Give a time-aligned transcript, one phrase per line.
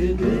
[0.00, 0.39] good.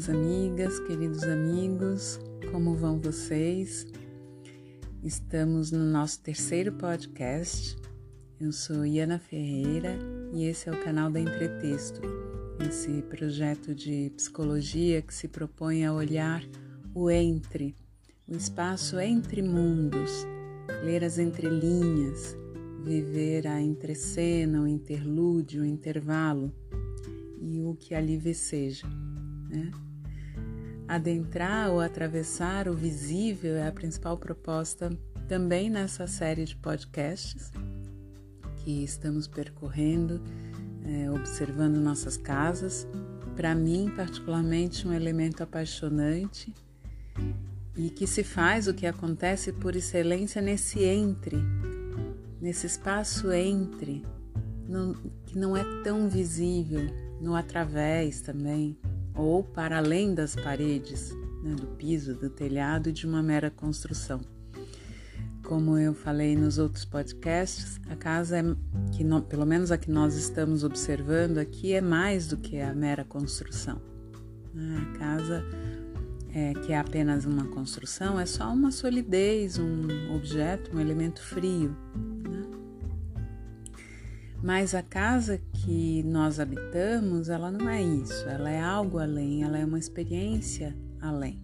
[0.00, 3.86] Queridas amigas, queridos amigos, como vão vocês?
[5.02, 7.76] Estamos no nosso terceiro podcast.
[8.40, 9.98] Eu sou Iana Ferreira
[10.32, 12.00] e esse é o canal da Entretexto,
[12.66, 16.42] esse projeto de psicologia que se propõe a olhar
[16.94, 17.76] o entre,
[18.26, 20.26] o espaço entre mundos,
[20.82, 22.34] ler as entrelinhas,
[22.82, 26.50] viver a entrecena, o interlúdio, o intervalo
[27.38, 28.86] e o que ali seja.
[29.50, 29.70] Né?
[30.90, 34.90] Adentrar ou atravessar o visível é a principal proposta
[35.28, 37.52] também nessa série de podcasts
[38.56, 40.20] que estamos percorrendo,
[40.84, 42.88] é, observando nossas casas.
[43.36, 46.52] Para mim, particularmente, um elemento apaixonante
[47.76, 51.36] e que se faz o que acontece por excelência nesse entre,
[52.40, 54.04] nesse espaço entre,
[54.68, 54.94] não,
[55.24, 56.80] que não é tão visível,
[57.20, 58.76] no através também,
[59.14, 64.20] ou para além das paredes, né, do piso, do telhado de uma mera construção.
[65.44, 68.42] Como eu falei nos outros podcasts, a casa é
[68.92, 72.72] que no, pelo menos a que nós estamos observando aqui é mais do que a
[72.72, 73.80] mera construção.
[74.54, 74.86] Né?
[74.94, 75.44] A casa
[76.34, 81.76] é, que é apenas uma construção é só uma solidez, um objeto, um elemento frio.
[81.96, 82.59] Né?
[84.42, 89.58] Mas a casa que nós habitamos, ela não é isso, ela é algo além, ela
[89.58, 91.38] é uma experiência além.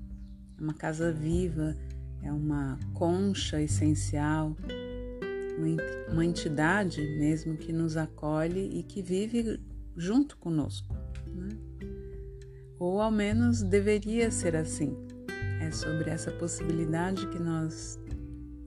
[0.59, 1.77] É uma casa viva,
[2.23, 4.57] é uma concha essencial,
[6.11, 9.61] uma entidade mesmo que nos acolhe e que vive
[9.95, 10.97] junto conosco.
[11.27, 11.51] Né?
[12.79, 14.97] Ou ao menos deveria ser assim.
[15.61, 17.99] É sobre essa possibilidade que nós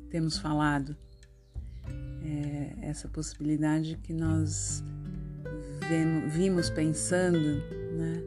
[0.09, 0.95] temos falado
[2.29, 4.83] é, essa possibilidade que nós
[5.87, 7.61] vemos, vimos pensando
[7.97, 8.21] né,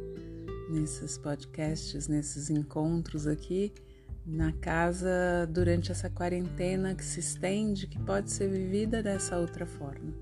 [0.71, 3.73] nesses podcasts, nesses encontros aqui
[4.27, 10.13] na casa durante essa quarentena que se estende, que pode ser vivida dessa outra forma.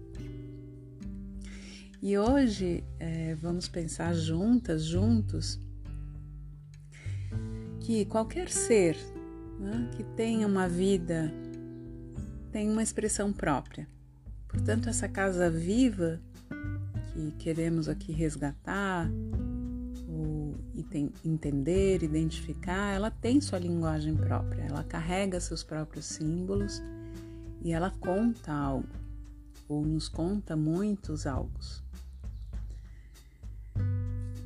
[2.03, 5.61] E hoje é, vamos pensar juntas, juntos,
[7.81, 8.97] que qualquer ser
[9.59, 11.31] né, que tenha uma vida
[12.51, 13.87] tem uma expressão própria.
[14.49, 16.21] Portanto, essa casa viva
[17.13, 19.09] que queremos aqui resgatar,
[20.09, 20.57] ou
[21.25, 26.83] entender, identificar, ela tem sua linguagem própria, ela carrega seus próprios símbolos
[27.63, 28.89] e ela conta algo,
[29.69, 31.83] ou nos conta muitos algos.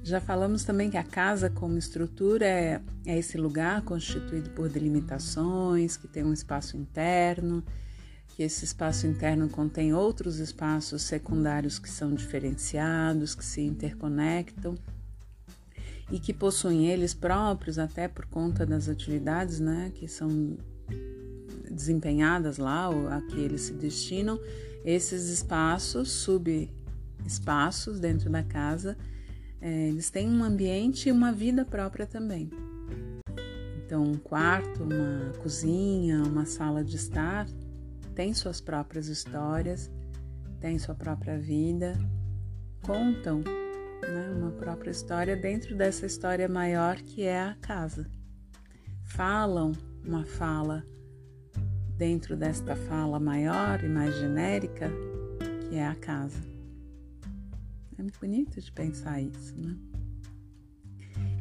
[0.03, 5.97] Já falamos também que a casa, como estrutura, é, é esse lugar constituído por delimitações,
[5.97, 7.64] que tem um espaço interno
[8.34, 14.74] que esse espaço interno contém outros espaços secundários que são diferenciados, que se interconectam
[16.10, 20.56] e que possuem eles próprios, até por conta das atividades né, que são
[21.70, 24.40] desempenhadas lá, ou a que eles se destinam,
[24.84, 28.98] esses espaços, subespaços dentro da casa,
[29.60, 32.50] é, eles têm um ambiente e uma vida própria também.
[33.86, 37.46] Então, um quarto, uma cozinha, uma sala de estar
[38.14, 39.91] tem suas próprias histórias,
[40.60, 41.94] tem sua própria vida,
[42.82, 48.08] contam né, uma própria história dentro dessa história maior que é a casa.
[49.05, 49.72] Falam
[50.05, 50.84] uma fala
[51.96, 54.90] dentro desta fala maior e mais genérica
[55.69, 56.38] que é a casa.
[57.99, 59.76] É muito bonito de pensar isso, né?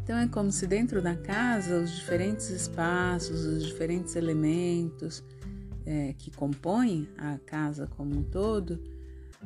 [0.03, 5.23] Então é como se dentro da casa os diferentes espaços, os diferentes elementos,
[5.85, 8.79] é, que compõem a casa como um todo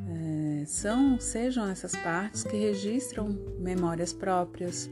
[0.05, 3.29] é, são sejam essas partes que registram
[3.59, 4.89] memórias próprias,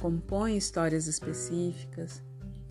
[0.00, 2.22] compõem histórias específicas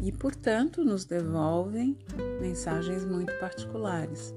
[0.02, 1.98] e, portanto, nos devolvem
[2.42, 4.34] mensagens muito particulares.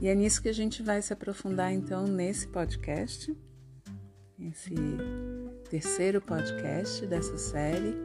[0.00, 3.34] E é nisso que a gente vai se aprofundar então nesse podcast.
[4.38, 4.74] esse
[5.70, 7.96] terceiro podcast dessa série,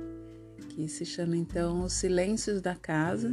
[0.71, 3.29] que se chama então Os Silêncios da Casa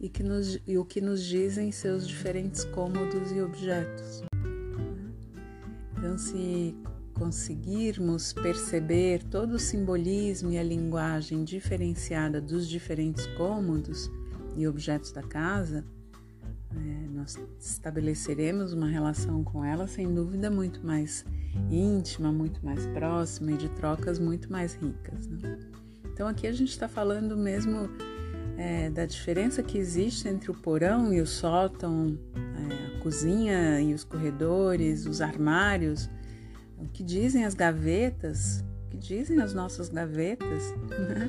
[0.00, 4.24] e, que nos, e o que nos dizem seus diferentes cômodos e objetos.
[5.96, 6.74] Então, se
[7.14, 14.10] conseguirmos perceber todo o simbolismo e a linguagem diferenciada dos diferentes cômodos
[14.56, 15.84] e objetos da casa,
[16.74, 21.24] é, nós estabeleceremos uma relação com ela sem dúvida muito mais
[21.70, 25.26] íntima, muito mais próxima e de trocas muito mais ricas.
[25.28, 25.58] Né?
[26.16, 27.90] Então aqui a gente está falando mesmo
[28.56, 33.92] é, da diferença que existe entre o porão e o sótão, é, a cozinha e
[33.92, 36.08] os corredores, os armários,
[36.78, 41.28] o que dizem as gavetas, o que dizem as nossas gavetas, né?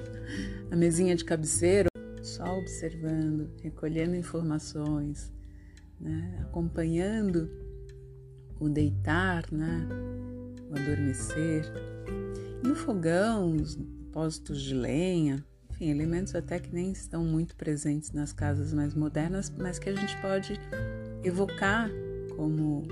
[0.71, 1.89] a mesinha de cabeceira,
[2.23, 5.33] só observando, recolhendo informações,
[5.99, 6.39] né?
[6.43, 7.51] acompanhando
[8.57, 9.85] o deitar, né?
[10.71, 11.65] o adormecer,
[12.63, 13.53] e o fogão,
[14.07, 19.53] depósitos de lenha, enfim, elementos até que nem estão muito presentes nas casas mais modernas,
[19.55, 20.59] mas que a gente pode
[21.23, 21.89] evocar
[22.35, 22.87] como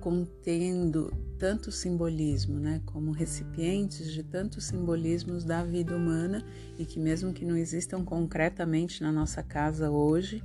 [0.00, 6.44] contendo tanto simbolismo, né, como recipientes de tantos simbolismos da vida humana
[6.78, 10.42] e que mesmo que não existam concretamente na nossa casa hoje,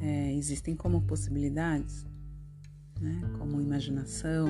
[0.00, 2.06] é, existem como possibilidades,
[3.00, 4.46] né, como imaginação,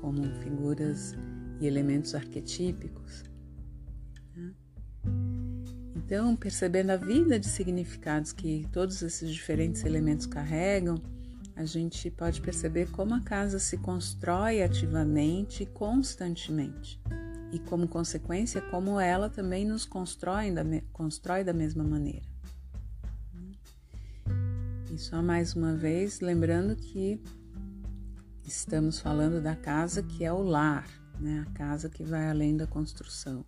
[0.00, 1.16] como figuras
[1.64, 3.24] e elementos arquetípicos.
[4.36, 4.52] Né?
[5.96, 11.02] Então, percebendo a vida de significados que todos esses diferentes elementos carregam,
[11.56, 17.00] a gente pode perceber como a casa se constrói ativamente e constantemente.
[17.52, 22.26] E como consequência, como ela também nos constrói da, constrói da mesma maneira.
[24.92, 27.20] E só mais uma vez, lembrando que
[28.44, 30.86] estamos falando da casa que é o lar,
[31.18, 31.44] né?
[31.46, 33.44] a casa que vai além da construção.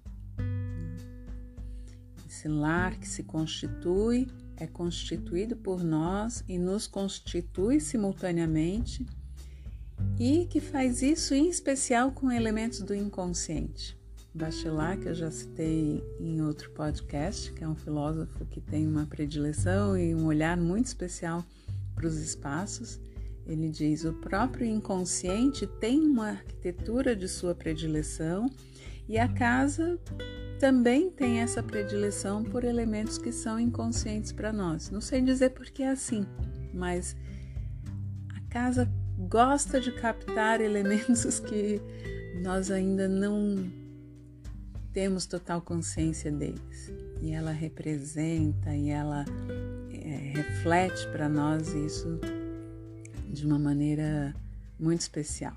[2.28, 4.26] Esse lar que se constitui
[4.56, 9.06] é constituído por nós e nos constitui simultaneamente
[10.18, 13.96] e que faz isso em especial com elementos do inconsciente.
[14.34, 19.06] Bachelard, que eu já citei em outro podcast, que é um filósofo que tem uma
[19.06, 21.42] predileção e um olhar muito especial
[21.94, 23.00] para os espaços,
[23.46, 28.46] ele diz: o próprio inconsciente tem uma arquitetura de sua predileção
[29.08, 29.98] e a casa
[30.58, 34.90] também tem essa predileção por elementos que são inconscientes para nós.
[34.90, 36.26] Não sei dizer porque é assim,
[36.74, 37.14] mas
[38.34, 38.90] a casa
[39.28, 41.80] gosta de captar elementos que
[42.42, 43.70] nós ainda não
[44.92, 46.92] temos total consciência deles.
[47.20, 49.24] E ela representa e ela
[49.90, 52.18] é, reflete para nós isso
[53.36, 54.34] de uma maneira
[54.78, 55.56] muito especial.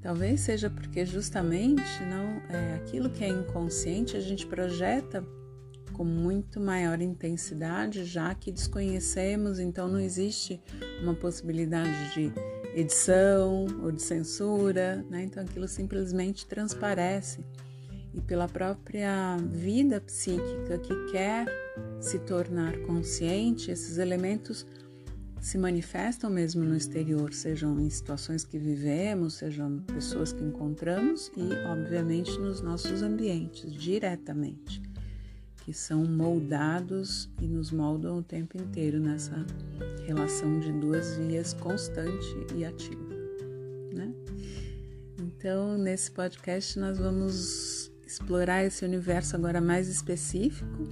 [0.00, 5.24] Talvez seja porque justamente não é aquilo que é inconsciente a gente projeta
[5.92, 10.60] com muito maior intensidade, já que desconhecemos, então não existe
[11.02, 12.32] uma possibilidade de
[12.72, 15.24] edição ou de censura, né?
[15.24, 17.44] Então aquilo simplesmente transparece.
[18.14, 21.46] E pela própria vida psíquica que quer
[22.00, 24.64] se tornar consciente, esses elementos
[25.40, 31.52] se manifestam mesmo no exterior, sejam em situações que vivemos, sejam pessoas que encontramos e,
[31.66, 34.82] obviamente, nos nossos ambientes, diretamente,
[35.64, 39.46] que são moldados e nos moldam o tempo inteiro nessa
[40.06, 43.08] relação de duas vias constante e ativa.
[43.94, 44.12] Né?
[45.20, 50.88] Então, nesse podcast, nós vamos explorar esse universo agora mais específico,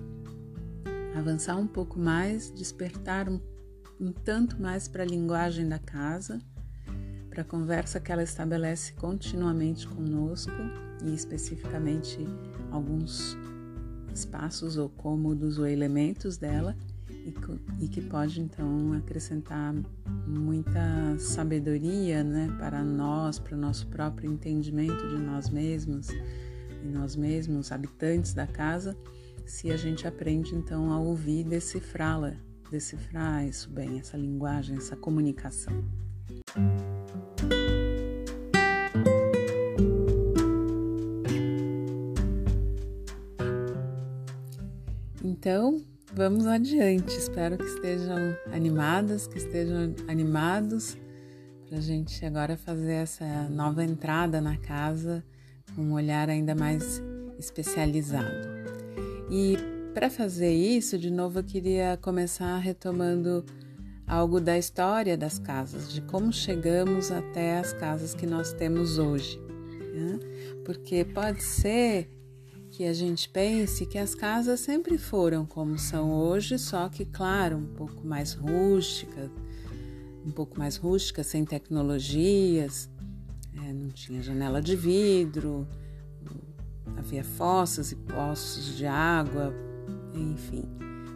[1.17, 3.41] avançar um pouco mais, despertar um
[4.01, 6.41] um tanto mais para a linguagem da casa,
[7.31, 10.53] para a conversa que ela estabelece continuamente conosco
[11.05, 12.19] e especificamente
[12.71, 13.37] alguns
[14.13, 16.77] espaços ou cômodos ou elementos dela
[17.81, 19.75] e, que pode então acrescentar
[20.27, 27.17] muita sabedoria né, para nós, para o nosso próprio entendimento de nós mesmos e nós
[27.17, 28.97] mesmos, habitantes da casa,
[29.45, 32.35] se a gente aprende então a ouvir e decifrá-la
[32.71, 35.85] decifrar isso bem, essa linguagem, essa comunicação.
[45.23, 45.81] Então,
[46.13, 47.17] vamos adiante.
[47.17, 50.97] Espero que estejam animadas, que estejam animados
[51.69, 55.25] para a gente agora fazer essa nova entrada na casa
[55.75, 57.03] com um olhar ainda mais
[57.39, 58.49] especializado.
[59.31, 63.43] E para fazer isso, de novo, eu queria começar retomando
[64.07, 69.41] algo da história das casas, de como chegamos até as casas que nós temos hoje.
[69.95, 70.21] Né?
[70.67, 72.11] Porque pode ser
[72.71, 77.57] que a gente pense que as casas sempre foram como são hoje, só que, claro,
[77.57, 79.31] um pouco mais rústica,
[80.27, 82.91] um pouco mais rústica, sem tecnologias,
[83.65, 85.67] é, não tinha janela de vidro,
[86.99, 89.55] havia fossas e poços de água,
[90.21, 90.65] enfim.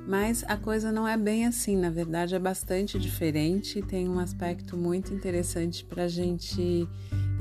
[0.07, 4.77] Mas a coisa não é bem assim, na verdade é bastante diferente tem um aspecto
[4.77, 6.89] muito interessante para a gente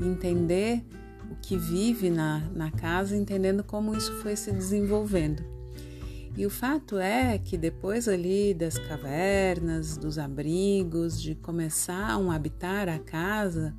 [0.00, 0.84] entender
[1.30, 5.42] o que vive na, na casa, entendendo como isso foi se desenvolvendo.
[6.36, 12.88] E o fato é que depois ali das cavernas, dos abrigos, de começar a habitar
[12.88, 13.74] a casa,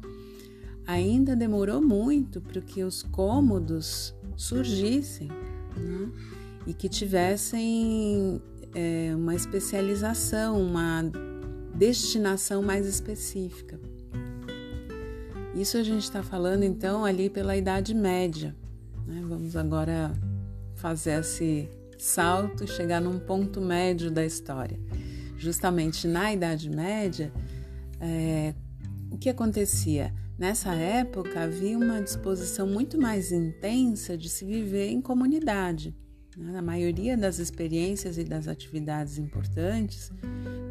[0.86, 5.30] ainda demorou muito para que os cômodos surgissem
[5.78, 6.12] né?
[6.66, 8.42] E que tivessem
[8.74, 11.04] é, uma especialização, uma
[11.74, 13.80] destinação mais específica.
[15.56, 18.56] Isso a gente está falando então ali pela Idade Média.
[19.06, 19.22] Né?
[19.28, 20.14] Vamos agora
[20.76, 24.80] fazer esse salto e chegar num ponto médio da história.
[25.38, 27.34] Justamente na Idade Média,
[28.00, 28.54] é,
[29.12, 30.14] o que acontecia?
[30.38, 35.96] Nessa época havia uma disposição muito mais intensa de se viver em comunidade.
[36.42, 36.58] Né?
[36.58, 40.12] A maioria das experiências e das atividades importantes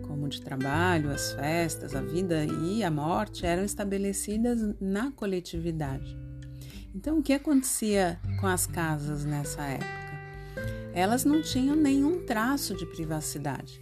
[0.03, 6.19] como de trabalho, as festas, a vida e a morte eram estabelecidas na coletividade.
[6.93, 9.89] Então, o que acontecia com as casas nessa época?
[10.93, 13.81] Elas não tinham nenhum traço de privacidade.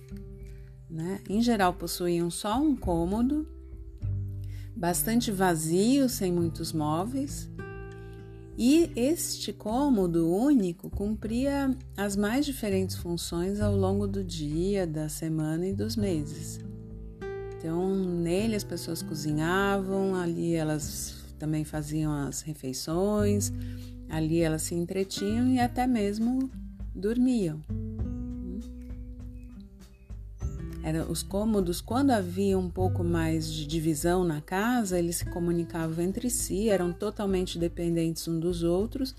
[0.91, 1.21] Né?
[1.29, 3.49] Em geral, possuíam só um cômodo,
[4.77, 7.51] bastante vazio, sem muitos móveis,
[8.61, 15.65] e este cômodo único cumpria as mais diferentes funções ao longo do dia, da semana
[15.65, 16.59] e dos meses.
[17.57, 23.53] Então, nele as pessoas cozinhavam, ali elas também faziam as refeições,
[24.09, 26.51] ali elas se entretinham e até mesmo
[26.93, 27.63] dormiam.
[31.09, 36.31] Os cômodos, quando havia um pouco mais de divisão na casa, eles se comunicavam entre
[36.31, 39.15] si, eram totalmente dependentes um dos outros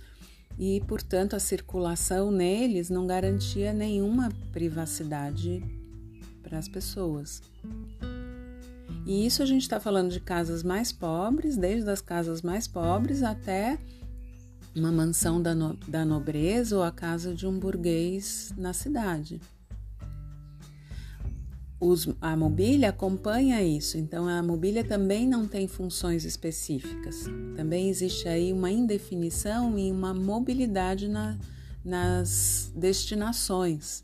[0.57, 5.63] e, portanto, a circulação neles não garantia nenhuma privacidade
[6.41, 7.41] para as pessoas.
[9.05, 13.23] E isso a gente está falando de casas mais pobres, desde as casas mais pobres
[13.23, 13.77] até
[14.75, 19.41] uma mansão da, no, da nobreza ou a casa de um burguês na cidade.
[21.79, 27.23] Os, a mobília acompanha isso, então a mobília também não tem funções específicas.
[27.55, 31.37] Também existe aí uma indefinição e uma mobilidade na,
[31.83, 34.03] nas destinações.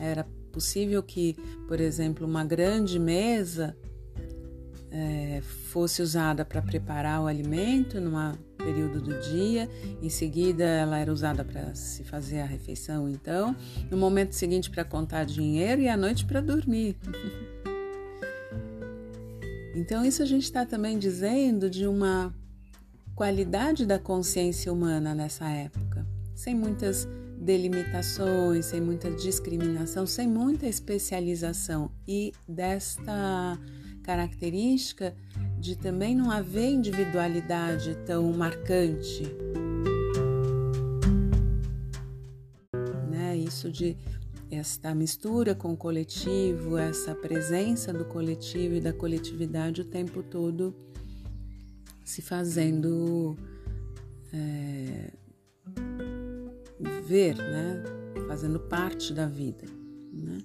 [0.00, 1.34] Era possível que,
[1.68, 3.76] por exemplo, uma grande mesa
[4.90, 9.68] é, fosse usada para preparar o alimento numa período do dia,
[10.02, 13.56] em seguida ela era usada para se fazer a refeição, então,
[13.90, 16.94] no momento seguinte para contar dinheiro e à noite para dormir.
[19.74, 22.32] então, isso a gente está também dizendo de uma
[23.14, 31.90] qualidade da consciência humana nessa época, sem muitas delimitações, sem muita discriminação, sem muita especialização
[32.06, 33.58] e desta
[34.02, 35.14] característica
[35.62, 39.22] de também não haver individualidade tão marcante.
[43.08, 43.36] Né?
[43.36, 43.96] Isso de
[44.50, 50.74] esta mistura com o coletivo, essa presença do coletivo e da coletividade o tempo todo
[52.04, 53.36] se fazendo
[54.32, 55.12] é,
[57.04, 57.84] ver, né?
[58.26, 59.64] fazendo parte da vida.
[60.12, 60.38] Né?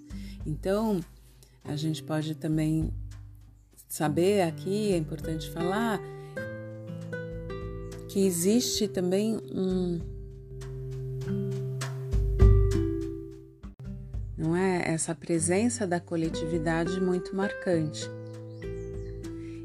[0.46, 1.00] Então,
[1.64, 2.94] a gente pode também
[3.88, 6.00] saber aqui, é importante falar,
[8.10, 10.00] que existe também um.
[14.38, 14.94] Não é?
[14.94, 18.10] Essa presença da coletividade muito marcante.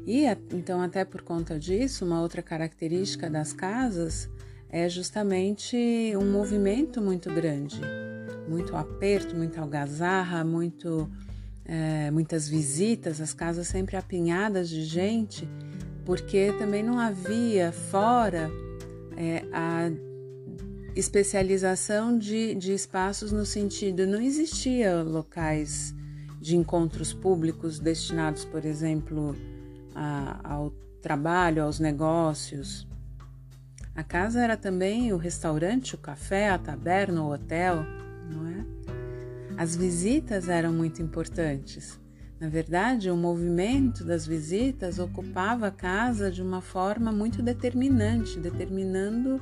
[0.05, 4.29] E então, até por conta disso, uma outra característica das casas
[4.69, 5.77] é justamente
[6.17, 7.79] um movimento muito grande,
[8.49, 11.09] muito aperto, muita algazarra, muito
[11.65, 15.47] é, muitas visitas, as casas sempre apinhadas de gente,
[16.05, 18.49] porque também não havia fora
[19.15, 19.89] é, a
[20.95, 25.93] especialização de, de espaços no sentido, não existia locais
[26.39, 29.35] de encontros públicos destinados, por exemplo,
[29.95, 32.87] a, ao trabalho, aos negócios.
[33.95, 37.85] A casa era também o restaurante, o café, a taberna, o hotel,
[38.29, 38.65] não é?
[39.57, 41.99] As visitas eram muito importantes.
[42.39, 49.39] Na verdade, o movimento das visitas ocupava a casa de uma forma muito determinante, determinando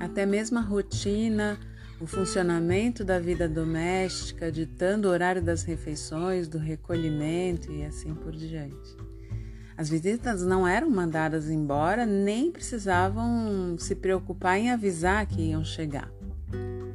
[0.00, 1.58] até mesmo a rotina,
[2.00, 8.32] o funcionamento da vida doméstica, ditando o horário das refeições, do recolhimento e assim por
[8.32, 8.96] diante.
[9.76, 16.12] As visitas não eram mandadas embora, nem precisavam se preocupar em avisar que iam chegar.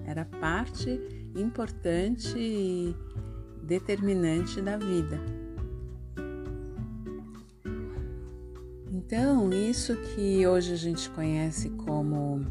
[0.05, 0.99] Era parte
[1.35, 2.95] importante e
[3.63, 5.19] determinante da vida.
[8.91, 12.45] Então, isso que hoje a gente conhece como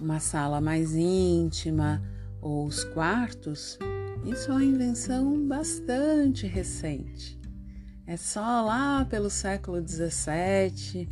[0.00, 2.02] uma sala mais íntima
[2.40, 3.78] ou os quartos,
[4.24, 7.38] isso é uma invenção bastante recente.
[8.06, 11.08] É só lá pelo século XVII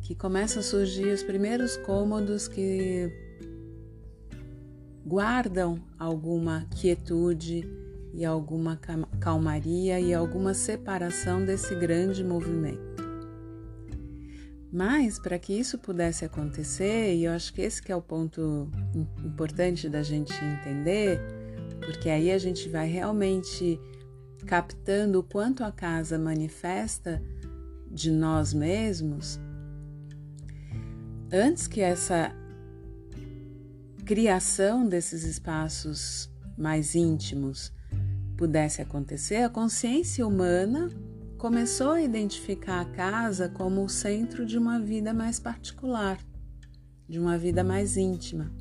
[0.00, 3.10] que começam a surgir os primeiros cômodos que
[5.04, 7.68] guardam alguma quietude
[8.12, 8.78] e alguma
[9.20, 12.94] calmaria e alguma separação desse grande movimento.
[14.72, 18.68] Mas para que isso pudesse acontecer, e eu acho que esse que é o ponto
[19.24, 21.20] importante da gente entender,
[21.80, 23.78] porque aí a gente vai realmente
[24.46, 27.22] captando o quanto a casa manifesta
[27.90, 29.38] de nós mesmos,
[31.32, 32.34] antes que essa
[34.04, 37.72] criação desses espaços mais íntimos
[38.36, 40.90] pudesse acontecer, a consciência humana
[41.38, 46.18] começou a identificar a casa como o centro de uma vida mais particular,
[47.08, 48.52] de uma vida mais íntima.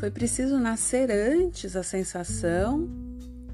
[0.00, 2.88] Foi preciso nascer antes a sensação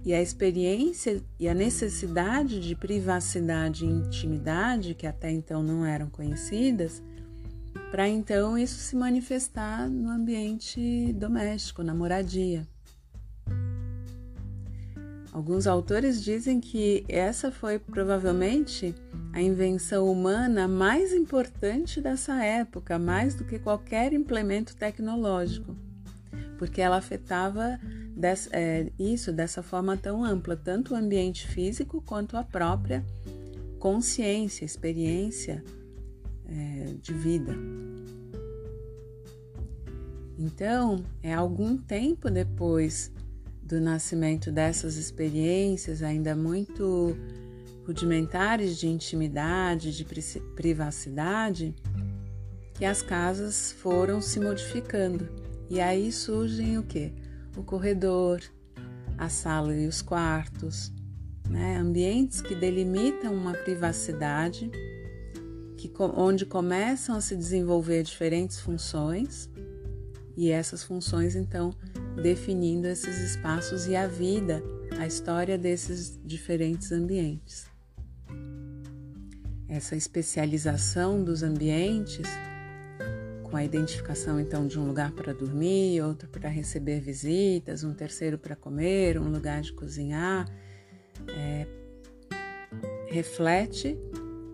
[0.04, 6.08] e a experiência e a necessidade de privacidade e intimidade, que até então não eram
[6.08, 7.02] conhecidas,
[7.90, 12.66] para então isso se manifestar no ambiente doméstico, na moradia.
[15.32, 18.94] Alguns autores dizem que essa foi provavelmente
[19.32, 25.76] a invenção humana mais importante dessa época, mais do que qualquer implemento tecnológico,
[26.59, 27.79] porque ela afetava
[28.16, 33.05] des, é, isso dessa forma tão ampla, tanto o ambiente físico quanto a própria
[33.79, 35.62] consciência, experiência
[36.48, 37.54] é, de vida.
[40.38, 43.12] Então, é algum tempo depois
[43.62, 47.16] do nascimento dessas experiências ainda muito
[47.87, 50.04] rudimentares de intimidade, de
[50.54, 51.74] privacidade,
[52.74, 55.28] que as casas foram se modificando.
[55.68, 57.12] E aí surgem o que?
[57.56, 58.40] O corredor,
[59.18, 60.92] a sala e os quartos,
[61.48, 61.76] né?
[61.76, 64.70] ambientes que delimitam uma privacidade,
[65.78, 69.48] que, onde começam a se desenvolver diferentes funções,
[70.36, 71.72] e essas funções então
[72.20, 74.62] definindo esses espaços e a vida,
[74.98, 77.66] a história desses diferentes ambientes.
[79.68, 82.26] Essa especialização dos ambientes,
[83.44, 88.36] com a identificação então de um lugar para dormir, outro para receber visitas, um terceiro
[88.36, 90.48] para comer, um lugar de cozinhar,
[91.28, 91.66] é,
[93.08, 93.96] reflete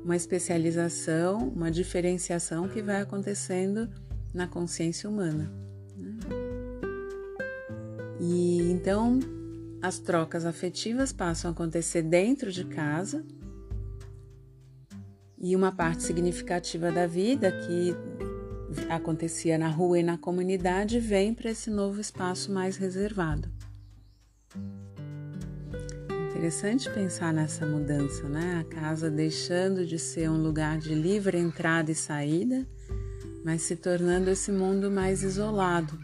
[0.05, 3.89] uma especialização, uma diferenciação que vai acontecendo
[4.35, 5.51] na consciência humana.
[8.21, 9.19] E então
[9.81, 13.25] as trocas afetivas passam a acontecer dentro de casa
[15.39, 17.95] e uma parte significativa da vida que
[18.91, 23.51] acontecia na rua e na comunidade vem para esse novo espaço mais reservado.
[26.35, 28.59] Interessante pensar nessa mudança, né?
[28.61, 32.67] A casa deixando de ser um lugar de livre entrada e saída,
[33.45, 35.97] mas se tornando esse mundo mais isolado,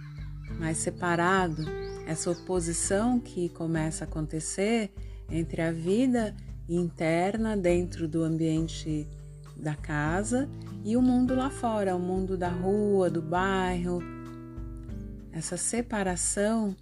[0.56, 1.64] mais separado
[2.06, 4.92] essa oposição que começa a acontecer
[5.28, 6.34] entre a vida
[6.68, 9.08] interna dentro do ambiente
[9.56, 10.48] da casa
[10.84, 14.00] e o mundo lá fora, o mundo da rua, do bairro.
[15.32, 16.76] Essa separação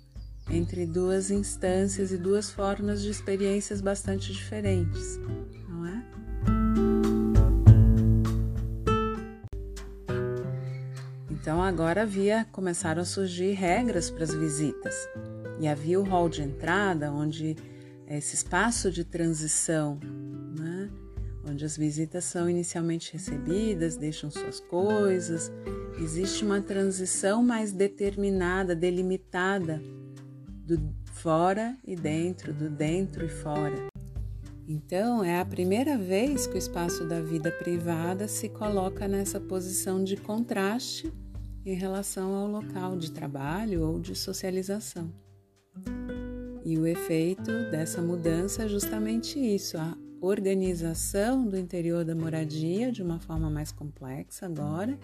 [0.50, 5.18] entre duas instâncias e duas formas de experiências bastante diferentes,
[5.68, 6.04] não é?
[11.30, 14.94] Então agora havia começaram a surgir regras para as visitas
[15.60, 17.56] e havia o hall de entrada, onde
[18.06, 19.98] esse espaço de transição,
[20.58, 20.90] né?
[21.46, 25.50] onde as visitas são inicialmente recebidas, deixam suas coisas,
[25.98, 29.82] existe uma transição mais determinada, delimitada
[30.76, 33.88] do fora e dentro, do dentro e fora.
[34.68, 40.04] Então, é a primeira vez que o espaço da vida privada se coloca nessa posição
[40.04, 41.10] de contraste
[41.64, 45.10] em relação ao local de trabalho ou de socialização.
[46.62, 53.02] E o efeito dessa mudança é justamente isso, a organização do interior da moradia de
[53.02, 54.98] uma forma mais complexa agora,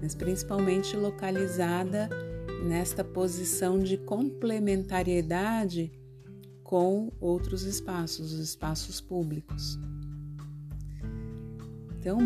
[0.00, 2.08] mas principalmente localizada
[2.62, 5.92] nesta posição de complementariedade
[6.62, 9.78] com outros espaços, os espaços públicos.
[11.98, 12.18] Então,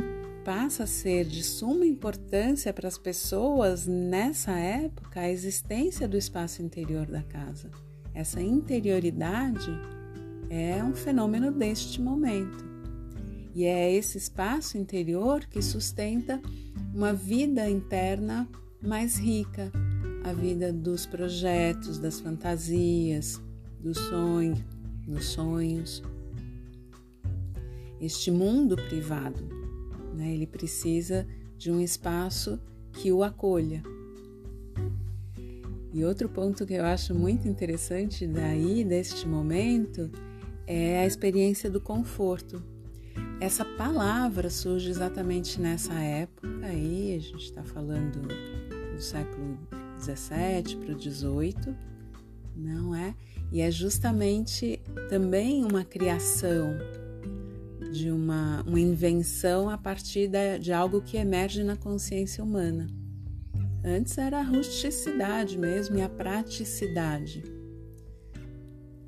[0.45, 6.63] passa a ser de suma importância para as pessoas nessa época a existência do espaço
[6.63, 7.71] interior da casa.
[8.15, 9.71] Essa interioridade
[10.49, 12.65] é um fenômeno deste momento.
[13.55, 16.41] E é esse espaço interior que sustenta
[16.95, 18.49] uma vida interna
[18.81, 19.73] mais rica,
[20.27, 23.41] a vida dos projetos, das fantasias,
[23.79, 24.59] dos sonhos,
[25.07, 26.03] dos sonhos.
[28.01, 29.41] Este mundo privado,
[30.13, 31.25] né, ele precisa
[31.57, 32.61] de um espaço
[32.93, 33.85] que o acolha.
[35.93, 40.11] E outro ponto que eu acho muito interessante daí, deste momento,
[40.67, 42.61] é a experiência do conforto.
[43.41, 48.27] Essa palavra surge exatamente nessa época aí, a gente está falando
[48.93, 49.57] do século
[49.97, 51.77] 17 para o 18,
[52.57, 53.15] não é?
[53.53, 56.77] E é justamente também uma criação
[57.93, 60.31] de uma, uma invenção a partir
[60.61, 62.87] de algo que emerge na consciência humana.
[63.85, 67.57] Antes era a rusticidade mesmo e a praticidade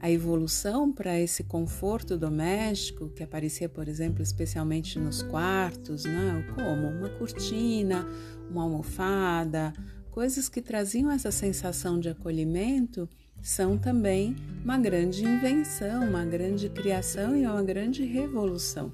[0.01, 6.45] a evolução para esse conforto doméstico que aparecia, por exemplo, especialmente nos quartos, né?
[6.55, 8.07] como uma cortina,
[8.49, 9.73] uma almofada,
[10.11, 13.09] coisas que traziam essa sensação de acolhimento,
[13.41, 18.93] são também uma grande invenção, uma grande criação e uma grande revolução.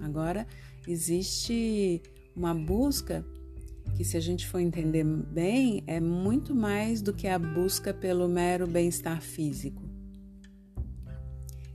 [0.00, 0.46] Agora
[0.86, 2.02] existe
[2.34, 3.24] uma busca
[3.96, 8.28] que, se a gente for entender bem, é muito mais do que a busca pelo
[8.28, 9.86] mero bem-estar físico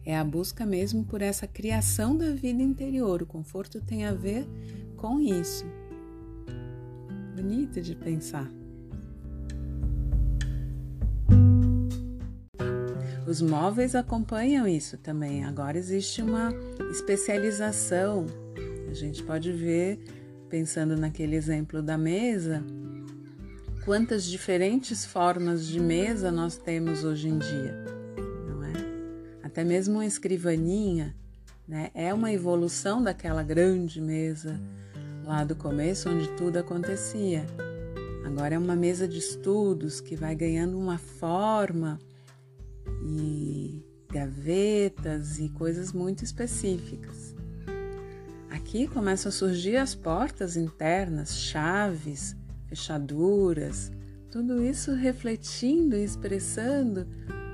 [0.05, 3.21] é a busca mesmo por essa criação da vida interior.
[3.21, 4.47] O conforto tem a ver
[4.97, 5.65] com isso.
[7.35, 8.60] Bonito de pensar.
[13.27, 15.43] Os móveis acompanham isso também.
[15.45, 16.53] Agora existe uma
[16.91, 18.25] especialização.
[18.89, 19.99] A gente pode ver,
[20.49, 22.63] pensando naquele exemplo da mesa,
[23.85, 28.01] quantas diferentes formas de mesa nós temos hoje em dia
[29.51, 31.13] até mesmo uma escrivaninha,
[31.67, 31.91] né?
[31.93, 34.57] É uma evolução daquela grande mesa
[35.25, 37.45] lá do começo onde tudo acontecia.
[38.25, 41.99] Agora é uma mesa de estudos que vai ganhando uma forma
[43.03, 47.35] e gavetas e coisas muito específicas.
[48.49, 52.35] Aqui começam a surgir as portas internas, chaves,
[52.67, 53.91] fechaduras,
[54.29, 57.07] tudo isso refletindo e expressando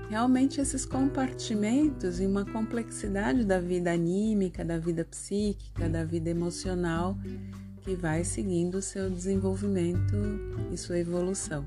[0.10, 7.18] realmente esses compartimentos e uma complexidade da vida anímica, da vida psíquica, da vida emocional
[7.82, 10.16] que vai seguindo o seu desenvolvimento
[10.72, 11.66] e sua evolução.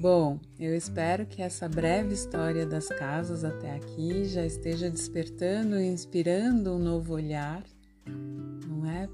[0.00, 5.86] Bom, eu espero que essa breve história das casas até aqui já esteja despertando e
[5.86, 7.62] inspirando um novo olhar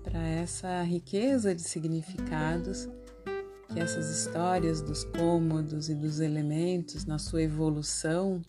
[0.04, 2.88] para essa riqueza de significados
[3.72, 8.40] que essas histórias dos cômodos e dos elementos na sua evolução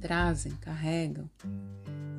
[0.00, 1.30] trazem, carregam.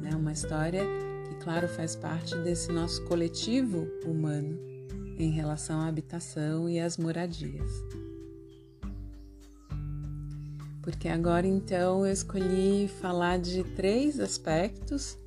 [0.01, 0.11] Né?
[0.15, 0.81] Uma história
[1.27, 4.57] que, claro, faz parte desse nosso coletivo humano
[5.17, 7.83] em relação à habitação e às moradias.
[10.89, 15.19] Porque agora então eu escolhi falar de três aspectos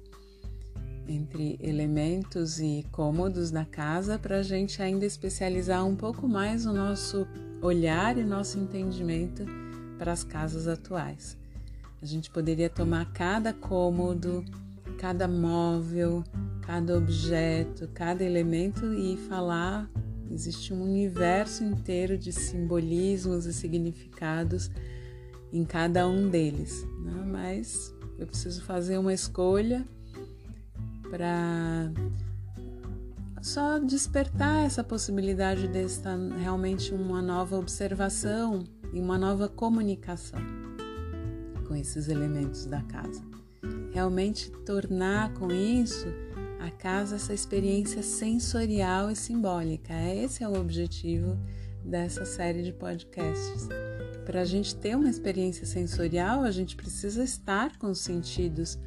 [1.07, 6.73] entre elementos e cômodos da casa para a gente ainda especializar um pouco mais o
[6.73, 7.29] nosso
[7.61, 9.45] olhar e nosso entendimento
[9.99, 11.39] para as casas atuais.
[12.03, 14.45] A gente poderia tomar cada cômodo,
[14.99, 16.25] cada móvel,
[16.63, 19.89] cada objeto, cada elemento e falar.
[20.29, 24.69] Existe um universo inteiro de simbolismos e significados
[25.53, 27.25] em cada um deles, né?
[27.27, 29.87] mas eu preciso fazer uma escolha
[31.11, 31.93] para
[33.43, 40.41] só despertar essa possibilidade de estar realmente uma nova observação e uma nova comunicação
[41.67, 43.23] com esses elementos da casa.
[43.93, 46.07] Realmente tornar com isso
[46.61, 49.93] a casa essa experiência sensorial e simbólica.
[50.15, 51.37] Esse é o objetivo
[51.85, 53.69] dessa série de podcasts.
[54.25, 58.79] Para a gente ter uma experiência sensorial, a gente precisa estar com os sentidos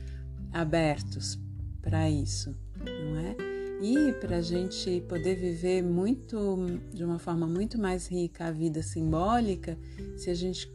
[0.51, 1.37] abertos
[1.81, 3.35] para isso, não é?
[3.81, 8.81] E para a gente poder viver muito, de uma forma muito mais rica a vida
[8.81, 9.77] simbólica,
[10.17, 10.71] se a gente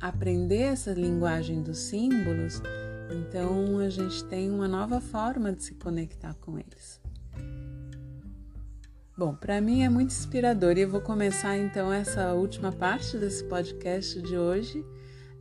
[0.00, 2.62] aprender essa linguagem dos símbolos,
[3.10, 6.99] então a gente tem uma nova forma de se conectar com eles.
[9.20, 13.44] Bom, para mim é muito inspirador e eu vou começar então essa última parte desse
[13.44, 14.82] podcast de hoje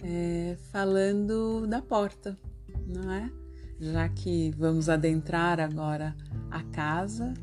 [0.04, 2.38] é, falando da porta,
[2.86, 3.32] não é?
[3.80, 6.14] Já que vamos adentrar agora
[6.52, 7.34] a casa,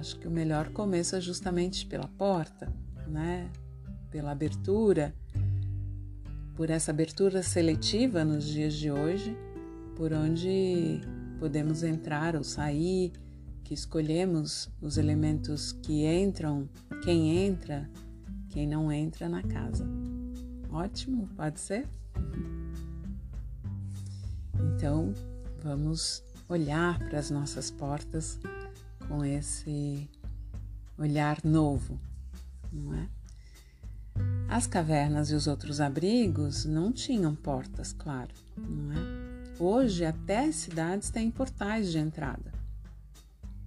[0.00, 2.66] acho que o melhor começo é justamente pela porta,
[3.06, 3.48] né?
[4.10, 5.14] Pela abertura,
[6.56, 9.38] por essa abertura seletiva nos dias de hoje,
[9.94, 11.00] por onde
[11.38, 13.12] podemos entrar ou sair,
[13.72, 16.68] que escolhemos os elementos que entram,
[17.02, 17.88] quem entra,
[18.50, 19.86] quem não entra na casa.
[20.70, 21.88] Ótimo, pode ser?
[24.76, 25.14] Então,
[25.62, 28.38] vamos olhar para as nossas portas
[29.08, 30.06] com esse
[30.98, 31.98] olhar novo,
[32.70, 33.08] não é?
[34.50, 39.58] As cavernas e os outros abrigos não tinham portas, claro, não é?
[39.58, 42.51] Hoje até cidades têm portais de entrada.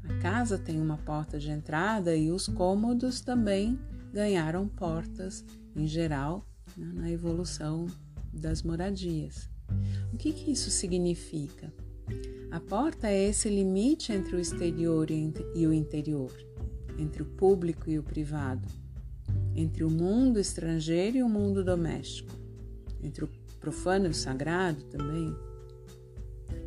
[0.09, 3.79] A casa tem uma porta de entrada e os cômodos também
[4.13, 5.43] ganharam portas,
[5.75, 6.45] em geral,
[6.77, 7.87] né, na evolução
[8.31, 9.49] das moradias.
[10.13, 11.73] O que, que isso significa?
[12.51, 16.31] A porta é esse limite entre o exterior e o interior,
[16.97, 18.67] entre o público e o privado,
[19.55, 22.31] entre o mundo estrangeiro e o mundo doméstico,
[23.01, 25.35] entre o profano e o sagrado também,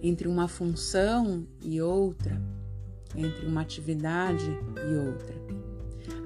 [0.03, 2.39] entre uma função e outra
[3.17, 4.47] entre uma atividade
[4.89, 5.35] e outra.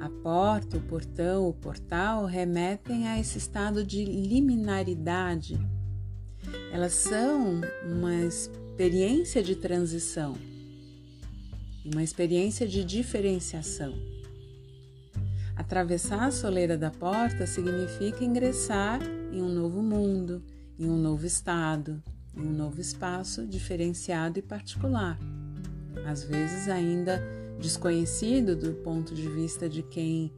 [0.01, 5.59] A porta, o portão, o portal remetem a esse estado de liminaridade.
[6.73, 10.35] Elas são uma experiência de transição,
[11.85, 13.95] uma experiência de diferenciação.
[15.55, 19.01] Atravessar a soleira da porta significa ingressar
[19.33, 20.42] em um novo mundo,
[20.79, 22.03] em um novo estado,
[22.37, 25.18] em um novo espaço diferenciado e particular
[26.07, 27.22] às vezes ainda
[27.59, 30.33] desconhecido do ponto de vista de quem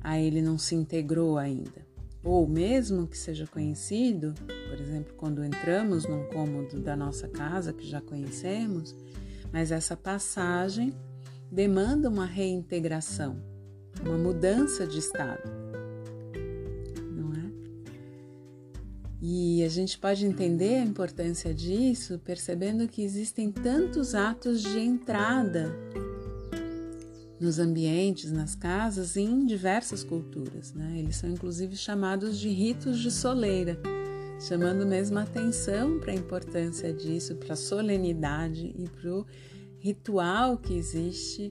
[0.00, 1.84] a ele não se integrou ainda.
[2.22, 4.34] Ou mesmo que seja conhecido,
[4.68, 8.96] por exemplo, quando entramos num cômodo da nossa casa que já conhecemos,
[9.52, 10.94] mas essa passagem
[11.50, 13.36] demanda uma reintegração,
[14.04, 15.42] uma mudança de estado.
[19.26, 25.74] E a gente pode entender a importância disso percebendo que existem tantos atos de entrada
[27.40, 30.74] nos ambientes, nas casas, em diversas culturas.
[30.74, 30.96] Né?
[30.98, 33.80] Eles são inclusive chamados de ritos de soleira,
[34.46, 39.26] chamando mesmo atenção para a importância disso, para a solenidade e para o
[39.78, 41.50] ritual que existe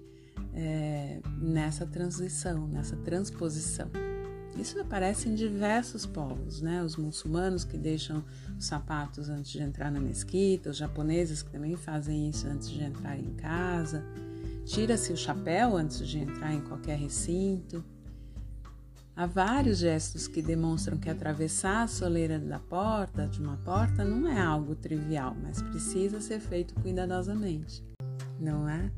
[0.54, 4.13] é, nessa transição, nessa transposição.
[4.58, 6.84] Isso aparece em diversos povos, né?
[6.84, 8.24] Os muçulmanos que deixam
[8.58, 12.84] os sapatos antes de entrar na mesquita, os japoneses que também fazem isso antes de
[12.84, 14.04] entrar em casa.
[14.66, 17.84] Tira-se o chapéu antes de entrar em qualquer recinto.
[19.16, 24.28] Há vários gestos que demonstram que atravessar a soleira da porta, de uma porta, não
[24.28, 27.84] é algo trivial, mas precisa ser feito cuidadosamente,
[28.40, 28.92] não é?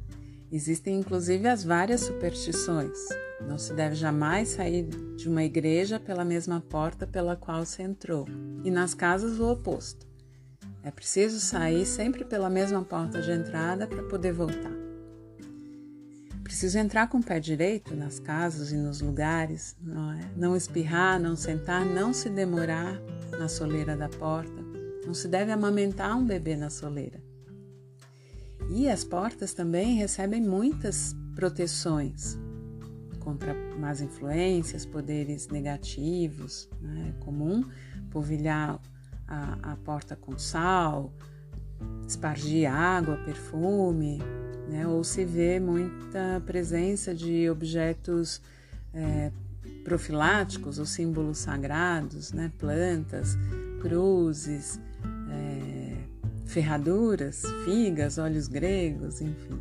[0.50, 2.98] Existem inclusive as várias superstições.
[3.42, 8.28] Não se deve jamais sair de uma igreja pela mesma porta pela qual se entrou,
[8.64, 10.08] e nas casas o oposto.
[10.82, 14.72] É preciso sair sempre pela mesma porta de entrada para poder voltar.
[16.44, 20.22] Preciso entrar com o pé direito nas casas e nos lugares, não é?
[20.38, 24.64] Não espirrar, não sentar, não se demorar na soleira da porta.
[25.06, 27.22] Não se deve amamentar um bebê na soleira.
[28.70, 32.38] E as portas também recebem muitas proteções
[33.26, 36.70] contra más influências, poderes negativos.
[36.80, 37.10] Né?
[37.10, 37.66] É comum
[38.12, 38.80] polvilhar
[39.28, 41.12] a, a porta com sal,
[42.08, 44.20] espargir água, perfume,
[44.70, 44.88] né?
[44.88, 48.40] ou se vê muita presença de objetos
[48.94, 49.32] é,
[49.84, 52.52] profiláticos ou símbolos sagrados, né?
[52.60, 53.36] plantas,
[53.82, 54.80] cruzes,
[56.56, 59.60] ferraduras, figas, olhos gregos, enfim.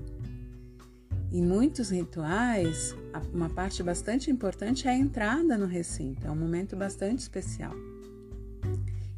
[1.35, 2.95] Em muitos rituais,
[3.33, 7.75] uma parte bastante importante é a entrada no recinto, é um momento bastante especial.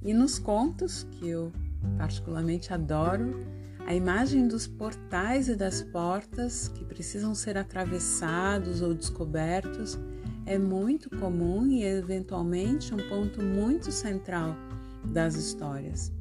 [0.03, 1.53] E nos contos, que eu
[1.99, 3.39] particularmente adoro,
[3.87, 9.99] a imagem dos portais e das portas que precisam ser atravessados ou descobertos
[10.47, 14.57] é muito comum e eventualmente um ponto muito central
[15.05, 16.16] das histórias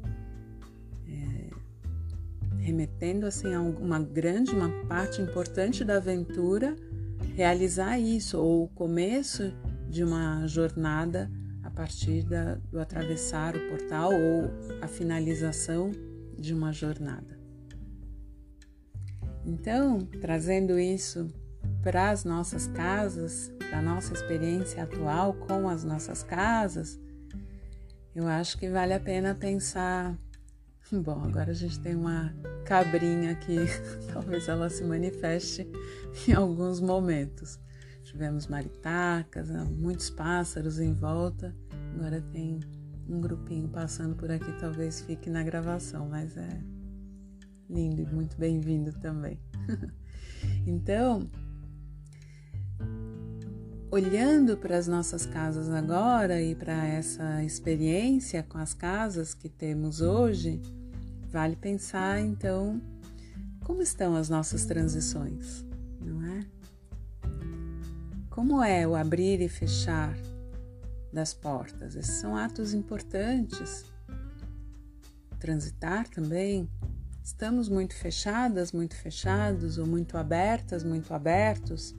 [2.65, 6.75] remetendo assim a uma grande, uma parte importante da aventura,
[7.35, 9.53] realizar isso, ou o começo
[9.87, 14.49] de uma jornada a partir da, do atravessar o portal ou
[14.81, 15.91] a finalização
[16.39, 17.39] de uma jornada.
[19.45, 21.31] Então, trazendo isso
[21.83, 26.99] para as nossas casas, para a nossa experiência atual com as nossas casas,
[28.15, 30.17] eu acho que vale a pena pensar.
[30.91, 32.31] Bom, agora a gente tem uma
[32.63, 33.57] cabrinha aqui,
[34.13, 35.67] talvez ela se manifeste
[36.27, 37.59] em alguns momentos.
[38.03, 41.55] Tivemos maritacas, né, muitos pássaros em volta.
[41.95, 42.59] Agora tem
[43.09, 46.61] um grupinho passando por aqui, talvez fique na gravação, mas é
[47.67, 49.39] lindo e muito bem-vindo também.
[50.67, 51.27] então,
[53.89, 59.99] olhando para as nossas casas agora e para essa experiência com as casas que temos
[59.99, 60.61] hoje,
[61.35, 62.81] vale pensar então
[63.65, 65.65] como estão as nossas transições,
[65.99, 66.45] não é?
[68.29, 70.15] Como é o abrir e fechar
[71.11, 71.97] das portas?
[71.97, 73.83] Esses são atos importantes.
[75.37, 76.69] Transitar também.
[77.21, 81.93] Estamos muito fechadas, muito fechados, ou muito abertas, muito abertos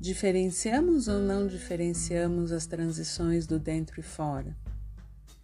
[0.00, 4.56] Diferenciamos ou não diferenciamos as transições do dentro e fora?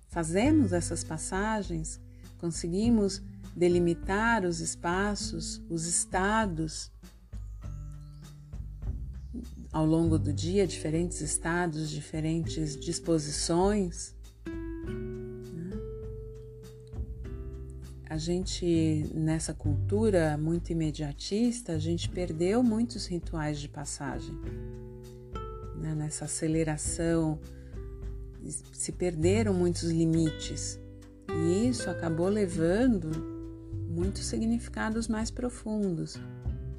[0.08, 2.00] Fazemos essas passagens?
[2.38, 3.22] Conseguimos
[3.54, 6.90] delimitar os espaços, os estados
[9.72, 14.16] ao longo do dia, diferentes estados, diferentes disposições?
[18.16, 24.34] a gente, nessa cultura muito imediatista, a gente perdeu muitos rituais de passagem.
[25.76, 25.94] Né?
[25.94, 27.38] Nessa aceleração,
[28.72, 30.80] se perderam muitos limites.
[31.34, 33.10] E isso acabou levando
[33.88, 36.16] muitos significados mais profundos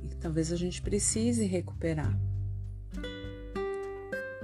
[0.04, 2.18] e que talvez a gente precise recuperar.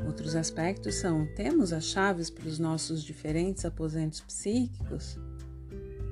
[0.05, 5.17] Outros aspectos são: temos as chaves para os nossos diferentes aposentos psíquicos?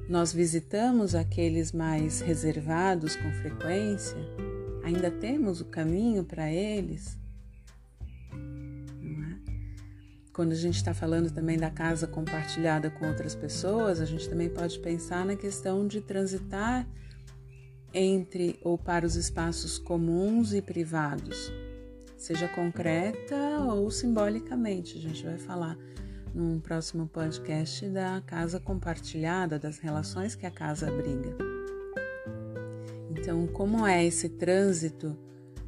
[0.09, 4.17] Nós visitamos aqueles mais reservados com frequência?
[4.83, 7.20] Ainda temos o caminho para eles?
[10.41, 14.49] Quando a gente está falando também da casa compartilhada com outras pessoas, a gente também
[14.49, 16.87] pode pensar na questão de transitar
[17.93, 21.53] entre ou para os espaços comuns e privados,
[22.17, 24.97] seja concreta ou simbolicamente.
[24.97, 25.77] A gente vai falar
[26.33, 31.37] num próximo podcast da casa compartilhada, das relações que a casa abriga.
[33.11, 35.15] Então, como é esse trânsito,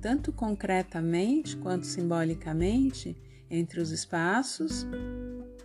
[0.02, 3.16] tanto concretamente quanto simbolicamente,
[3.54, 4.88] entre os espaços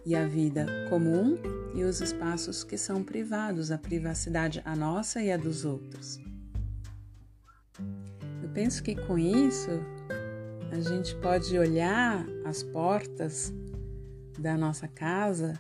[0.05, 1.39] e a vida comum
[1.75, 6.21] e os espaços que são privados, a privacidade a nossa e a dos outros.
[8.43, 9.71] Eu penso que com isso
[10.71, 13.53] a gente pode olhar as portas
[14.39, 15.55] da nossa casa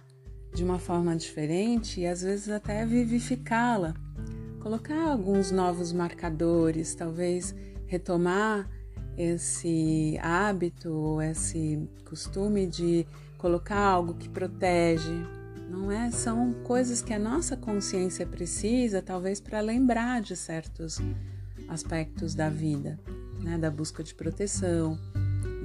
[0.54, 3.94] de uma forma diferente e às vezes até vivificá-la.
[4.60, 7.54] Colocar alguns novos marcadores, talvez
[7.86, 8.68] retomar
[9.18, 13.04] esse hábito, esse costume de
[13.36, 15.12] colocar algo que protege,
[15.68, 16.10] não é?
[16.12, 20.98] São coisas que a nossa consciência precisa, talvez para lembrar de certos
[21.68, 22.98] aspectos da vida,
[23.40, 23.58] né?
[23.58, 24.96] Da busca de proteção,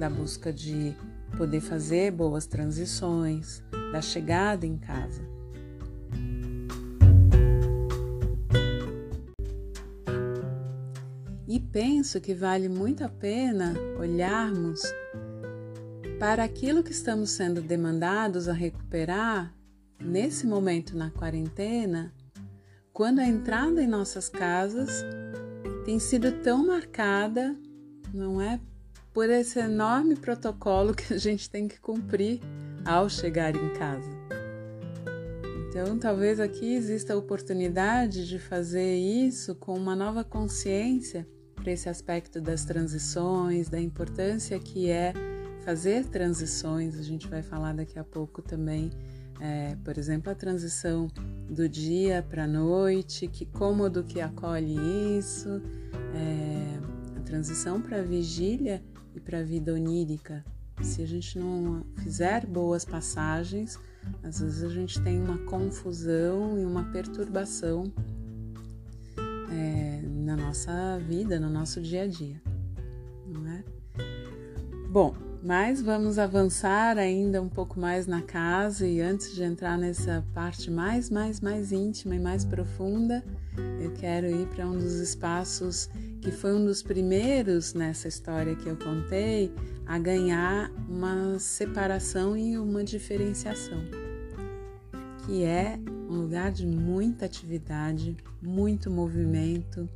[0.00, 0.92] da busca de
[1.36, 3.62] poder fazer boas transições,
[3.92, 5.33] da chegada em casa.
[11.54, 14.82] E penso que vale muito a pena olharmos
[16.18, 19.54] para aquilo que estamos sendo demandados a recuperar
[20.00, 22.12] nesse momento na quarentena,
[22.92, 25.04] quando a entrada em nossas casas
[25.84, 27.56] tem sido tão marcada,
[28.12, 28.58] não é,
[29.12, 32.40] por esse enorme protocolo que a gente tem que cumprir
[32.84, 34.10] ao chegar em casa.
[35.68, 41.24] Então, talvez aqui exista a oportunidade de fazer isso com uma nova consciência
[41.64, 45.14] para esse aspecto das transições, da importância que é
[45.64, 46.98] fazer transições.
[46.98, 48.90] A gente vai falar daqui a pouco também,
[49.40, 51.08] é, por exemplo, a transição
[51.48, 54.76] do dia para a noite, que cômodo que acolhe
[55.18, 55.62] isso,
[56.14, 58.82] é, a transição para a vigília
[59.14, 60.44] e para a vida onírica.
[60.82, 63.78] Se a gente não fizer boas passagens,
[64.22, 67.90] às vezes a gente tem uma confusão e uma perturbação
[69.54, 72.40] é, na nossa vida, no nosso dia a dia,
[73.26, 73.64] não é?
[74.90, 80.24] Bom, Mas vamos avançar ainda um pouco mais na casa e antes de entrar nessa
[80.32, 83.22] parte mais, mais, mais íntima e mais profunda,
[83.78, 85.90] eu quero ir para um dos espaços
[86.22, 89.52] que foi um dos primeiros nessa história que eu contei
[89.84, 93.82] a ganhar uma separação e uma diferenciação,
[95.26, 95.78] que é
[96.08, 99.88] um lugar de muita atividade, muito movimento,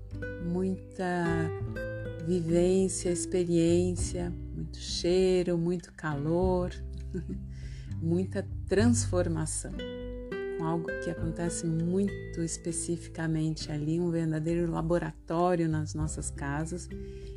[0.45, 1.25] muita
[2.27, 6.73] vivência, experiência, muito cheiro, muito calor,
[8.01, 9.73] muita transformação.
[10.59, 16.89] Com algo que acontece muito especificamente ali, um verdadeiro laboratório nas nossas casas,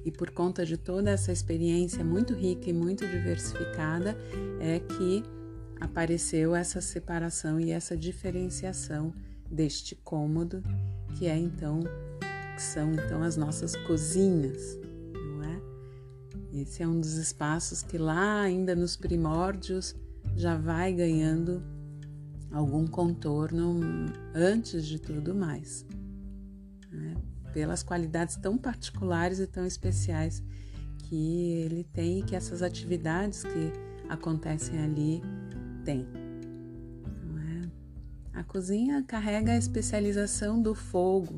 [0.04, 4.18] e por conta de toda essa experiência muito rica e muito diversificada,
[4.60, 5.24] é que
[5.82, 9.14] apareceu essa separação e essa diferenciação
[9.50, 10.64] deste cômodo,
[11.18, 11.82] que é então
[12.56, 14.80] que são então as nossas cozinhas.
[16.54, 19.96] Esse é um dos espaços que lá ainda nos primórdios
[20.36, 21.64] já vai ganhando
[22.52, 23.80] algum contorno
[24.36, 25.86] antes de tudo mais,
[26.92, 27.16] né?
[27.54, 30.44] pelas qualidades tão particulares e tão especiais
[31.06, 33.72] que ele tem e que essas atividades que
[34.10, 35.22] acontecem ali
[35.84, 36.08] têm.
[38.34, 38.40] É?
[38.40, 41.38] A cozinha carrega a especialização do fogo,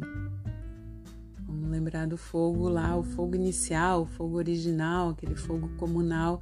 [1.69, 6.41] lembrar do fogo lá, o fogo inicial, o fogo original, aquele fogo comunal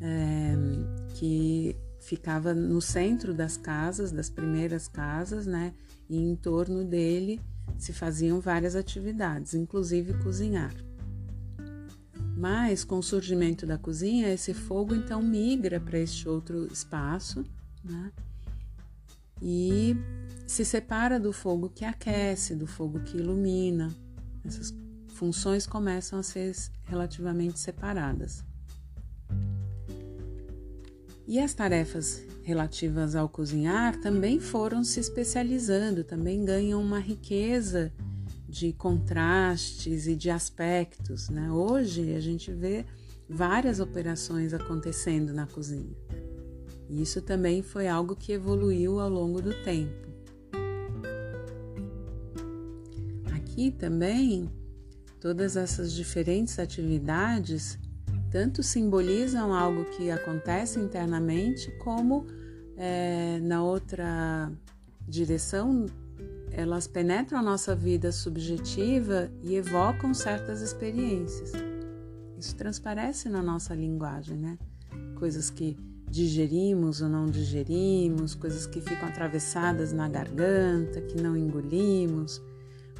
[0.00, 0.54] é,
[1.14, 5.74] que ficava no centro das casas, das primeiras casas, né?
[6.08, 7.40] E em torno dele
[7.78, 10.72] se faziam várias atividades, inclusive cozinhar.
[12.36, 17.44] Mas com o surgimento da cozinha, esse fogo então migra para este outro espaço,
[17.82, 18.12] né?
[19.40, 19.96] E
[20.46, 23.88] se separa do fogo que aquece, do fogo que ilumina,
[24.44, 24.74] essas
[25.08, 28.44] funções começam a ser relativamente separadas.
[31.26, 37.92] E as tarefas relativas ao cozinhar também foram se especializando, também ganham uma riqueza
[38.58, 41.28] de contrastes e de aspectos.
[41.28, 41.50] Né?
[41.50, 42.84] Hoje a gente vê
[43.28, 45.96] várias operações acontecendo na cozinha.
[46.88, 50.06] E isso também foi algo que evoluiu ao longo do tempo.
[53.56, 54.50] aqui também,
[55.18, 57.78] todas essas diferentes atividades
[58.30, 62.26] tanto simbolizam algo que acontece internamente, como
[62.76, 64.52] é, na outra
[65.08, 65.86] direção,
[66.56, 71.52] elas penetram a nossa vida subjetiva e evocam certas experiências.
[72.38, 74.58] Isso transparece na nossa linguagem, né?
[75.16, 75.76] Coisas que
[76.08, 82.40] digerimos ou não digerimos, coisas que ficam atravessadas na garganta, que não engolimos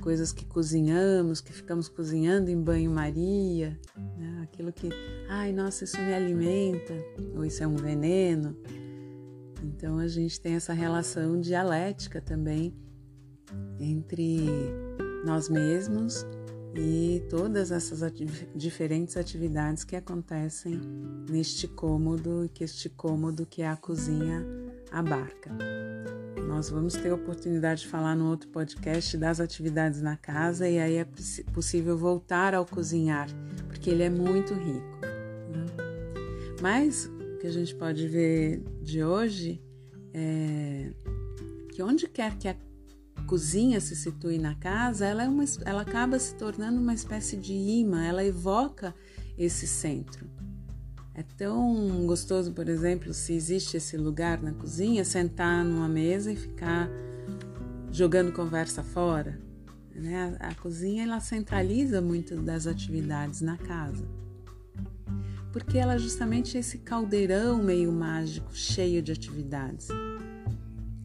[0.07, 3.76] coisas que cozinhamos, que ficamos cozinhando em banho-maria,
[4.16, 4.42] né?
[4.44, 4.88] aquilo que,
[5.28, 6.94] ai, nossa, isso me alimenta,
[7.34, 8.57] ou isso é um veneno.
[9.64, 12.72] Então a gente tem essa relação dialética também
[13.78, 14.47] entre
[15.24, 16.26] nós mesmos
[16.74, 20.80] e todas essas ati diferentes atividades que acontecem
[21.28, 24.44] neste cômodo, que este cômodo que é a cozinha
[24.90, 25.51] abarca.
[26.47, 30.78] Nós vamos ter a oportunidade de falar no outro podcast das atividades na casa e
[30.78, 31.07] aí é
[31.53, 33.28] possível voltar ao cozinhar,
[33.66, 34.99] porque ele é muito rico.
[35.51, 35.66] Né?
[36.61, 39.61] Mas o que a gente pode ver de hoje
[40.14, 40.92] é
[41.72, 42.57] que onde quer que a
[43.26, 47.52] cozinha se situe na casa, ela, é uma, ela acaba se tornando uma espécie de
[47.52, 48.94] imã, ela evoca
[49.36, 50.26] esse centro.
[51.14, 56.36] É tão gostoso, por exemplo, se existe esse lugar na cozinha, sentar numa mesa e
[56.36, 56.88] ficar
[57.90, 59.40] jogando conversa fora.
[59.94, 60.36] Né?
[60.38, 64.06] A, a cozinha ela centraliza muitas das atividades na casa,
[65.52, 69.88] porque ela é justamente esse caldeirão meio mágico, cheio de atividades.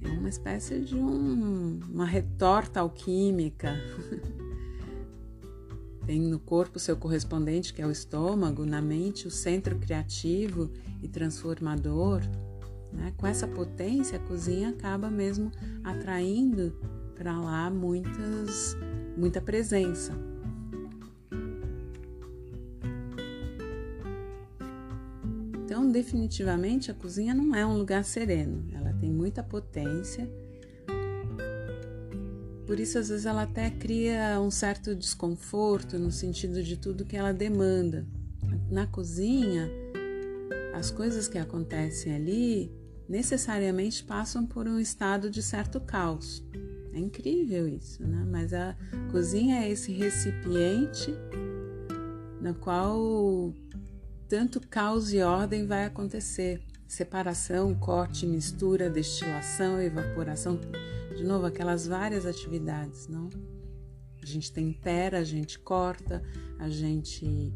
[0.03, 3.75] É uma espécie de um, uma retorta alquímica
[6.05, 10.71] Tem no corpo seu correspondente, que é o estômago, na mente o centro criativo
[11.01, 12.21] e transformador.
[12.91, 13.13] Né?
[13.17, 15.51] Com essa potência, a cozinha acaba mesmo
[15.83, 16.75] atraindo
[17.15, 18.75] para lá muitas,
[19.15, 20.11] muita presença.
[25.63, 28.65] Então, definitivamente, a cozinha não é um lugar sereno.
[29.01, 30.29] Tem muita potência
[32.71, 37.17] por isso, às vezes, ela até cria um certo desconforto no sentido de tudo que
[37.17, 38.07] ela demanda.
[38.69, 39.69] Na cozinha,
[40.73, 42.71] as coisas que acontecem ali
[43.09, 46.41] necessariamente passam por um estado de certo caos.
[46.93, 48.25] É incrível isso, né?
[48.25, 48.73] Mas a
[49.11, 51.13] cozinha é esse recipiente
[52.39, 53.53] no qual
[54.21, 56.61] portanto, caos e ordem vai acontecer.
[56.91, 60.59] Separação, corte, mistura, destilação, evaporação,
[61.15, 63.29] de novo, aquelas várias atividades, não?
[64.21, 66.21] A gente tempera, a gente corta,
[66.59, 67.53] a gente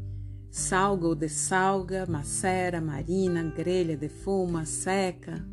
[0.50, 5.46] salga ou dessalga, macera, marina, grelha, defuma, seca,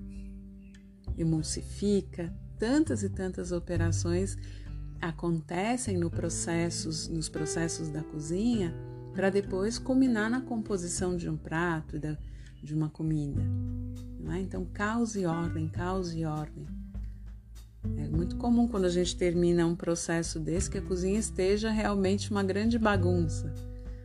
[1.17, 2.33] emulsifica.
[2.57, 4.37] Tantas e tantas operações
[5.01, 8.73] acontecem no processos, nos processos da cozinha
[9.13, 11.99] para depois culminar na composição de um prato,
[12.63, 13.41] de uma comida.
[14.31, 14.39] É?
[14.39, 16.65] Então, caos e ordem, caos e ordem.
[17.97, 22.31] É muito comum quando a gente termina um processo desse que a cozinha esteja realmente
[22.31, 23.53] uma grande bagunça.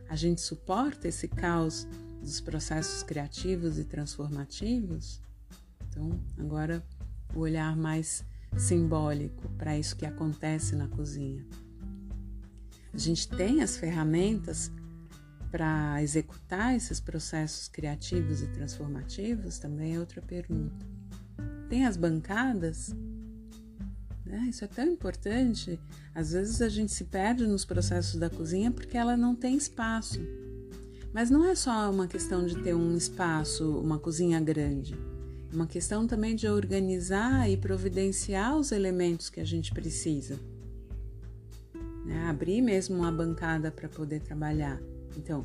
[0.09, 1.87] A gente suporta esse caos
[2.21, 5.21] dos processos criativos e transformativos?
[5.87, 6.83] Então, agora
[7.33, 8.25] o olhar mais
[8.57, 11.45] simbólico para isso que acontece na cozinha.
[12.93, 14.71] A gente tem as ferramentas
[15.51, 19.59] para executar esses processos criativos e transformativos?
[19.59, 20.85] Também é outra pergunta.
[21.69, 22.95] Tem as bancadas?
[24.27, 25.79] É, isso é tão importante.
[26.13, 30.19] Às vezes a gente se perde nos processos da cozinha porque ela não tem espaço.
[31.11, 34.95] Mas não é só uma questão de ter um espaço, uma cozinha grande.
[35.51, 40.39] É uma questão também de organizar e providenciar os elementos que a gente precisa.
[42.07, 44.79] É, abrir mesmo uma bancada para poder trabalhar.
[45.19, 45.43] Então,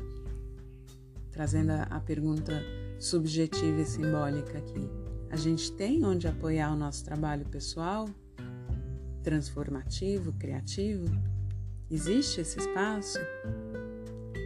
[1.31, 2.53] trazendo a pergunta
[2.97, 4.89] subjetiva e simbólica aqui,
[5.29, 8.07] a gente tem onde apoiar o nosso trabalho pessoal,
[9.21, 11.05] transformativo, criativo?
[11.91, 13.19] Existe esse espaço?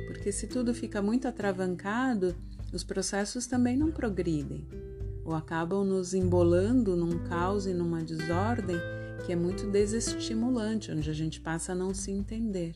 [0.07, 2.35] Porque se tudo fica muito atravancado,
[2.73, 4.67] os processos também não progridem
[5.23, 8.77] ou acabam nos embolando num caos e numa desordem
[9.27, 12.73] que é muito desestimulante, onde a gente passa a não se entender.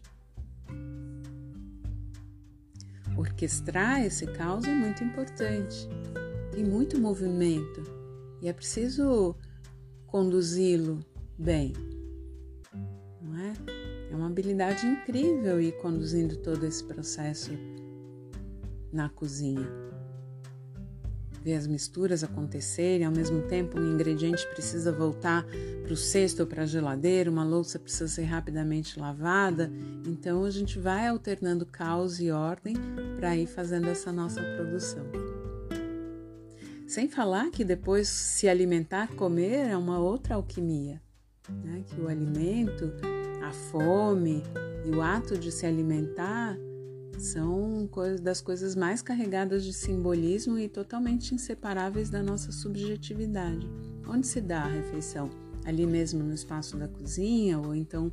[3.18, 5.88] Orquestrar esse caos é muito importante.
[6.52, 7.84] Tem muito movimento
[8.42, 9.36] e é preciso
[10.08, 11.00] conduzi-lo
[11.38, 11.74] bem.
[13.22, 13.54] Não é?
[14.12, 17.52] É uma habilidade incrível ir conduzindo todo esse processo
[18.92, 19.83] na cozinha.
[21.44, 25.46] Ver as misturas acontecerem, ao mesmo tempo um ingrediente precisa voltar
[25.84, 29.70] para o cesto ou para a geladeira, uma louça precisa ser rapidamente lavada.
[30.08, 32.76] Então a gente vai alternando caos e ordem
[33.18, 35.04] para ir fazendo essa nossa produção.
[36.88, 41.02] Sem falar que depois se alimentar, comer é uma outra alquimia,
[41.50, 41.84] né?
[41.88, 42.90] que o alimento,
[43.44, 44.42] a fome
[44.86, 46.58] e o ato de se alimentar
[47.18, 47.90] são
[48.22, 53.70] das coisas mais carregadas de simbolismo e totalmente inseparáveis da nossa subjetividade.
[54.08, 55.30] Onde se dá a refeição?
[55.66, 58.12] ali mesmo no espaço da cozinha, ou então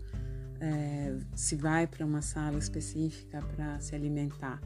[0.61, 4.61] é, se vai para uma sala específica para se alimentar.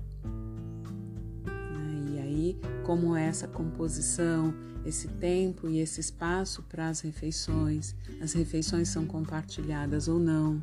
[1.44, 2.12] Né?
[2.12, 4.54] E aí, como é essa composição,
[4.84, 10.62] esse tempo e esse espaço para as refeições, as refeições são compartilhadas ou não.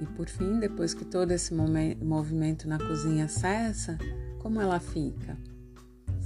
[0.00, 3.96] E por fim, depois que todo esse movimento na cozinha cessa,
[4.38, 5.36] como ela fica?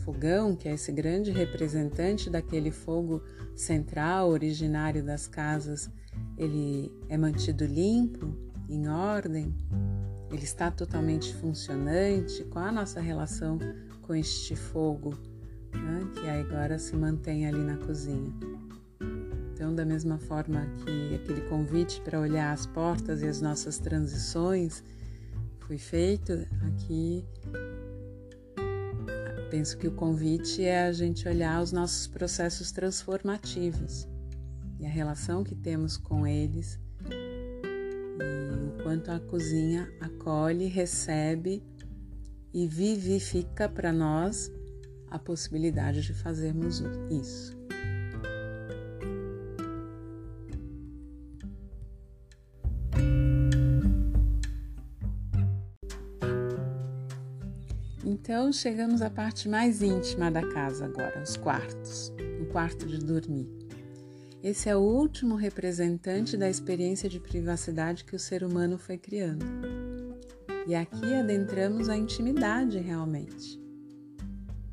[0.00, 3.22] fogão, que é esse grande representante daquele fogo
[3.54, 5.88] central, originário das casas,
[6.36, 8.34] ele é mantido limpo,
[8.68, 9.54] em ordem,
[10.30, 12.44] ele está totalmente funcionante.
[12.44, 13.58] Qual a nossa relação
[14.02, 15.14] com este fogo
[15.72, 18.32] né, que agora se mantém ali na cozinha?
[19.60, 24.82] Então, da mesma forma que aquele convite para olhar as portas e as nossas transições
[25.66, 26.32] foi feito,
[26.66, 27.22] aqui
[29.50, 34.08] Penso que o convite é a gente olhar os nossos processos transformativos
[34.78, 36.80] e a relação que temos com eles
[37.10, 41.62] e o quanto a cozinha acolhe, recebe
[42.54, 44.50] e vivifica para nós
[45.10, 47.59] a possibilidade de fazermos isso.
[58.30, 63.48] Então chegamos à parte mais íntima da casa agora, os quartos, o quarto de dormir.
[64.40, 69.44] Esse é o último representante da experiência de privacidade que o ser humano foi criando.
[70.64, 73.60] E aqui adentramos a intimidade realmente,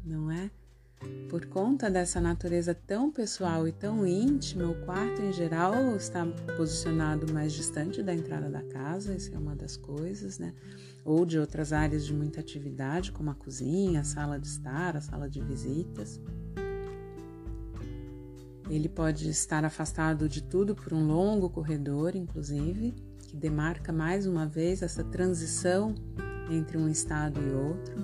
[0.05, 0.51] não é?
[1.27, 7.33] Por conta dessa natureza tão pessoal e tão íntima, o quarto em geral está posicionado
[7.33, 10.53] mais distante da entrada da casa, isso é uma das coisas, né?
[11.07, 14.99] Ou de outras áreas de muita atividade, como a cozinha, a sala de estar, a
[14.99, 16.19] sala de visitas.
[18.69, 24.45] Ele pode estar afastado de tudo por um longo corredor, inclusive, que demarca mais uma
[24.45, 25.95] vez essa transição
[26.51, 27.95] entre um estado e outro.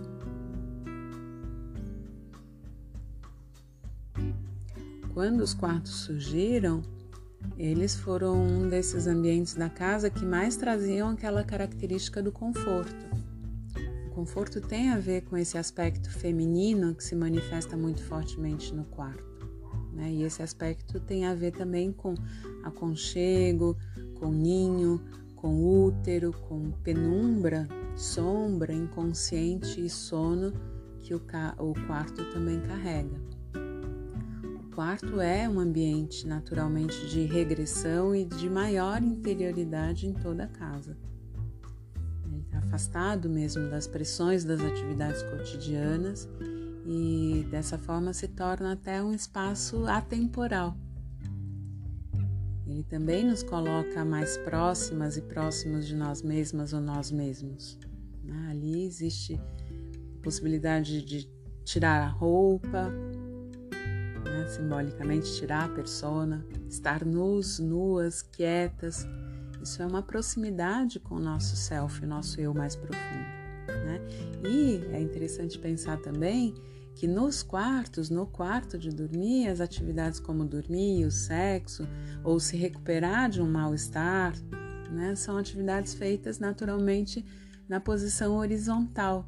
[5.14, 6.82] Quando os quartos surgiram,
[7.58, 13.06] eles foram um desses ambientes da casa que mais traziam aquela característica do conforto.
[14.08, 18.86] O conforto tem a ver com esse aspecto feminino que se manifesta muito fortemente no
[18.86, 19.24] quarto.
[19.94, 20.12] Né?
[20.12, 22.16] E esse aspecto tem a ver também com
[22.64, 23.78] aconchego,
[24.16, 25.02] com ninho,
[25.36, 30.54] com útero, com penumbra, sombra, inconsciente e sono
[31.02, 31.22] que o,
[31.60, 33.33] o quarto também carrega.
[34.74, 40.98] Quarto é um ambiente naturalmente de regressão e de maior interioridade em toda a casa.
[42.26, 46.28] Ele está afastado mesmo das pressões das atividades cotidianas
[46.88, 50.76] e dessa forma se torna até um espaço atemporal.
[52.66, 57.78] Ele também nos coloca mais próximas e próximos de nós mesmas ou nós mesmos.
[58.24, 58.48] Né?
[58.50, 59.40] Ali existe
[60.18, 61.30] a possibilidade de
[61.64, 62.92] tirar a roupa,
[64.24, 64.48] né?
[64.48, 69.06] simbolicamente tirar a persona, estar nus, nuas, quietas.
[69.62, 73.34] Isso é uma proximidade com o nosso self, o nosso eu mais profundo.
[73.68, 74.02] Né?
[74.44, 76.54] E é interessante pensar também
[76.96, 81.88] que nos quartos, no quarto de dormir, as atividades como dormir, o sexo
[82.24, 84.34] ou se recuperar de um mal-estar,
[84.92, 87.26] né, são atividades feitas naturalmente
[87.68, 89.28] na posição horizontal,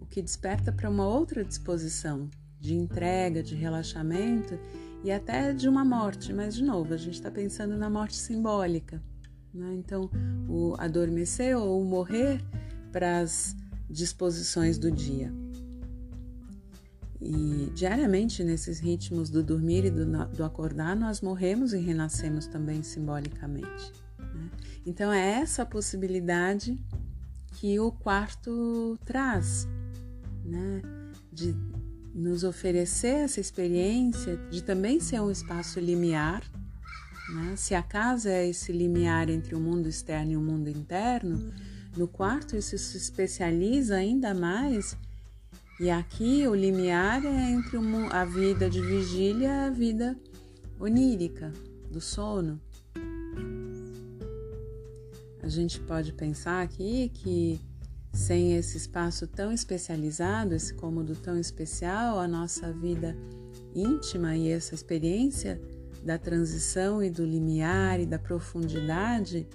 [0.00, 2.28] o que desperta para uma outra disposição
[2.62, 4.56] de entrega, de relaxamento
[5.02, 6.32] e até de uma morte.
[6.32, 9.02] Mas, de novo, a gente está pensando na morte simbólica.
[9.52, 9.74] Né?
[9.74, 10.08] Então,
[10.48, 12.40] o adormecer ou o morrer
[12.92, 13.56] para as
[13.90, 15.32] disposições do dia.
[17.20, 22.80] E diariamente, nesses ritmos do dormir e do, do acordar, nós morremos e renascemos também
[22.84, 23.92] simbolicamente.
[24.18, 24.50] Né?
[24.86, 26.78] Então, é essa possibilidade
[27.54, 29.66] que o quarto traz,
[30.44, 30.80] né?
[31.32, 31.56] de
[32.14, 36.42] nos oferecer essa experiência de também ser um espaço limiar.
[37.34, 37.54] Né?
[37.56, 41.52] Se a casa é esse limiar entre o mundo externo e o mundo interno,
[41.96, 44.96] no quarto isso se especializa ainda mais
[45.82, 47.76] e aqui o limiar é entre
[48.12, 50.16] a vida de vigília e a vida
[50.78, 51.52] onírica,
[51.90, 52.60] do sono.
[55.42, 57.60] A gente pode pensar aqui que
[58.12, 63.16] sem esse espaço tão especializado, esse cômodo tão especial, a nossa vida
[63.74, 65.60] íntima e essa experiência
[66.04, 69.46] da transição e do limiar e da profundidade,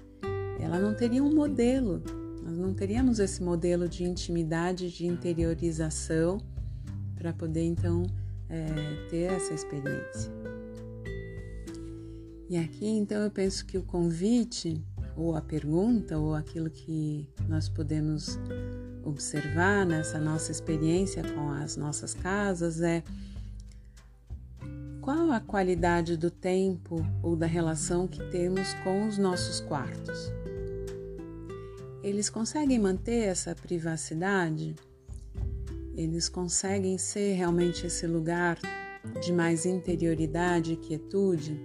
[0.60, 2.02] ela não teria um modelo
[2.48, 6.38] nós não teríamos esse modelo de intimidade, de interiorização,
[7.14, 8.04] para poder então
[8.48, 8.66] é,
[9.10, 10.32] ter essa experiência.
[12.50, 14.82] E aqui então eu penso que o convite,
[15.18, 18.40] ou a pergunta, ou aquilo que nós podemos
[19.04, 23.04] observar nessa nossa experiência com as nossas casas é
[25.02, 30.32] qual a qualidade do tempo ou da relação que temos com os nossos quartos
[32.08, 34.76] eles conseguem manter essa privacidade?
[35.96, 38.58] Eles conseguem ser realmente esse lugar
[39.22, 41.60] de mais interioridade e quietude?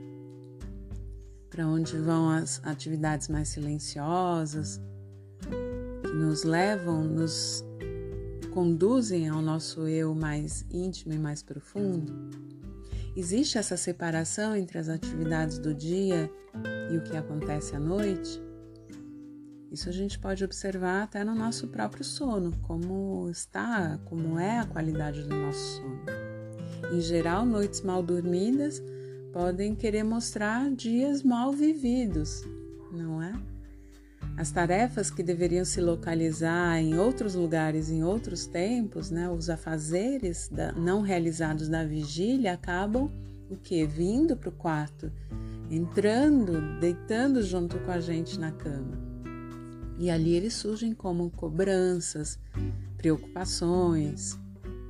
[1.53, 4.81] Para onde vão as atividades mais silenciosas,
[6.01, 7.63] que nos levam, nos
[8.55, 12.11] conduzem ao nosso eu mais íntimo e mais profundo?
[13.15, 16.31] Existe essa separação entre as atividades do dia
[16.91, 18.43] e o que acontece à noite?
[19.71, 24.65] Isso a gente pode observar até no nosso próprio sono, como está, como é a
[24.65, 26.03] qualidade do nosso sono.
[26.95, 28.83] Em geral, noites mal dormidas
[29.33, 32.45] podem querer mostrar dias mal vividos,
[32.93, 33.33] não é?
[34.37, 40.49] As tarefas que deveriam se localizar em outros lugares, em outros tempos, né, os afazeres
[40.49, 43.11] da, não realizados da vigília acabam
[43.51, 43.85] o que?
[43.87, 45.13] Vindo para o quarto,
[45.71, 48.99] entrando, deitando junto com a gente na cama.
[49.99, 52.39] E ali eles surgem como cobranças,
[52.97, 54.39] preocupações,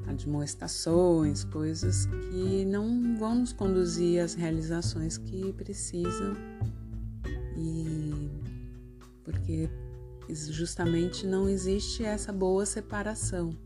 [0.07, 6.35] admoestações, coisas que não vão nos conduzir às realizações que precisam
[7.57, 8.31] e
[9.25, 9.69] porque
[10.29, 13.57] justamente não existe essa boa separação.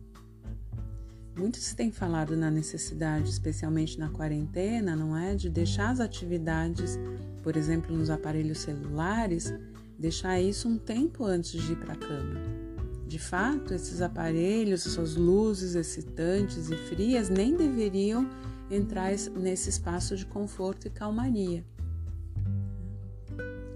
[1.36, 6.98] Muito se tem falado na necessidade, especialmente na quarentena, não é, de deixar as atividades,
[7.42, 9.52] por exemplo, nos aparelhos celulares,
[9.98, 12.65] deixar isso um tempo antes de ir para a cama.
[13.06, 18.28] De fato, esses aparelhos, essas luzes excitantes e frias nem deveriam
[18.68, 21.64] entrar nesse espaço de conforto e calmaria.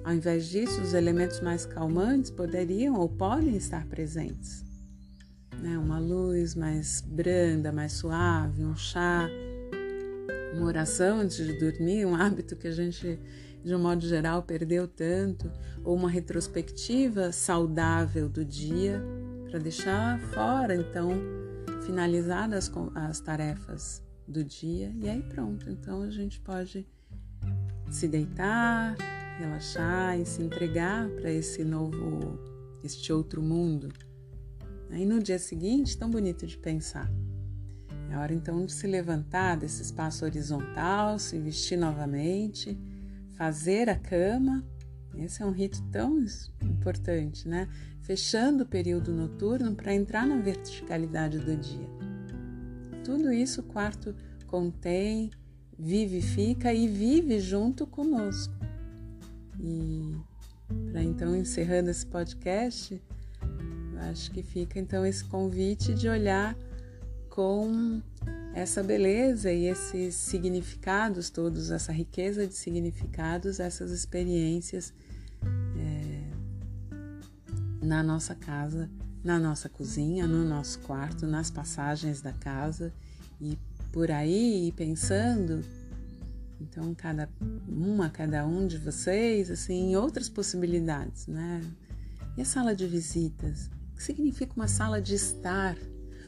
[0.02, 4.64] Ao invés disso, os elementos mais calmantes poderiam ou podem estar presentes.
[5.62, 5.78] né?
[5.78, 9.28] Uma luz mais branda, mais suave, um chá,
[10.54, 13.16] uma oração antes de dormir, um hábito que a gente,
[13.62, 15.48] de um modo geral, perdeu tanto,
[15.84, 19.00] ou uma retrospectiva saudável do dia
[19.50, 21.10] para deixar fora, então,
[21.84, 25.68] finalizadas as tarefas do dia e aí pronto.
[25.68, 26.86] Então a gente pode
[27.90, 28.96] se deitar,
[29.38, 32.38] relaxar e se entregar para esse novo,
[32.84, 33.88] este outro mundo.
[34.90, 37.10] Aí no dia seguinte, tão bonito de pensar.
[38.10, 42.78] É hora então de se levantar desse espaço horizontal, se vestir novamente,
[43.36, 44.64] fazer a cama.
[45.16, 46.24] Esse é um rito tão
[46.62, 47.68] importante, né?
[48.00, 51.88] Fechando o período noturno para entrar na verticalidade do dia.
[53.04, 54.14] Tudo isso o quarto
[54.46, 55.30] contém,
[55.78, 58.54] vivifica e vive junto conosco.
[59.58, 60.16] E
[60.90, 63.00] para então encerrando esse podcast,
[64.10, 66.56] acho que fica então esse convite de olhar
[67.28, 68.00] com
[68.54, 74.92] essa beleza e esses significados todos, essa riqueza de significados, essas experiências
[75.78, 76.30] é,
[77.84, 78.90] na nossa casa,
[79.22, 82.92] na nossa cozinha, no nosso quarto, nas passagens da casa
[83.40, 83.58] e
[83.92, 85.64] por aí pensando
[86.60, 87.28] então, cada
[87.66, 91.62] uma, cada um de vocês, assim, outras possibilidades, né?
[92.36, 93.70] E a sala de visitas?
[93.92, 95.76] O que significa uma sala de estar?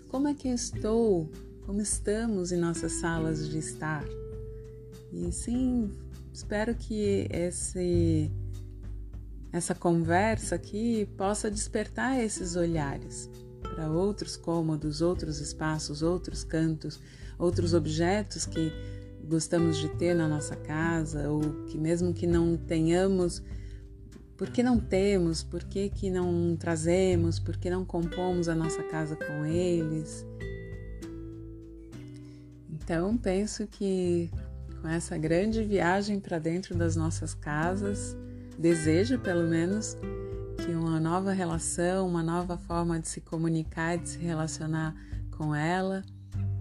[0.08, 1.30] Como é que eu estou?
[1.64, 4.04] Como estamos em nossas salas de estar?
[5.12, 5.90] E sim,
[6.32, 8.30] espero que esse,
[9.52, 13.30] essa conversa aqui possa despertar esses olhares
[13.62, 16.98] para outros cômodos, outros espaços, outros cantos,
[17.38, 18.72] outros objetos que
[19.24, 23.40] gostamos de ter na nossa casa, ou que mesmo que não tenhamos,
[24.36, 28.82] por que não temos, por que, que não trazemos, por que não compomos a nossa
[28.82, 30.26] casa com eles.
[32.82, 34.30] Então, penso que
[34.80, 38.16] com essa grande viagem para dentro das nossas casas,
[38.58, 39.96] desejo pelo menos
[40.56, 44.94] que uma nova relação, uma nova forma de se comunicar, de se relacionar
[45.36, 46.02] com ela,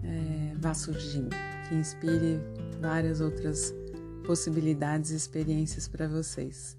[0.04, 1.34] é, vá surgindo
[1.68, 2.40] que inspire
[2.80, 3.74] várias outras
[4.24, 6.76] possibilidades e experiências para vocês.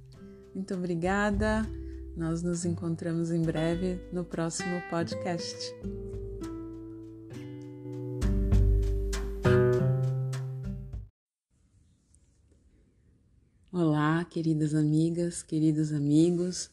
[0.56, 1.68] Muito obrigada.
[2.16, 5.74] Nós nos encontramos em breve no próximo podcast.
[14.26, 16.70] Queridas amigas, queridos amigos.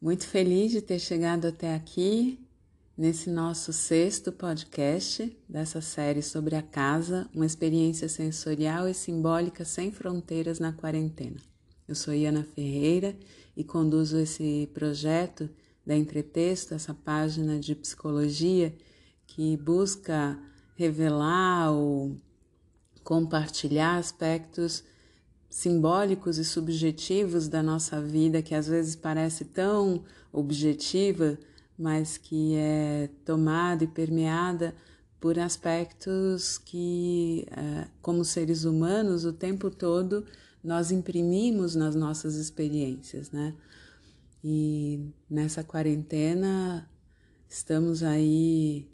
[0.00, 2.38] Muito feliz de ter chegado até aqui
[2.96, 9.90] nesse nosso sexto podcast dessa série sobre a casa, uma experiência sensorial e simbólica sem
[9.90, 11.36] fronteiras na quarentena.
[11.88, 13.16] Eu sou Iana Ferreira
[13.56, 15.48] e conduzo esse projeto
[15.86, 18.74] da Entretexto, essa página de psicologia
[19.26, 20.38] que busca
[20.76, 22.16] revelar ou
[23.02, 24.84] compartilhar aspectos
[25.54, 30.02] simbólicos e subjetivos da nossa vida que às vezes parece tão
[30.32, 31.38] objetiva
[31.78, 34.74] mas que é tomada e permeada
[35.20, 40.24] por aspectos que, é, como seres humanos, o tempo todo
[40.62, 43.54] nós imprimimos nas nossas experiências, né?
[44.42, 46.90] E nessa quarentena
[47.48, 48.88] estamos aí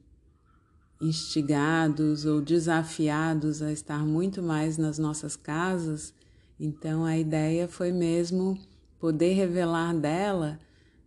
[1.00, 6.12] instigados ou desafiados a estar muito mais nas nossas casas,
[6.60, 8.58] então a ideia foi mesmo
[8.98, 10.60] poder revelar dela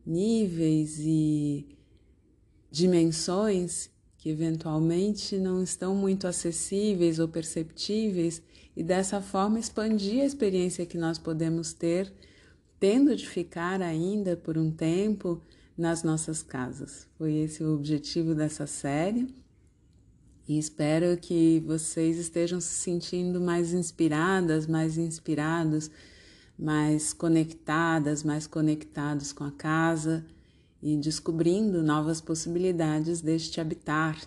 [0.04, 1.78] níveis e
[2.72, 8.42] dimensões que eventualmente não estão muito acessíveis ou perceptíveis
[8.76, 12.12] e dessa forma expandir a experiência que nós podemos ter,
[12.80, 15.40] tendo de ficar ainda por um tempo
[15.78, 17.08] nas nossas casas.
[17.18, 19.28] Foi esse o objetivo dessa série.
[20.48, 25.90] E espero que vocês estejam se sentindo mais inspiradas, mais inspirados
[26.58, 30.26] mais conectadas, mais conectados com a casa
[30.82, 34.20] e descobrindo novas possibilidades deste habitar,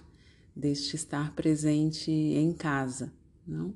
[0.55, 3.13] deste estar presente em casa,
[3.47, 3.75] não?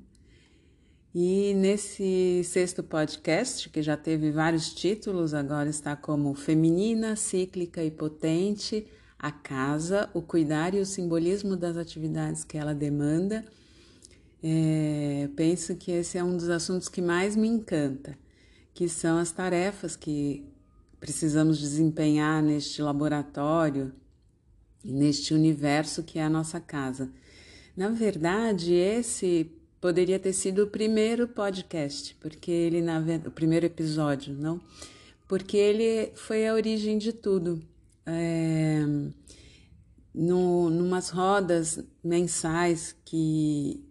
[1.13, 7.91] E nesse sexto podcast, que já teve vários títulos, agora está como Feminina, Cíclica e
[7.91, 8.87] Potente,
[9.21, 13.45] a casa, o cuidar e o simbolismo das atividades que ela demanda.
[14.43, 18.17] É, penso que esse é um dos assuntos que mais me encanta
[18.73, 20.43] que são as tarefas que
[20.99, 23.93] precisamos desempenhar neste laboratório
[24.83, 27.11] neste universo que é a nossa casa.
[27.77, 34.33] Na verdade, esse poderia ter sido o primeiro podcast, porque ele na o primeiro episódio,
[34.33, 34.59] não?
[35.27, 37.61] Porque ele foi a origem de tudo.
[38.05, 38.83] É,
[40.13, 43.85] no, numas rodas mensais que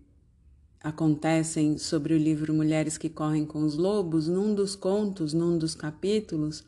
[0.83, 5.75] acontecem sobre o livro Mulheres que Correm com os Lobos, num dos contos, num dos
[5.75, 6.65] capítulos,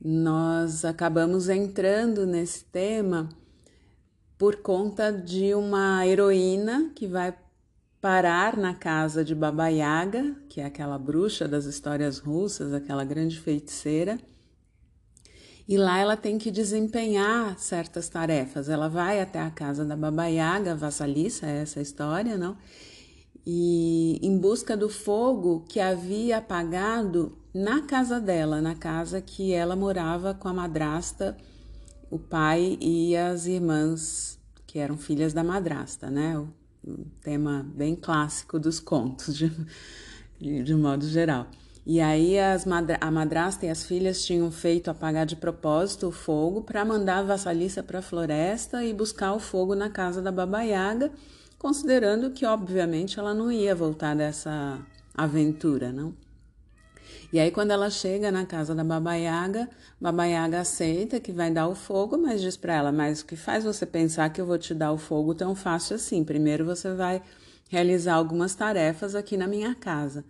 [0.00, 3.28] nós acabamos entrando nesse tema
[4.36, 7.34] por conta de uma heroína que vai
[8.00, 13.40] parar na casa de Baba Yaga, que é aquela bruxa das histórias russas, aquela grande
[13.40, 14.18] feiticeira.
[15.66, 18.68] E lá ela tem que desempenhar certas tarefas.
[18.68, 20.76] Ela vai até a casa da Baba Yaga,
[21.42, 22.56] é essa história, não?
[23.46, 29.76] E em busca do fogo que havia apagado na casa dela, na casa que ela
[29.76, 31.36] morava com a madrasta,
[32.10, 36.38] o pai e as irmãs que eram filhas da madrasta, né?
[36.86, 39.50] Um tema bem clássico dos contos, de,
[40.38, 41.46] de modo geral.
[41.86, 46.62] E aí madra a madrasta e as filhas tinham feito apagar de propósito o fogo
[46.62, 50.62] para mandar a vassalissa para a floresta e buscar o fogo na casa da Baba
[50.62, 51.12] Yaga,
[51.58, 54.80] considerando que obviamente ela não ia voltar dessa
[55.14, 56.14] aventura, não?
[57.30, 59.68] E aí, quando ela chega na casa da Baba Yaga,
[60.00, 63.36] Baba Yaga aceita que vai dar o fogo, mas diz para ela: Mas o que
[63.36, 66.24] faz você pensar que eu vou te dar o fogo tão fácil assim?
[66.24, 67.22] Primeiro você vai
[67.68, 70.24] realizar algumas tarefas aqui na minha casa.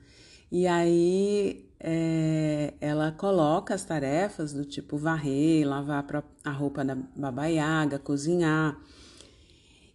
[0.57, 6.07] E aí é, ela coloca as tarefas do tipo varrer, lavar
[6.45, 8.81] a roupa da Baba Yaga, cozinhar.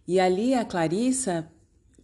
[0.06, 1.50] E ali a Clarissa,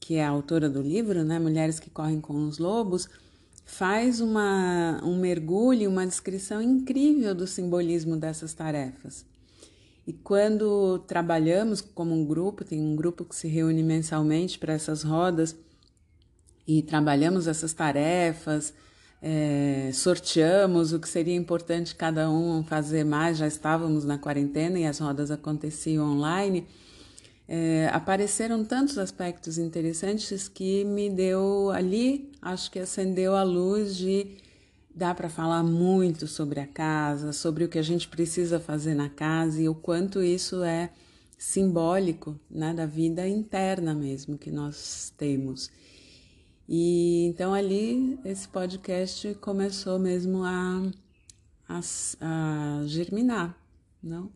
[0.01, 3.11] que é a autora do livro, né, Mulheres que Correm com os Lobos,
[3.67, 9.27] faz uma, um mergulho, uma descrição incrível do simbolismo dessas tarefas.
[10.07, 15.03] E quando trabalhamos como um grupo, tem um grupo que se reúne mensalmente para essas
[15.03, 15.55] rodas
[16.67, 18.75] e trabalhamos essas tarefas,
[19.23, 24.85] é, sorteamos o que seria importante cada um fazer mais, já estávamos na quarentena e
[24.85, 26.67] as rodas aconteciam online
[27.49, 34.37] é, apareceram tantos aspectos interessantes que me deu ali, acho que acendeu a luz de
[34.93, 39.11] dá para falar muito sobre a casa, sobre o que a gente precisa fazer na
[39.11, 40.91] casa e o quanto isso é
[41.39, 45.71] simbólico né, da vida interna mesmo que nós temos.
[46.69, 50.91] E então ali esse podcast começou mesmo a,
[51.69, 51.81] a,
[52.21, 53.57] a germinar,
[54.03, 54.31] não?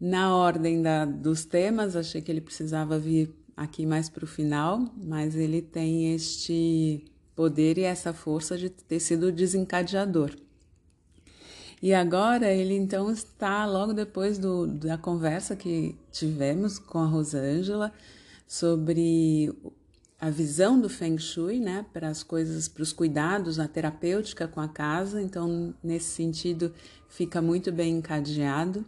[0.00, 4.92] Na ordem da, dos temas, achei que ele precisava vir aqui mais para o final,
[4.96, 10.36] mas ele tem este poder e essa força de ter sido desencadeador.
[11.80, 17.92] E agora ele então está logo depois do, da conversa que tivemos com a Rosângela
[18.46, 19.52] sobre
[20.24, 24.58] a visão do Feng Shui, né, para as coisas, para os cuidados, a terapêutica com
[24.58, 25.20] a casa.
[25.20, 26.72] Então, nesse sentido,
[27.10, 28.86] fica muito bem encadeado.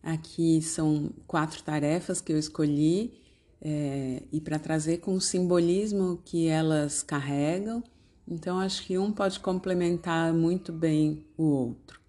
[0.00, 3.20] Aqui são quatro tarefas que eu escolhi
[3.60, 7.82] é, e para trazer com o simbolismo que elas carregam.
[8.24, 12.00] Então, acho que um pode complementar muito bem o outro.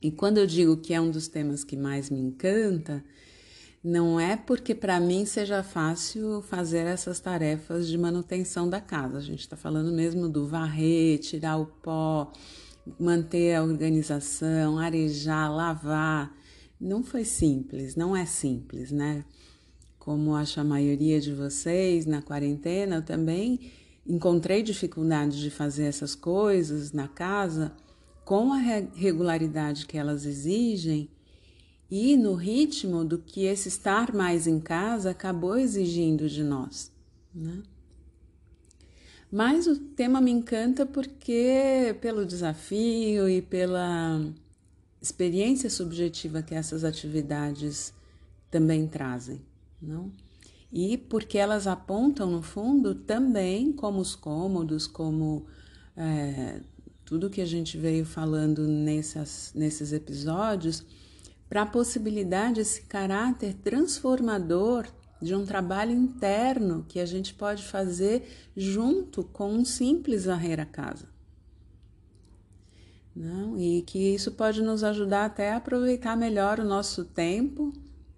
[0.00, 3.02] E quando eu digo que é um dos temas que mais me encanta,
[3.86, 9.18] não é porque para mim seja fácil fazer essas tarefas de manutenção da casa.
[9.18, 12.32] A gente está falando mesmo do varrer, tirar o pó,
[12.98, 16.34] manter a organização, arejar, lavar
[16.80, 19.24] não foi simples, não é simples, né?
[20.00, 23.72] Como acho a maioria de vocês na quarentena, eu também
[24.04, 27.72] encontrei dificuldade de fazer essas coisas na casa
[28.24, 28.58] com a
[28.94, 31.08] regularidade que elas exigem
[31.90, 36.92] e no ritmo do que esse estar mais em casa acabou exigindo de nós,
[37.34, 37.62] né?
[39.30, 44.20] Mas o tema me encanta porque pelo desafio e pela
[45.00, 47.92] experiência subjetiva que essas atividades
[48.50, 49.40] também trazem,
[49.80, 50.10] não?
[50.72, 55.46] E porque elas apontam, no fundo, também como os cômodos, como
[55.96, 56.60] é,
[57.04, 60.84] tudo que a gente veio falando nessas, nesses episódios,
[61.48, 64.86] para a possibilidade, esse caráter transformador
[65.20, 70.66] de um trabalho interno que a gente pode fazer junto com um simples varrer a
[70.66, 71.08] casa.
[73.14, 73.58] Não?
[73.58, 77.72] E que isso pode nos ajudar até a aproveitar melhor o nosso tempo,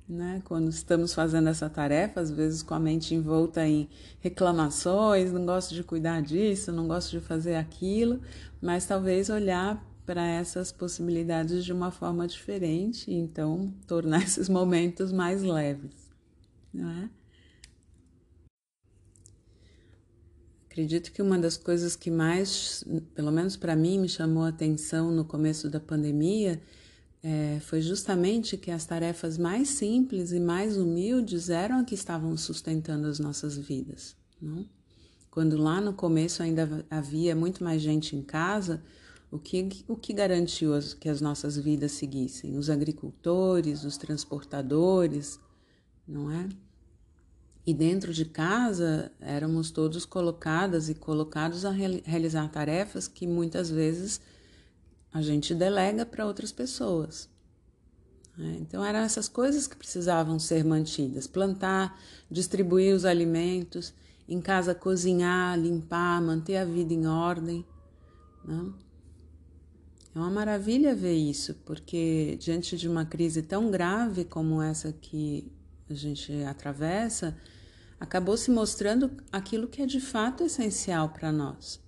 [0.09, 0.43] né?
[0.45, 3.89] Quando estamos fazendo essa tarefa, às vezes com a mente envolta em
[4.21, 8.21] reclamações, não gosto de cuidar disso, não gosto de fazer aquilo,
[8.61, 15.43] mas talvez olhar para essas possibilidades de uma forma diferente, então tornar esses momentos mais
[15.43, 15.93] leves,
[16.73, 17.11] não é?
[20.65, 22.83] Acredito que uma das coisas que mais,
[23.15, 26.59] pelo menos para mim, me chamou a atenção no começo da pandemia
[27.23, 33.09] é, foi justamente que as tarefas mais simples e mais humildes eram que estavam sustentando
[33.09, 34.17] as nossas vidas.
[34.41, 34.65] Não?
[35.31, 38.83] Quando lá no começo ainda havia muito mais gente em casa,
[39.31, 42.57] o que, o que garantiu que as nossas vidas seguissem?
[42.57, 45.39] Os agricultores, os transportadores,
[46.07, 46.49] não é?
[47.67, 54.19] E dentro de casa éramos todos colocadas e colocados a realizar tarefas que muitas vezes
[55.13, 57.29] a gente delega para outras pessoas.
[58.39, 58.57] Né?
[58.61, 62.01] Então eram essas coisas que precisavam ser mantidas: plantar,
[62.31, 63.93] distribuir os alimentos,
[64.27, 67.67] em casa cozinhar, limpar, manter a vida em ordem.
[68.43, 68.73] Né?
[70.19, 75.47] É uma maravilha ver isso, porque diante de uma crise tão grave como essa que
[75.89, 77.37] a gente atravessa,
[78.01, 81.81] acabou se mostrando aquilo que é de fato essencial para nós.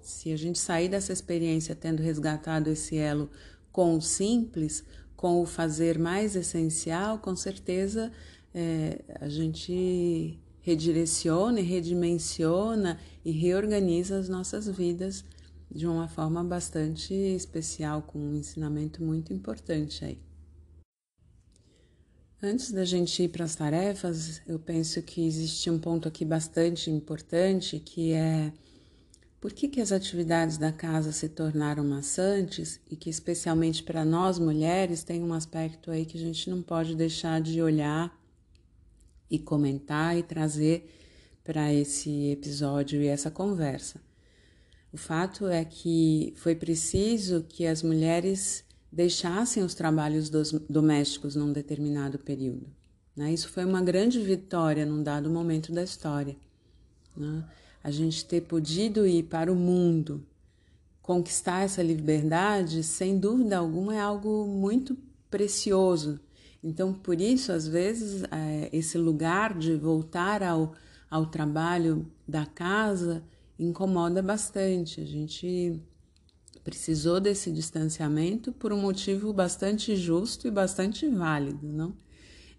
[0.00, 3.28] Se a gente sair dessa experiência tendo resgatado esse elo
[3.72, 4.84] com o simples,
[5.16, 8.12] com o fazer mais essencial, com certeza
[8.54, 15.24] é, a gente redireciona redimensiona e reorganiza as nossas vidas
[15.70, 20.18] de uma forma bastante especial, com um ensinamento muito importante aí.
[22.42, 26.90] Antes da gente ir para as tarefas, eu penso que existe um ponto aqui bastante
[26.90, 28.50] importante que é
[29.38, 34.38] por que, que as atividades da casa se tornaram maçantes e que, especialmente para nós
[34.38, 38.18] mulheres, tem um aspecto aí que a gente não pode deixar de olhar
[39.30, 40.90] e comentar e trazer
[41.44, 44.09] para esse episódio e essa conversa.
[44.92, 51.52] O fato é que foi preciso que as mulheres deixassem os trabalhos dos, domésticos num
[51.52, 52.66] determinado período.
[53.16, 53.32] Né?
[53.32, 56.36] Isso foi uma grande vitória num dado momento da história.
[57.16, 57.44] Né?
[57.84, 60.26] A gente ter podido ir para o mundo,
[61.00, 64.96] conquistar essa liberdade, sem dúvida alguma, é algo muito
[65.30, 66.18] precioso.
[66.62, 70.74] Então, por isso, às vezes, é, esse lugar de voltar ao,
[71.08, 73.22] ao trabalho da casa
[73.60, 75.00] incomoda bastante.
[75.00, 75.80] A gente
[76.64, 81.94] precisou desse distanciamento por um motivo bastante justo e bastante válido, não?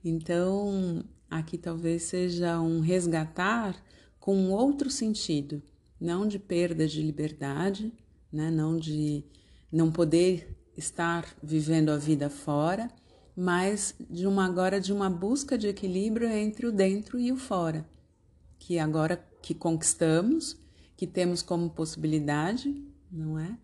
[0.03, 3.75] Então, aqui talvez seja um resgatar
[4.19, 5.61] com outro sentido,
[5.99, 7.91] não de perda de liberdade,
[8.31, 8.49] né?
[8.51, 9.23] não de
[9.71, 12.91] não poder estar vivendo a vida fora,
[13.35, 17.87] mas de uma agora de uma busca de equilíbrio entre o dentro e o fora,
[18.59, 20.60] que agora que conquistamos
[21.01, 22.79] que temos como possibilidade,
[23.11, 23.57] não é?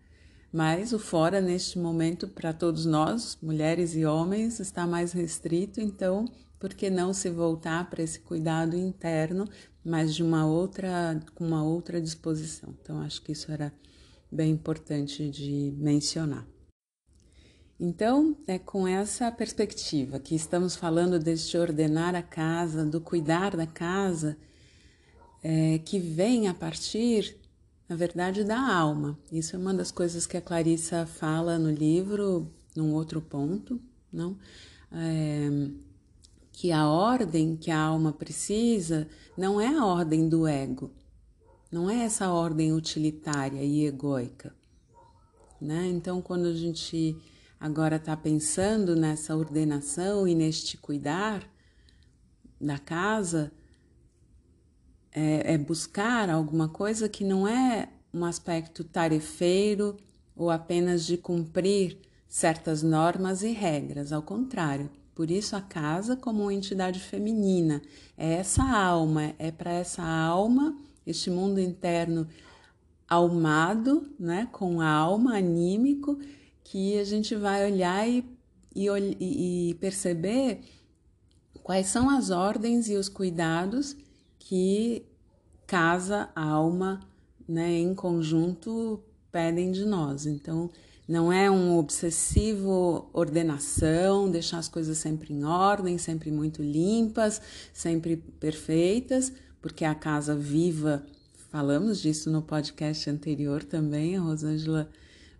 [0.52, 6.24] Mas o fora, neste momento, para todos nós, mulheres e homens, está mais restrito, então,
[6.58, 9.48] por que não se voltar para esse cuidado interno,
[9.84, 12.74] mas de uma outra, com uma outra disposição?
[12.82, 13.72] Então, acho que isso era
[14.32, 16.44] bem importante de mencionar.
[17.78, 23.64] Então, é com essa perspectiva que estamos falando deste ordenar a casa, do cuidar da
[23.64, 24.36] casa,
[25.50, 27.34] é, que vem a partir,
[27.88, 29.18] na verdade, da alma.
[29.32, 33.80] Isso é uma das coisas que a Clarissa fala no livro, num outro ponto,
[34.12, 34.36] não?
[34.92, 35.48] É,
[36.52, 40.90] que a ordem que a alma precisa não é a ordem do ego,
[41.72, 44.54] não é essa ordem utilitária e egóica.
[45.58, 45.86] Né?
[45.86, 47.16] Então, quando a gente
[47.58, 51.42] agora está pensando nessa ordenação e neste cuidar
[52.60, 53.50] da casa,
[55.12, 59.96] é, é buscar alguma coisa que não é um aspecto tarefeiro
[60.36, 61.98] ou apenas de cumprir
[62.28, 64.90] certas normas e regras, ao contrário.
[65.14, 67.82] Por isso, a casa, como uma entidade feminina,
[68.16, 72.28] é essa alma, é para essa alma, este mundo interno
[73.08, 76.18] almado, né, com alma, anímico,
[76.62, 78.24] que a gente vai olhar e,
[78.76, 80.60] e, e perceber
[81.62, 83.96] quais são as ordens e os cuidados
[84.48, 85.04] que
[85.66, 87.00] casa, alma,
[87.46, 88.98] né, em conjunto
[89.30, 90.24] pedem de nós.
[90.24, 90.70] Então,
[91.06, 97.42] não é um obsessivo ordenação, deixar as coisas sempre em ordem, sempre muito limpas,
[97.74, 99.30] sempre perfeitas,
[99.60, 101.04] porque a casa viva,
[101.50, 104.88] falamos disso no podcast anterior também, a Rosângela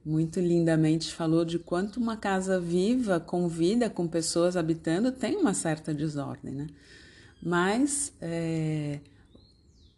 [0.04, 5.54] muito lindamente falou de quanto uma casa viva, com vida, com pessoas habitando, tem uma
[5.54, 6.66] certa desordem, né?
[7.42, 9.00] Mas é,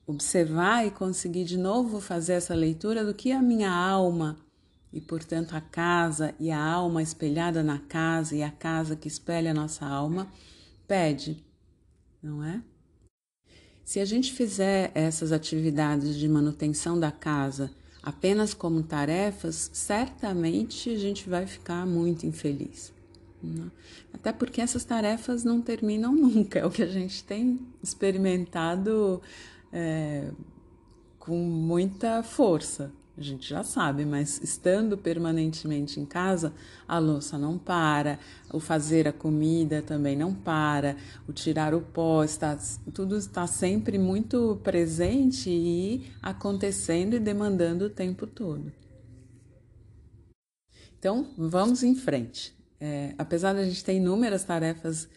[0.06, 4.36] observar e conseguir de novo fazer essa leitura do que a minha alma
[4.92, 9.52] e, portanto, a casa e a alma espelhada na casa e a casa que espelha
[9.52, 10.26] a nossa alma
[10.86, 11.44] pede,
[12.22, 12.60] não é?
[13.84, 17.70] Se a gente fizer essas atividades de manutenção da casa
[18.02, 22.92] apenas como tarefas, certamente a gente vai ficar muito infeliz.
[23.42, 23.70] Né?
[24.12, 29.20] Até porque essas tarefas não terminam nunca, é o que a gente tem experimentado
[29.72, 30.30] é,
[31.18, 36.54] com muita força a gente já sabe, mas estando permanentemente em casa,
[36.88, 38.18] a louça não para,
[38.50, 40.96] o fazer a comida também não para,
[41.28, 42.58] o tirar o pó, está,
[42.94, 48.72] tudo está sempre muito presente e acontecendo e demandando o tempo todo.
[50.98, 52.58] Então, vamos em frente.
[52.80, 55.08] É, apesar de a gente ter inúmeras tarefas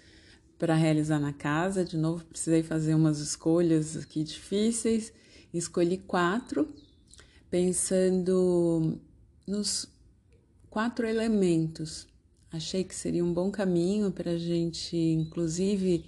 [0.60, 5.14] para realizar na casa, de novo precisei fazer umas escolhas aqui difíceis,
[5.54, 6.68] escolhi quatro
[7.50, 9.00] pensando
[9.46, 9.88] nos
[10.70, 12.08] quatro elementos.
[12.52, 16.04] Achei que seria um bom caminho para a gente, inclusive,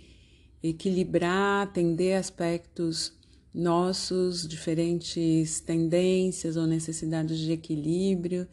[0.64, 3.14] equilibrar, atender aspectos
[3.54, 8.48] nossos, diferentes tendências ou necessidades de equilíbrio.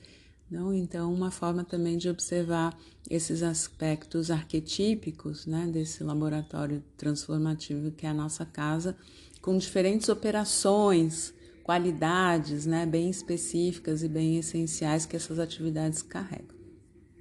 [0.53, 0.75] Não?
[0.75, 2.79] Então, uma forma também de observar
[3.09, 8.95] esses aspectos arquetípicos né, desse laboratório transformativo que é a nossa casa,
[9.41, 11.33] com diferentes operações
[11.63, 16.55] qualidades né, bem específicas e bem essenciais que essas atividades carregam.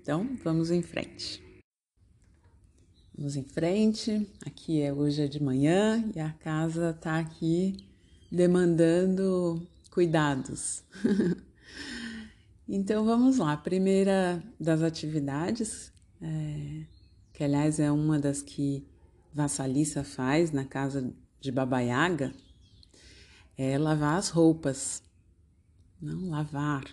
[0.02, 1.42] Então, vamos em frente.
[3.18, 4.28] Vamos em frente.
[4.46, 7.78] Aqui é hoje é de manhã e a casa está aqui
[8.30, 10.84] demandando cuidados.
[12.74, 13.52] então vamos lá.
[13.52, 15.92] A primeira das atividades,
[16.22, 16.86] é,
[17.34, 18.88] que aliás é uma das que
[19.34, 22.34] Vassalissa faz na casa de Babaiaga,
[23.58, 25.04] é lavar as roupas,
[26.02, 26.86] não lavar,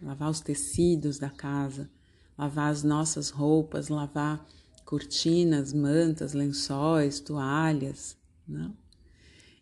[0.00, 1.90] lavar os tecidos da casa,
[2.38, 4.46] lavar as nossas roupas, lavar
[4.84, 8.16] cortinas, mantas, lençóis, toalhas,
[8.46, 8.72] não?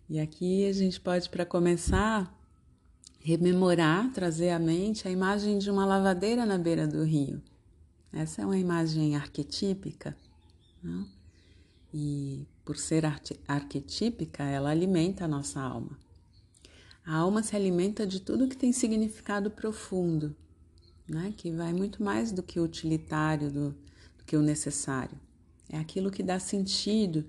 [0.08, 2.35] E aqui a gente pode, para começar,
[3.26, 7.42] rememorar, trazer à mente a imagem de uma lavadeira na beira do rio.
[8.12, 10.16] Essa é uma imagem arquetípica,
[10.80, 11.08] não?
[11.92, 13.02] e por ser
[13.48, 15.98] arquetípica, ela alimenta a nossa alma.
[17.04, 20.32] A alma se alimenta de tudo que tem significado profundo,
[21.08, 21.34] né?
[21.36, 23.70] que vai muito mais do que o utilitário, do,
[24.18, 25.18] do que o necessário.
[25.68, 27.24] É aquilo que dá sentido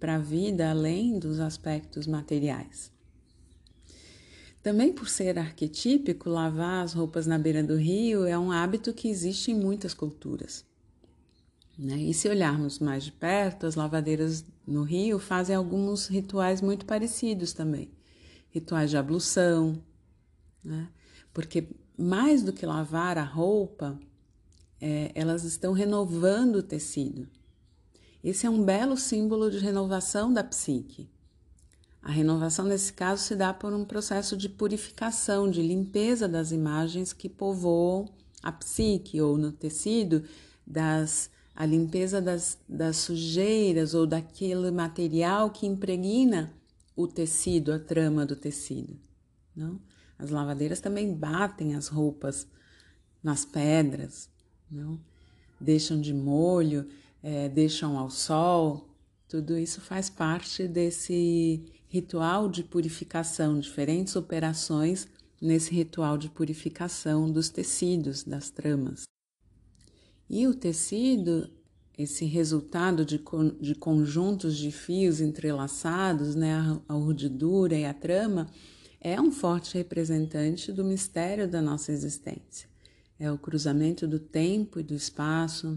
[0.00, 2.90] para a vida além dos aspectos materiais.
[4.62, 9.08] Também por ser arquetípico, lavar as roupas na beira do rio é um hábito que
[9.08, 10.64] existe em muitas culturas.
[11.76, 11.96] Né?
[11.96, 17.52] E se olharmos mais de perto, as lavadeiras no rio fazem alguns rituais muito parecidos
[17.52, 17.90] também
[18.52, 19.82] rituais de ablução,
[20.62, 20.88] né?
[21.32, 23.98] porque mais do que lavar a roupa,
[24.80, 27.26] é, elas estão renovando o tecido.
[28.22, 31.08] Esse é um belo símbolo de renovação da psique.
[32.02, 37.12] A renovação, nesse caso, se dá por um processo de purificação, de limpeza das imagens
[37.12, 38.08] que povoam
[38.42, 40.24] a psique ou no tecido,
[40.66, 46.52] das, a limpeza das, das sujeiras ou daquele material que impregna
[46.96, 48.98] o tecido, a trama do tecido.
[49.54, 49.80] Não?
[50.18, 52.48] As lavadeiras também batem as roupas
[53.22, 54.28] nas pedras,
[54.68, 55.00] não?
[55.60, 56.88] deixam de molho,
[57.22, 58.88] é, deixam ao sol.
[59.28, 65.06] Tudo isso faz parte desse ritual de purificação, diferentes operações
[65.38, 69.02] nesse ritual de purificação dos tecidos, das tramas.
[70.26, 71.50] E o tecido
[71.98, 73.20] esse resultado de,
[73.60, 76.54] de conjuntos de fios entrelaçados, né,
[76.88, 78.48] a, urdidura e a trama,
[78.98, 82.70] é um forte representante do mistério da nossa existência.
[83.18, 85.74] É o cruzamento do tempo e do espaço,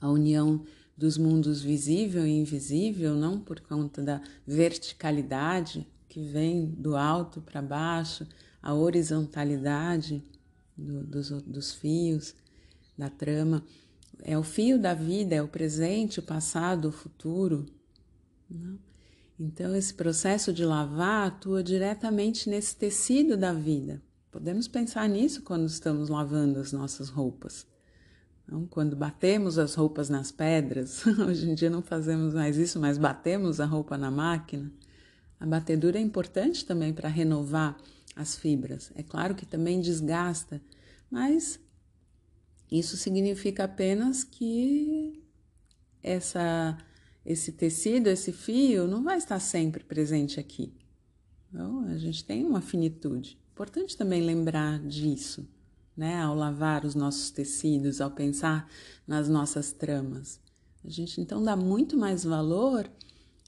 [0.00, 0.64] a união
[0.96, 7.60] dos mundos visível e invisível, não por conta da verticalidade que vem do alto para
[7.60, 8.26] baixo,
[8.62, 10.22] a horizontalidade
[10.76, 12.34] do, dos, dos fios,
[12.96, 13.64] da trama,
[14.22, 17.66] é o fio da vida, é o presente, o passado, o futuro.
[18.48, 18.78] Não?
[19.38, 24.00] Então, esse processo de lavar atua diretamente nesse tecido da vida.
[24.30, 27.66] Podemos pensar nisso quando estamos lavando as nossas roupas.
[28.46, 28.66] Não?
[28.66, 33.60] Quando batemos as roupas nas pedras, hoje em dia não fazemos mais isso, mas batemos
[33.60, 34.70] a roupa na máquina.
[35.40, 37.76] A batedura é importante também para renovar
[38.14, 38.92] as fibras.
[38.94, 40.60] É claro que também desgasta,
[41.10, 41.58] mas
[42.70, 45.22] isso significa apenas que
[46.02, 46.76] essa,
[47.24, 50.72] esse tecido, esse fio, não vai estar sempre presente aqui.
[51.48, 53.38] Então, a gente tem uma finitude.
[53.52, 55.48] Importante também lembrar disso,
[55.96, 56.20] né?
[56.20, 58.68] Ao lavar os nossos tecidos, ao pensar
[59.06, 60.40] nas nossas tramas.
[60.84, 62.90] A gente então dá muito mais valor,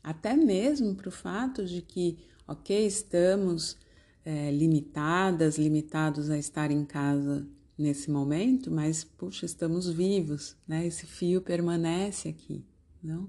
[0.03, 2.19] até mesmo para o fato de que,
[2.49, 3.77] ok, estamos
[4.25, 7.47] é, limitadas, limitados a estar em casa
[7.77, 10.87] nesse momento, mas puxa, estamos vivos, né?
[10.87, 12.65] Esse fio permanece aqui,
[13.03, 13.29] não?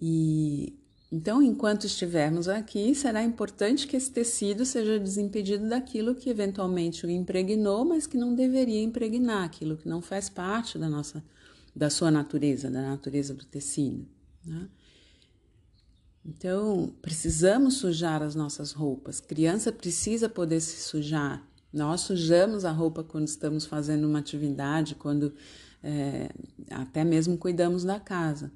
[0.00, 0.78] E
[1.14, 7.10] então, enquanto estivermos aqui, será importante que esse tecido seja desimpedido daquilo que eventualmente o
[7.10, 11.22] impregnou, mas que não deveria impregnar, aquilo que não faz parte da nossa,
[11.76, 14.06] da sua natureza, da natureza do tecido.
[14.42, 14.66] Né?
[16.24, 19.20] Então, precisamos sujar as nossas roupas.
[19.20, 21.46] Criança precisa poder se sujar.
[21.70, 25.34] Nós sujamos a roupa quando estamos fazendo uma atividade, quando
[25.82, 26.30] é,
[26.70, 28.50] até mesmo cuidamos da casa.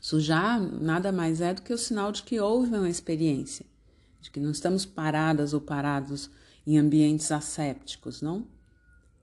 [0.00, 3.66] Sujar nada mais é do que o sinal de que houve uma experiência,
[4.20, 6.30] de que não estamos paradas ou parados
[6.66, 8.46] em ambientes assépticos, não?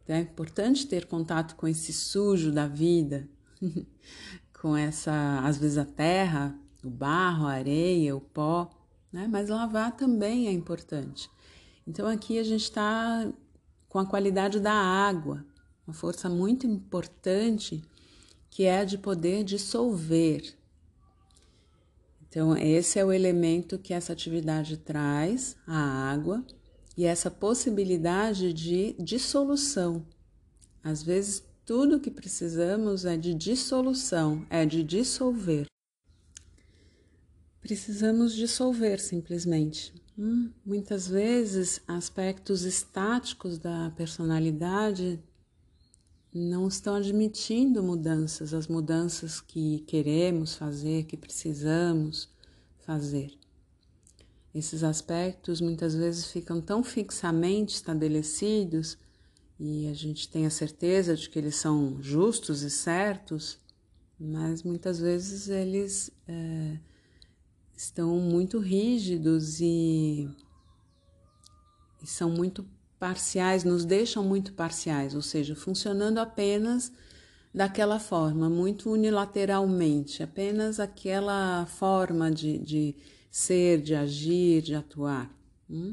[0.03, 3.27] Então é importante ter contato com esse sujo da vida,
[4.61, 8.69] com essa, às vezes, a terra, o barro, a areia, o pó,
[9.11, 9.27] né?
[9.27, 11.29] Mas lavar também é importante.
[11.85, 13.31] Então aqui a gente está
[13.89, 15.43] com a qualidade da água,
[15.87, 17.83] uma força muito importante
[18.49, 20.56] que é a de poder dissolver,
[22.38, 26.45] então, esse é o elemento que essa atividade traz, a água,
[26.95, 30.05] e essa possibilidade de dissolução.
[30.84, 35.65] Às vezes, tudo que precisamos é de dissolução, é de dissolver.
[37.59, 39.91] Precisamos dissolver simplesmente.
[40.15, 45.19] Hum, muitas vezes, aspectos estáticos da personalidade
[46.38, 52.30] não estão admitindo mudanças, as mudanças que queremos fazer, que precisamos
[52.80, 53.38] fazer.
[54.53, 58.97] Esses aspectos muitas vezes ficam tão fixamente estabelecidos
[59.59, 63.59] e a gente tem a certeza de que eles são justos e certos,
[64.19, 66.80] mas muitas vezes eles é,
[67.76, 70.30] estão muito rígidos e,
[72.01, 72.65] e são muito
[72.99, 76.91] parciais, nos deixam muito parciais, ou seja, funcionando apenas
[77.53, 82.95] daquela forma, muito unilateralmente, apenas aquela forma de, de
[83.32, 85.32] ser, de agir, de atuar.
[85.69, 85.91] Hum?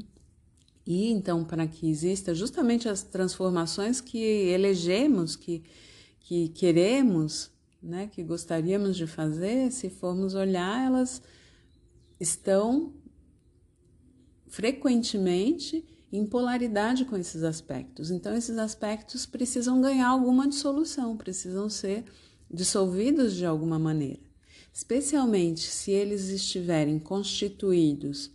[0.85, 5.63] E então, para que exista justamente as transformações que elegemos, que,
[6.19, 7.51] que queremos,
[7.81, 11.21] né, que gostaríamos de fazer, se formos olhar, elas
[12.19, 12.93] estão
[14.47, 15.83] frequentemente
[16.15, 18.11] em polaridade com esses aspectos.
[18.11, 22.03] Então, esses aspectos precisam ganhar alguma dissolução, precisam ser
[22.49, 24.21] dissolvidos de alguma maneira,
[24.73, 28.31] especialmente se eles estiverem constituídos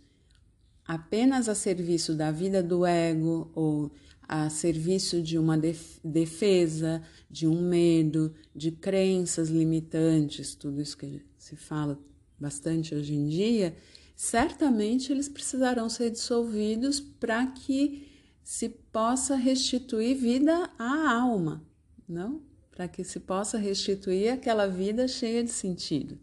[0.85, 3.91] apenas a serviço da vida do ego ou
[4.27, 11.55] a serviço de uma defesa, de um medo, de crenças limitantes, tudo isso que se
[11.55, 11.99] fala
[12.39, 13.75] bastante hoje em dia,
[14.21, 18.07] certamente eles precisarão ser dissolvidos para que
[18.43, 21.65] se possa restituir vida à alma,
[22.07, 22.39] não?
[22.69, 26.19] Para que se possa restituir aquela vida cheia de sentido.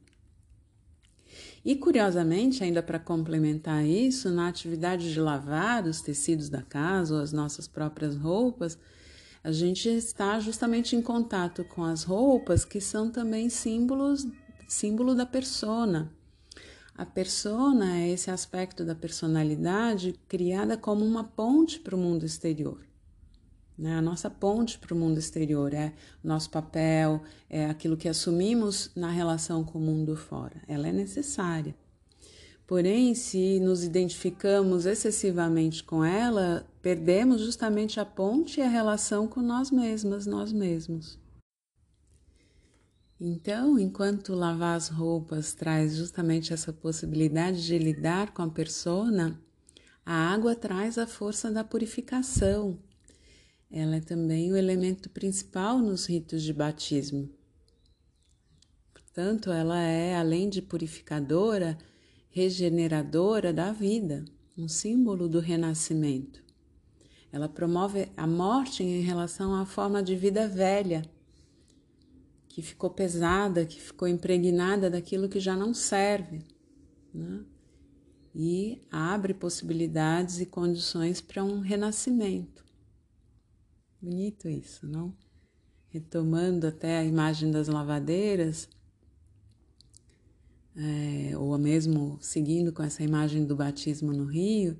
[1.64, 7.20] E curiosamente, ainda para complementar isso, na atividade de lavar os tecidos da casa ou
[7.20, 8.78] as nossas próprias roupas,
[9.42, 14.24] a gente está justamente em contato com as roupas que são também símbolos,
[14.68, 16.16] símbolo da persona,
[16.98, 22.80] a persona é esse aspecto da personalidade criada como uma ponte para o mundo exterior.
[23.78, 23.94] Né?
[23.94, 25.92] A nossa ponte para o mundo exterior é
[26.24, 30.60] nosso papel, é aquilo que assumimos na relação com o mundo fora.
[30.66, 31.72] Ela é necessária.
[32.66, 39.40] Porém, se nos identificamos excessivamente com ela, perdemos justamente a ponte e a relação com
[39.40, 41.16] nós mesmas, nós mesmos.
[43.20, 49.40] Então, enquanto lavar as roupas traz justamente essa possibilidade de lidar com a persona,
[50.06, 52.78] a água traz a força da purificação.
[53.68, 57.28] Ela é também o elemento principal nos ritos de batismo.
[58.94, 61.76] Portanto, ela é, além de purificadora,
[62.30, 64.24] regeneradora da vida,
[64.56, 66.40] um símbolo do renascimento.
[67.32, 71.02] Ela promove a morte em relação à forma de vida velha
[72.48, 76.44] que ficou pesada, que ficou impregnada daquilo que já não serve,
[77.12, 77.44] né?
[78.34, 82.64] e abre possibilidades e condições para um renascimento.
[84.00, 85.12] Bonito isso, não?
[85.88, 88.68] Retomando até a imagem das lavadeiras,
[90.76, 94.76] é, ou mesmo seguindo com essa imagem do batismo no rio,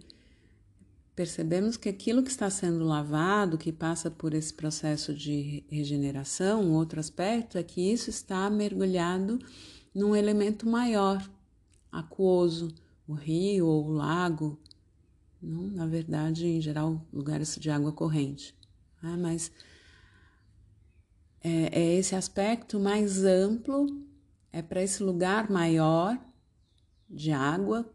[1.19, 6.75] percebemos que aquilo que está sendo lavado, que passa por esse processo de regeneração, um
[6.75, 9.37] outro aspecto é que isso está mergulhado
[9.93, 11.29] num elemento maior,
[11.91, 12.73] aquoso,
[13.05, 14.57] o rio ou o lago,
[15.43, 18.55] Não, na verdade, em geral, lugares de água corrente.
[19.03, 19.51] Ah, mas
[21.43, 23.87] é, é esse aspecto mais amplo,
[24.53, 26.17] é para esse lugar maior
[27.11, 27.93] de água,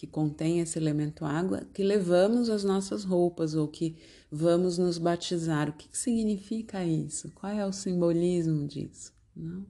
[0.00, 3.98] que contém esse elemento água, que levamos as nossas roupas ou que
[4.30, 5.68] vamos nos batizar.
[5.68, 7.30] O que, que significa isso?
[7.32, 9.12] Qual é o simbolismo disso?
[9.36, 9.66] Não?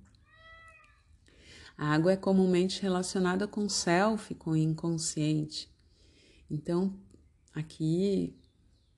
[1.77, 5.69] A água é comumente relacionada com o self, com o inconsciente.
[6.49, 6.95] Então,
[7.53, 8.33] aqui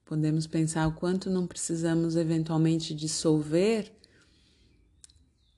[0.04, 3.90] podemos pensar o quanto não precisamos eventualmente dissolver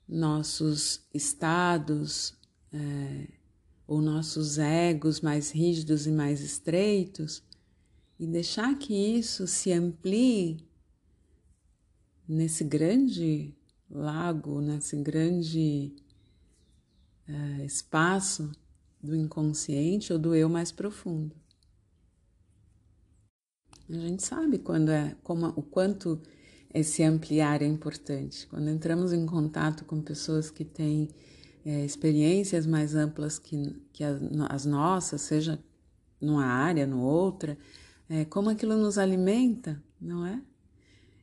[0.09, 2.33] nossos estados
[2.73, 3.27] é,
[3.87, 7.43] ou nossos egos mais rígidos e mais estreitos
[8.19, 10.67] e deixar que isso se amplie
[12.27, 13.55] nesse grande
[13.91, 15.93] lago, nesse grande
[17.29, 18.51] é, espaço
[19.03, 21.35] do inconsciente ou do eu mais profundo.
[23.89, 26.21] A gente sabe quando é, como, o quanto
[26.73, 28.47] esse ampliar é importante.
[28.47, 31.11] Quando entramos em contato com pessoas que têm
[31.65, 34.21] é, experiências mais amplas que, que as,
[34.51, 35.59] as nossas, seja
[36.21, 37.57] numa área, no outra,
[38.09, 40.41] é, como aquilo nos alimenta, não é?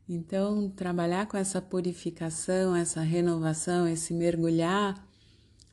[0.09, 5.07] Então, trabalhar com essa purificação, essa renovação, esse mergulhar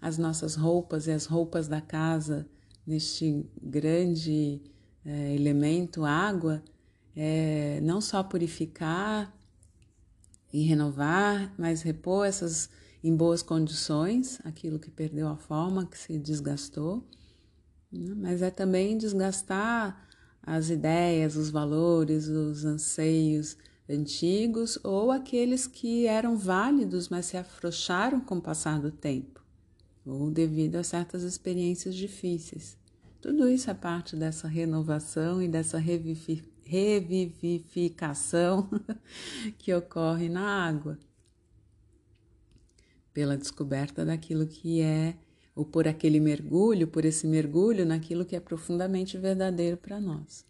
[0.00, 2.46] as nossas roupas e as roupas da casa
[2.86, 4.62] neste grande
[5.04, 6.62] é, elemento água,
[7.16, 9.34] é, não só purificar
[10.52, 12.70] e renovar, mas repor essas
[13.08, 17.02] em boas condições, aquilo que perdeu a forma, que se desgastou,
[17.90, 18.12] né?
[18.14, 20.06] mas é também desgastar
[20.42, 23.56] as ideias, os valores, os anseios
[23.88, 29.42] antigos ou aqueles que eram válidos, mas se afrouxaram com o passar do tempo,
[30.04, 32.76] ou devido a certas experiências difíceis.
[33.22, 38.68] Tudo isso é parte dessa renovação e dessa revivificação
[39.56, 40.98] que ocorre na água,
[43.18, 45.16] pela descoberta daquilo que é,
[45.52, 50.46] ou por aquele mergulho, por esse mergulho naquilo que é profundamente verdadeiro para nós.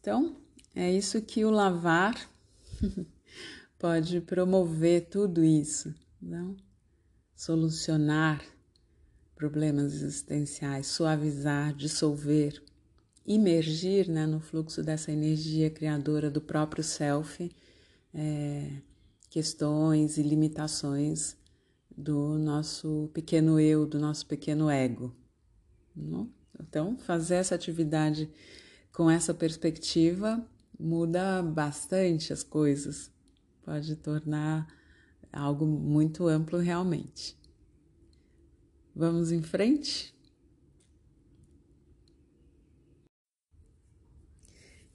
[0.00, 0.38] Então,
[0.74, 2.14] é isso que o lavar
[3.78, 6.56] pode promover tudo isso, não?
[7.36, 8.42] Solucionar
[9.36, 12.62] problemas existenciais, suavizar, dissolver,
[13.26, 17.50] imergir né, no fluxo dessa energia criadora do próprio self,
[18.14, 18.80] é,
[19.30, 21.36] questões e limitações
[21.96, 25.14] do nosso pequeno eu, do nosso pequeno ego.
[25.96, 26.28] Não?
[26.60, 28.28] Então, fazer essa atividade
[28.92, 30.44] com essa perspectiva
[30.78, 33.10] muda bastante as coisas,
[33.62, 34.66] pode tornar
[35.32, 37.38] algo muito amplo realmente.
[38.94, 40.14] Vamos em frente?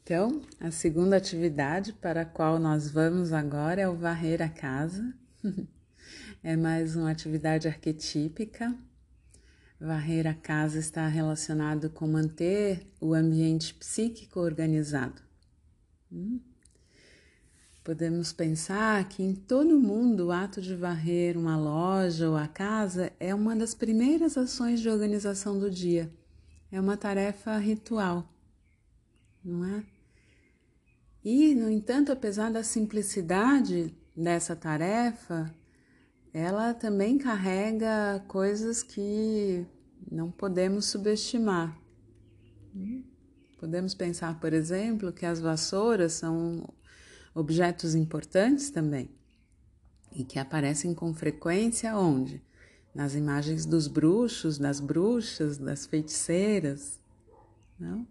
[0.05, 5.11] Então, a segunda atividade para a qual nós vamos agora é o varrer a casa.
[6.43, 8.77] é mais uma atividade arquetípica.
[9.81, 15.19] Varrer a casa está relacionado com manter o ambiente psíquico organizado.
[16.11, 16.39] Hum?
[17.83, 23.11] Podemos pensar que em todo mundo o ato de varrer uma loja ou a casa
[23.19, 26.13] é uma das primeiras ações de organização do dia.
[26.71, 28.31] É uma tarefa ritual,
[29.43, 29.94] não é?
[31.25, 35.51] E, no entanto, apesar da simplicidade dessa tarefa,
[36.31, 39.65] ela também carrega coisas que
[40.11, 41.75] não podemos subestimar.
[43.59, 46.71] Podemos pensar, por exemplo, que as vassouras são
[47.33, 49.09] objetos importantes também
[50.11, 52.39] e que aparecem com frequência onde?
[52.93, 56.99] Nas imagens dos bruxos, das bruxas, das feiticeiras,
[57.79, 58.05] não?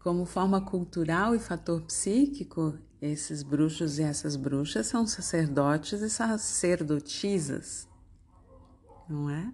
[0.00, 7.88] Como forma cultural e fator psíquico, esses bruxos e essas bruxas são sacerdotes e sacerdotisas,
[9.08, 9.52] não é?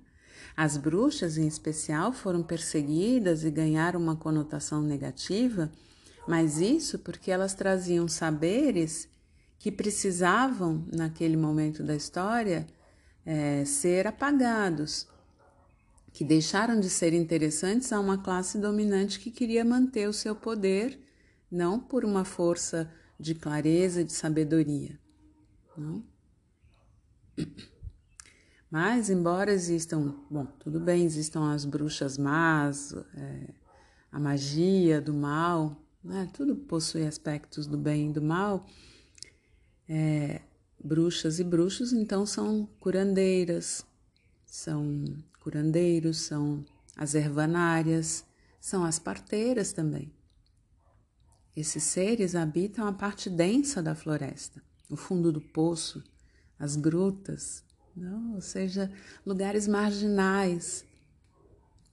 [0.56, 5.70] As bruxas, em especial, foram perseguidas e ganharam uma conotação negativa
[6.27, 9.09] mas isso porque elas traziam saberes
[9.59, 12.66] que precisavam, naquele momento da história,
[13.24, 15.06] é, ser apagados,
[16.16, 20.98] que deixaram de ser interessantes a uma classe dominante que queria manter o seu poder,
[21.51, 22.90] não por uma força
[23.20, 24.98] de clareza, de sabedoria.
[25.76, 26.02] Não?
[28.70, 33.52] Mas, embora existam, bom, tudo bem, existam as bruxas más, é,
[34.10, 36.30] a magia do mal, né?
[36.32, 38.64] tudo possui aspectos do bem e do mal.
[39.86, 40.40] É,
[40.82, 43.84] bruxas e bruxos, então, são curandeiras,
[44.47, 45.05] são
[45.47, 46.64] curandeiros, são
[46.97, 48.24] as ervanárias,
[48.59, 50.12] são as parteiras também.
[51.55, 54.60] Esses seres habitam a parte densa da floresta,
[54.90, 56.02] o fundo do poço,
[56.59, 57.62] as grutas,
[57.97, 58.35] não?
[58.35, 58.93] ou seja,
[59.24, 60.85] lugares marginais,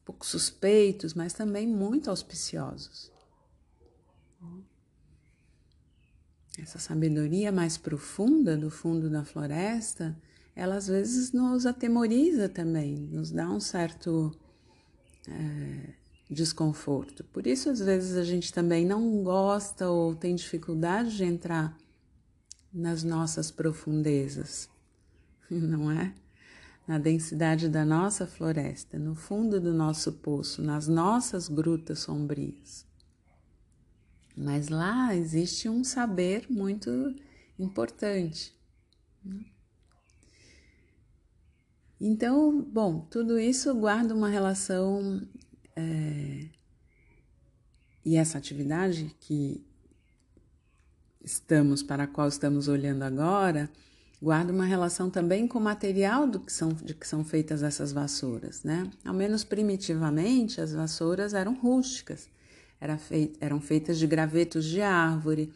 [0.03, 3.11] pouco suspeitos, mas também muito auspiciosos.
[6.57, 10.19] Essa sabedoria mais profunda do fundo da floresta,
[10.55, 14.31] ela às vezes nos atemoriza também, nos dá um certo
[15.27, 15.93] é,
[16.29, 17.23] desconforto.
[17.25, 21.77] Por isso, às vezes, a gente também não gosta ou tem dificuldade de entrar
[22.73, 24.69] nas nossas profundezas,
[25.49, 26.13] não é?
[26.85, 32.85] Na densidade da nossa floresta, no fundo do nosso poço, nas nossas grutas sombrias.
[34.35, 37.15] Mas lá existe um saber muito
[37.57, 38.53] importante.
[39.23, 39.45] Né?
[41.99, 45.21] Então, bom, tudo isso guarda uma relação
[45.75, 46.49] é,
[48.05, 49.65] e essa atividade que
[51.23, 53.69] estamos para a qual estamos olhando agora
[54.23, 57.91] guarda uma relação também com o material do que são, de que são feitas essas
[57.91, 58.89] vassouras, né?
[59.03, 62.29] Ao menos primitivamente, as vassouras eram rústicas,
[62.79, 65.51] era feit, eram feitas de gravetos de árvore,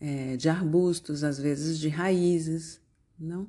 [0.00, 2.80] é, de arbustos, às vezes de raízes,
[3.18, 3.48] não?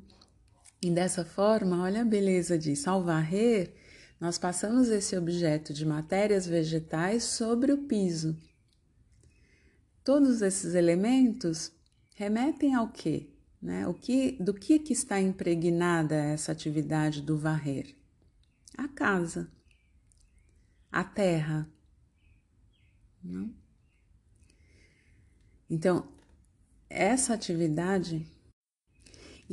[0.82, 3.76] E dessa forma, olha a beleza disso, ao varrer,
[4.20, 8.36] nós passamos esse objeto de matérias vegetais sobre o piso.
[10.04, 11.72] Todos esses elementos
[12.16, 13.30] remetem ao quê?
[13.62, 13.88] Né?
[13.88, 17.96] O que do que, que está impregnada essa atividade do varrer?
[18.76, 19.52] A casa,
[20.92, 21.70] a terra.
[23.24, 23.54] Não?
[25.70, 26.12] Então,
[26.90, 28.26] essa atividade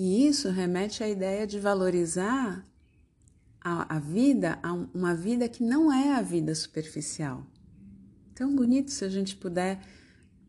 [0.00, 2.64] e isso remete à ideia de valorizar
[3.60, 7.44] a, a vida, a uma vida que não é a vida superficial.
[8.32, 9.84] Tão bonito se a gente puder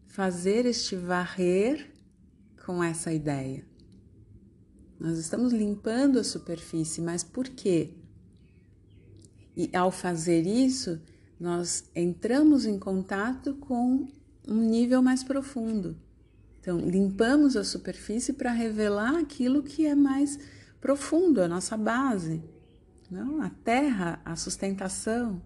[0.06, 1.92] fazer este varrer
[2.64, 3.66] com essa ideia.
[5.00, 7.96] Nós estamos limpando a superfície, mas por quê?
[9.58, 11.02] E ao fazer isso,
[11.40, 14.08] nós entramos em contato com
[14.48, 15.98] um nível mais profundo.
[16.70, 20.38] Então, limpamos a superfície para revelar aquilo que é mais
[20.80, 22.44] profundo, a nossa base,
[23.10, 23.41] não?
[23.41, 25.41] a terra, a sustentação.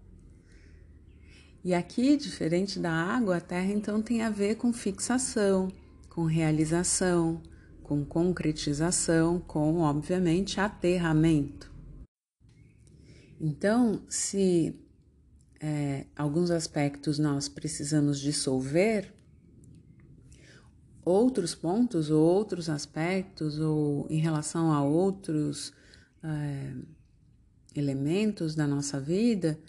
[1.63, 5.69] E aqui, diferente da água, a terra então tem a ver com fixação,
[6.09, 7.41] com realização,
[7.81, 11.71] com concretização, com, obviamente, aterramento.
[13.39, 14.77] Então, se
[15.61, 19.22] é, alguns aspectos nós precisamos dissolver,
[21.05, 25.73] outros pontos ou outros aspectos ou em relação a outros
[26.23, 26.73] é,
[27.75, 29.59] elementos da nossa vida,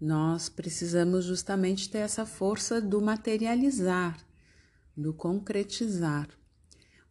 [0.00, 4.16] nós precisamos justamente ter essa força do materializar,
[4.96, 6.28] do concretizar.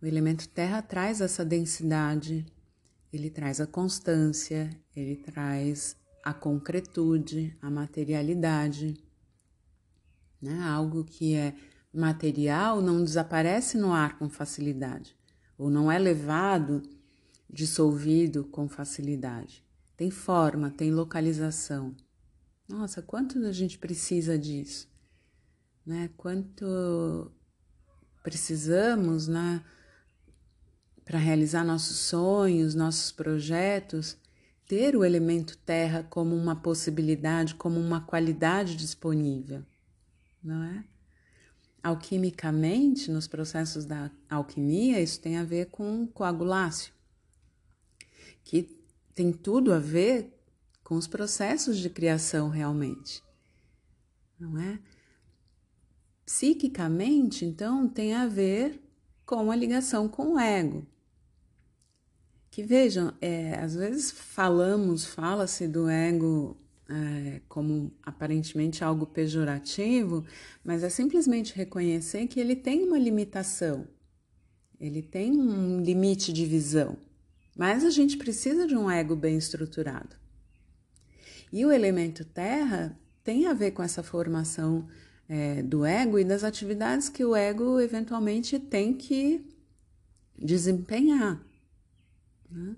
[0.02, 2.45] O elemento terra traz essa densidade,
[3.11, 8.97] ele traz a constância, ele traz a concretude, a materialidade,
[10.41, 10.61] né?
[10.64, 11.56] algo que é
[11.95, 15.15] material não desaparece no ar com facilidade,
[15.57, 16.84] ou não é levado,
[17.49, 19.63] dissolvido com facilidade.
[19.95, 21.95] Tem forma, tem localização.
[22.67, 24.89] Nossa, quanto a gente precisa disso,
[25.85, 26.09] né?
[26.17, 27.31] Quanto
[28.23, 29.63] precisamos, né?
[31.05, 34.17] Para realizar nossos sonhos, nossos projetos,
[34.67, 39.63] ter o elemento terra como uma possibilidade, como uma qualidade disponível,
[40.43, 40.84] não é?
[41.85, 46.91] Alquimicamente, nos processos da alquimia, isso tem a ver com coagulácio,
[48.43, 48.75] que
[49.13, 50.33] tem tudo a ver
[50.83, 53.21] com os processos de criação realmente,
[54.39, 54.79] não é?
[56.25, 58.81] Psiquicamente, então, tem a ver
[59.23, 60.87] com a ligação com o ego.
[62.49, 66.57] Que vejam, é, às vezes falamos, fala-se do ego
[66.89, 70.25] é, como aparentemente algo pejorativo,
[70.63, 73.87] mas é simplesmente reconhecer que ele tem uma limitação,
[74.79, 76.97] ele tem um limite de visão,
[77.57, 80.15] mas a gente precisa de um ego bem estruturado.
[81.51, 84.87] E o elemento terra tem a ver com essa formação
[85.27, 89.43] é, do ego e das atividades que o ego eventualmente tem que
[90.37, 91.41] desempenhar.
[92.49, 92.75] Né?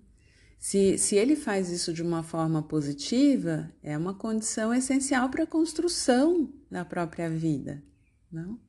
[0.57, 5.47] Se, se ele faz isso de uma forma positiva, é uma condição essencial para a
[5.47, 7.84] construção da própria vida,
[8.31, 8.59] não?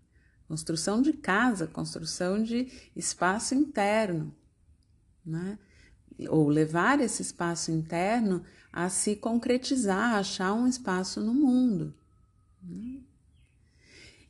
[0.47, 4.35] Construção de casa, construção de espaço interno,
[5.25, 5.59] né?
[6.29, 8.43] Ou levar esse espaço interno
[8.73, 11.95] a se concretizar, a achar um espaço no mundo,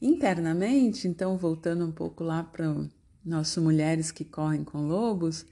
[0.00, 2.86] Internamente, então, voltando um pouco lá para
[3.24, 5.44] nossas mulheres que correm com lobos,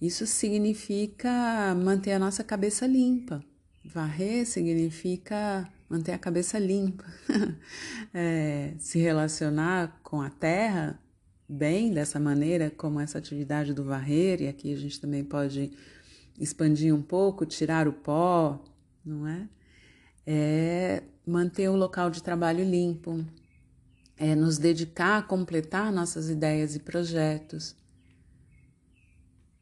[0.00, 3.42] isso significa manter a nossa cabeça limpa.
[3.84, 7.04] Varrer significa manter a cabeça limpa,
[8.12, 10.98] é, se relacionar com a terra
[11.48, 15.72] bem dessa maneira, como essa atividade do varrer, e aqui a gente também pode
[16.38, 18.62] expandir um pouco, tirar o pó,
[19.04, 19.48] não é?
[20.26, 23.24] É manter o local de trabalho limpo,
[24.16, 27.76] é nos dedicar a completar nossas ideias e projetos,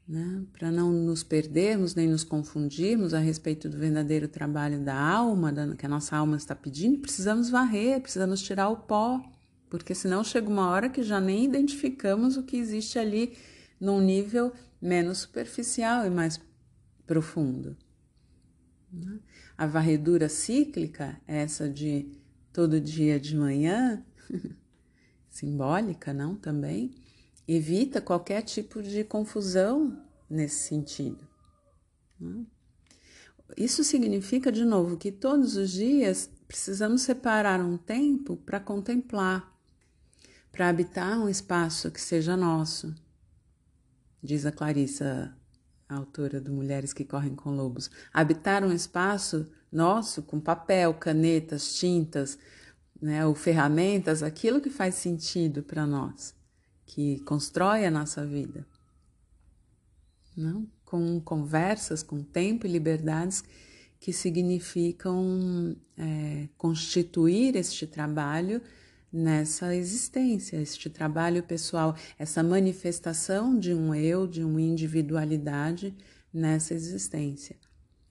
[0.07, 0.43] né?
[0.53, 5.75] para não nos perdermos nem nos confundirmos a respeito do verdadeiro trabalho da alma, da,
[5.75, 9.21] que a nossa alma está pedindo, precisamos varrer, precisamos tirar o pó,
[9.69, 13.35] porque senão chega uma hora que já nem identificamos o que existe ali
[13.79, 16.39] num nível menos superficial e mais
[17.07, 17.75] profundo.
[18.91, 19.19] Né?
[19.57, 22.11] A varredura cíclica, essa de
[22.53, 24.03] todo dia de manhã,
[25.29, 26.93] simbólica, não também,
[27.47, 31.27] evita qualquer tipo de confusão nesse sentido.
[32.19, 32.45] Né?
[33.57, 39.53] Isso significa, de novo, que todos os dias precisamos separar um tempo para contemplar,
[40.51, 42.93] para habitar um espaço que seja nosso.
[44.21, 45.35] Diz a Clarissa,
[45.87, 47.91] a autora do Mulheres que Correm com Lobos.
[48.11, 52.39] Habitar um espaço nosso com papel, canetas, tintas,
[53.01, 56.34] né, ou ferramentas, aquilo que faz sentido para nós,
[56.85, 58.65] que constrói a nossa vida.
[60.35, 60.67] Não?
[60.83, 63.43] Com conversas, com tempo e liberdades
[63.99, 68.61] que significam é, constituir este trabalho
[69.11, 75.95] nessa existência, este trabalho pessoal, essa manifestação de um eu, de uma individualidade
[76.33, 77.55] nessa existência.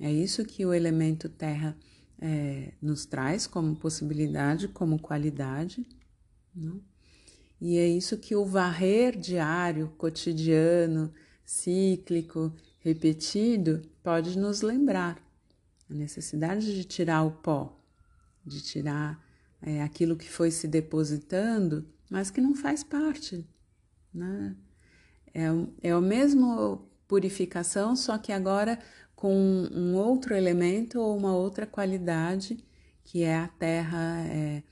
[0.00, 1.76] É isso que o elemento terra
[2.18, 5.86] é, nos traz como possibilidade, como qualidade.
[6.54, 6.80] Não?
[7.66, 11.10] E é isso que o varrer diário, cotidiano,
[11.46, 15.16] cíclico, repetido, pode nos lembrar.
[15.88, 17.74] A necessidade de tirar o pó,
[18.44, 19.18] de tirar
[19.62, 23.48] é, aquilo que foi se depositando, mas que não faz parte.
[24.12, 24.54] Né?
[25.32, 25.44] É,
[25.88, 26.78] é a mesma
[27.08, 28.78] purificação, só que agora
[29.16, 32.62] com um outro elemento ou uma outra qualidade,
[33.02, 34.62] que é a terra, é,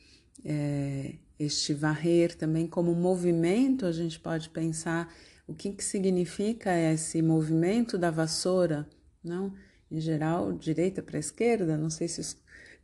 [0.45, 1.15] é,
[1.45, 5.13] este varrer também como movimento, a gente pode pensar
[5.47, 8.89] o que, que significa esse movimento da vassoura,
[9.23, 9.53] não?
[9.91, 12.37] Em geral, direita para esquerda, não sei se os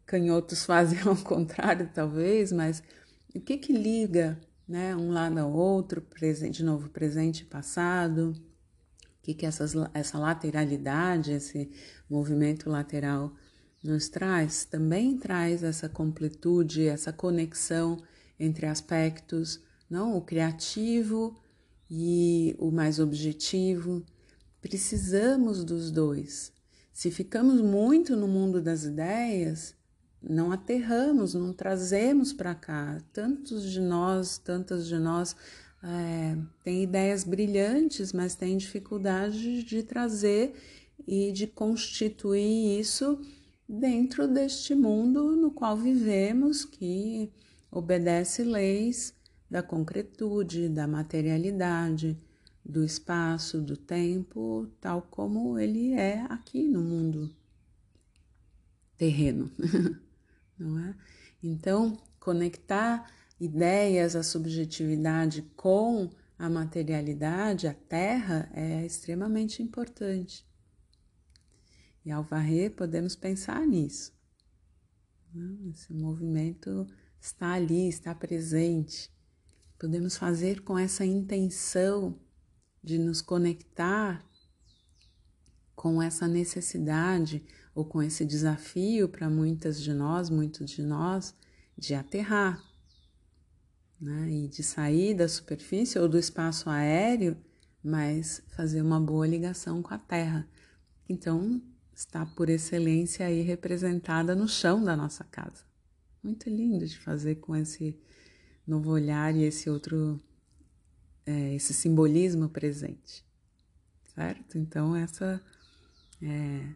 [0.04, 2.82] canhotos fazem ao contrário, talvez, mas
[3.34, 8.34] o que que liga, né, um lado ao outro, presente, de novo, presente e passado,
[9.22, 11.70] que, que essas, essa lateralidade, esse
[12.08, 13.34] movimento lateral
[13.82, 17.98] nos traz, também traz essa completude, essa conexão
[18.38, 21.36] entre aspectos, não o criativo
[21.90, 24.04] e o mais objetivo.
[24.60, 26.52] Precisamos dos dois.
[26.92, 29.74] Se ficamos muito no mundo das ideias,
[30.22, 33.00] não aterramos, não trazemos para cá.
[33.12, 35.36] Tantos de nós, tantas de nós
[35.82, 40.54] é, tem ideias brilhantes, mas tem dificuldade de trazer
[41.06, 43.20] e de constituir isso
[43.68, 47.30] dentro deste mundo no qual vivemos, que
[47.70, 49.14] obedece leis
[49.50, 52.18] da concretude, da materialidade,
[52.64, 57.34] do espaço, do tempo, tal como ele é aqui no mundo
[58.96, 59.50] terreno,
[60.58, 60.94] não é?
[61.42, 70.46] Então, conectar ideias, a subjetividade com a materialidade, a terra, é extremamente importante.
[72.04, 74.12] E ao varrer, podemos pensar nisso.
[75.32, 75.70] Né?
[75.70, 76.86] Esse movimento
[77.20, 79.10] está ali, está presente.
[79.78, 82.18] Podemos fazer com essa intenção
[82.82, 84.24] de nos conectar
[85.78, 91.32] com essa necessidade ou com esse desafio para muitas de nós, muitos de nós,
[91.76, 92.60] de aterrar,
[94.00, 94.28] né?
[94.28, 97.36] e de sair da superfície ou do espaço aéreo,
[97.82, 100.48] mas fazer uma boa ligação com a Terra.
[101.08, 101.62] Então,
[101.94, 105.67] está por excelência aí representada no chão da nossa casa.
[106.22, 107.98] Muito lindo de fazer com esse
[108.66, 110.20] novo olhar e esse outro,
[111.24, 113.24] é, esse simbolismo presente,
[114.14, 114.58] certo?
[114.58, 115.40] Então, essa
[116.20, 116.74] é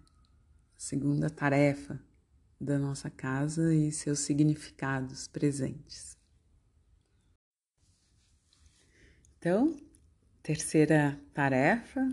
[0.75, 2.01] a segunda tarefa
[2.61, 6.17] da nossa casa e seus significados presentes.
[9.39, 9.77] Então,
[10.41, 12.09] terceira tarefa,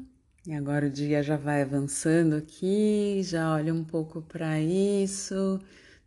[0.47, 5.61] e agora o dia já vai avançando aqui, já olha um pouco para isso,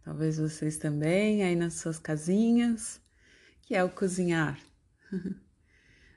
[0.04, 3.00] talvez vocês também aí nas suas casinhas,
[3.62, 4.58] que é o cozinhar.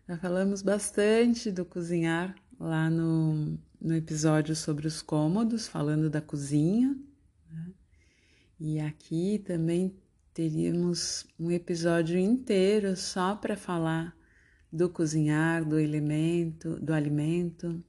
[0.08, 6.96] Já falamos bastante do cozinhar lá no, no episódio sobre os cômodos, falando da cozinha.
[7.52, 7.72] Né?
[8.60, 9.96] E aqui também
[10.34, 14.16] teríamos um episódio inteiro só para falar
[14.72, 17.84] do cozinhar, do elemento, do alimento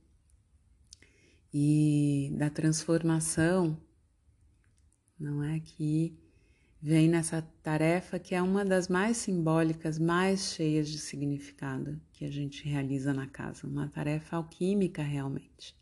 [1.53, 3.77] e da transformação,
[5.19, 6.17] não é que
[6.81, 12.31] vem nessa tarefa que é uma das mais simbólicas, mais cheias de significado que a
[12.31, 15.75] gente realiza na casa, uma tarefa alquímica realmente.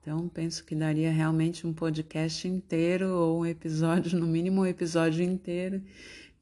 [0.00, 5.22] Então, penso que daria realmente um podcast inteiro ou um episódio, no mínimo um episódio
[5.22, 5.82] inteiro.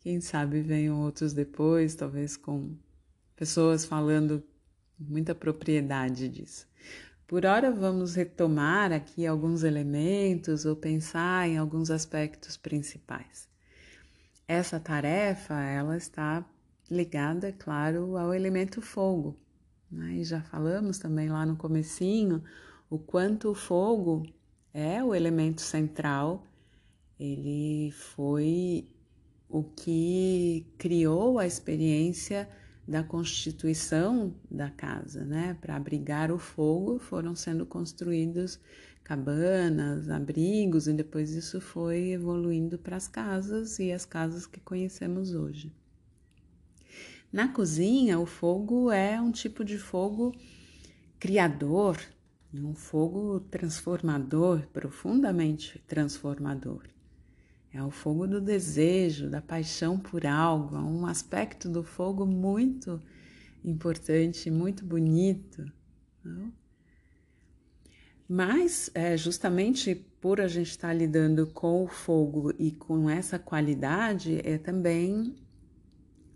[0.00, 2.76] Quem sabe venham outros depois, talvez com
[3.34, 4.42] pessoas falando
[4.98, 6.66] muita propriedade disso.
[7.26, 13.48] Por hora, vamos retomar aqui alguns elementos ou pensar em alguns aspectos principais.
[14.46, 16.44] Essa tarefa, ela está
[16.88, 19.36] ligada, claro, ao elemento fogo.
[19.90, 20.18] Né?
[20.18, 22.44] E já falamos também lá no comecinho
[22.88, 24.24] o quanto o fogo
[24.72, 26.46] é o elemento central,
[27.18, 28.86] ele foi
[29.48, 32.48] o que criou a experiência
[32.86, 35.56] da constituição da casa, né?
[35.60, 38.60] Para abrigar o fogo foram sendo construídos
[39.02, 45.34] cabanas, abrigos, e depois isso foi evoluindo para as casas e as casas que conhecemos
[45.34, 45.72] hoje.
[47.32, 50.32] Na cozinha, o fogo é um tipo de fogo
[51.18, 51.98] criador,
[52.54, 56.82] um fogo transformador, profundamente transformador.
[57.76, 63.02] É o fogo do desejo, da paixão por algo, é um aspecto do fogo muito
[63.62, 65.70] importante, muito bonito.
[66.24, 66.50] Não?
[68.26, 73.38] Mas, é, justamente por a gente estar tá lidando com o fogo e com essa
[73.38, 75.36] qualidade, é também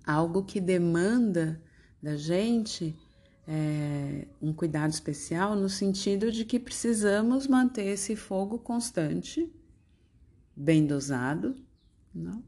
[0.07, 1.59] algo que demanda
[2.03, 2.95] da gente
[3.49, 9.51] é, um cuidado especial no sentido de que precisamos manter esse fogo constante,
[10.57, 11.57] bem dosado,
[12.15, 12.43] não?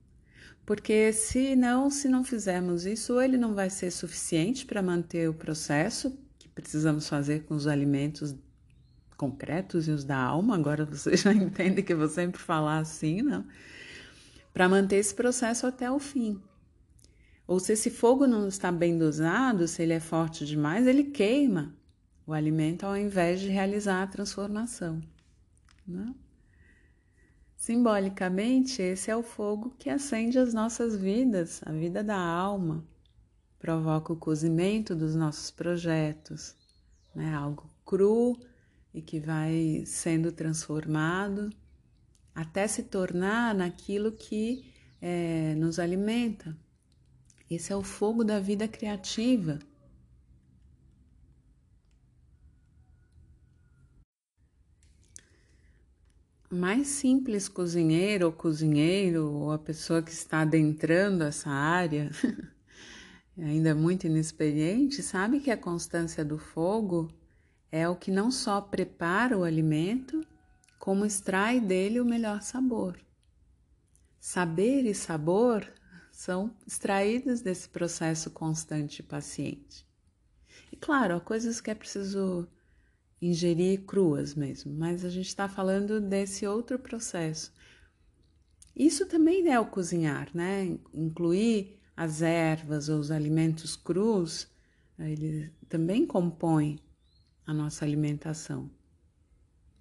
[0.65, 5.35] Porque se não, se não fizermos isso, ele não vai ser suficiente para manter o
[5.35, 8.35] processo que precisamos fazer com os alimentos
[9.17, 13.23] concretos e os da alma, agora você já entende que eu vou sempre falar assim,
[13.23, 13.45] não?
[14.53, 16.41] Para manter esse processo até o fim.
[17.47, 21.75] Ou se esse fogo não está bem dosado, se ele é forte demais, ele queima
[22.27, 25.01] o alimento ao invés de realizar a transformação.
[25.87, 26.15] Não?
[27.63, 32.85] Simbolicamente, esse é o fogo que acende as nossas vidas, a vida da alma,
[33.57, 36.57] provoca o cozimento dos nossos projetos,
[37.15, 37.33] né?
[37.33, 38.37] algo cru
[38.93, 41.51] e que vai sendo transformado
[42.35, 46.59] até se tornar naquilo que é, nos alimenta.
[47.49, 49.61] Esse é o fogo da vida criativa.
[56.55, 62.11] Mais simples cozinheiro ou cozinheiro, ou a pessoa que está adentrando essa área,
[63.39, 67.11] ainda muito inexperiente, sabe que a constância do fogo
[67.71, 70.27] é o que não só prepara o alimento,
[70.79, 72.99] como extrai dele o melhor sabor.
[74.21, 75.67] Saber e sabor
[76.13, 79.87] são extraídos desse processo constante e paciente.
[80.71, 82.47] E claro, há coisas que é preciso
[83.23, 87.53] ingerir cruas mesmo, mas a gente está falando desse outro processo.
[88.75, 90.77] Isso também é o cozinhar, né?
[90.93, 94.49] Incluir as ervas ou os alimentos crus,
[94.99, 96.81] ele também compõe
[97.47, 98.69] a nossa alimentação.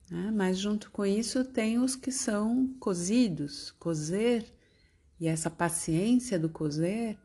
[0.09, 0.30] Né?
[0.31, 4.45] Mas junto com isso tem os que são cozidos, cozer,
[5.19, 7.18] e essa paciência do cozer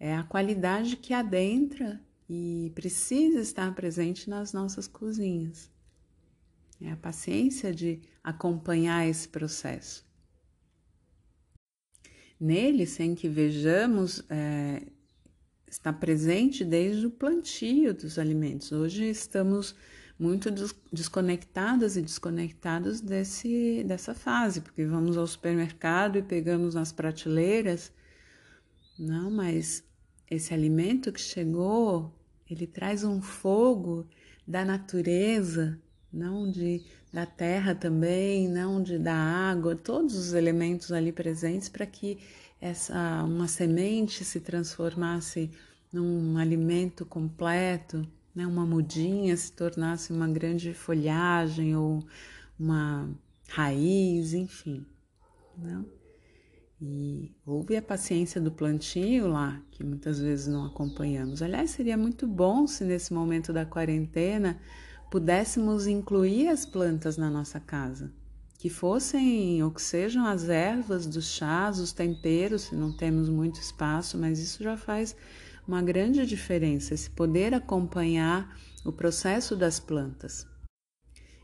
[0.00, 2.00] é a qualidade que adentra
[2.34, 5.70] e precisa estar presente nas nossas cozinhas.
[6.80, 10.02] É a paciência de acompanhar esse processo.
[12.40, 14.82] Nele, sem que vejamos, é,
[15.68, 18.72] está presente desde o plantio dos alimentos.
[18.72, 19.74] Hoje estamos
[20.18, 20.50] muito
[20.90, 27.92] desconectadas e desconectados desse, dessa fase, porque vamos ao supermercado e pegamos nas prateleiras.
[28.98, 29.84] Não, mas
[30.30, 32.21] esse alimento que chegou,
[32.52, 34.06] ele traz um fogo
[34.46, 35.78] da natureza,
[36.12, 41.84] não de da terra também, não de da água, todos os elementos ali presentes para
[41.84, 42.18] que
[42.60, 45.50] essa uma semente se transformasse
[45.92, 48.46] num alimento completo, né?
[48.46, 52.02] uma mudinha se tornasse uma grande folhagem ou
[52.58, 53.10] uma
[53.48, 54.86] raiz, enfim.
[55.58, 55.84] Não?
[56.84, 61.40] E houve a paciência do plantio lá, que muitas vezes não acompanhamos.
[61.40, 64.60] Aliás, seria muito bom se nesse momento da quarentena
[65.08, 68.12] pudéssemos incluir as plantas na nossa casa.
[68.58, 73.60] Que fossem, ou que sejam as ervas dos chás, os temperos, se não temos muito
[73.60, 75.14] espaço, mas isso já faz
[75.68, 80.44] uma grande diferença, esse poder acompanhar o processo das plantas.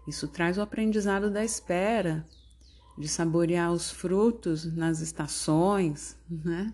[0.08, 2.26] Isso traz o aprendizado da espera,
[2.98, 6.72] de saborear os frutos nas estações, né?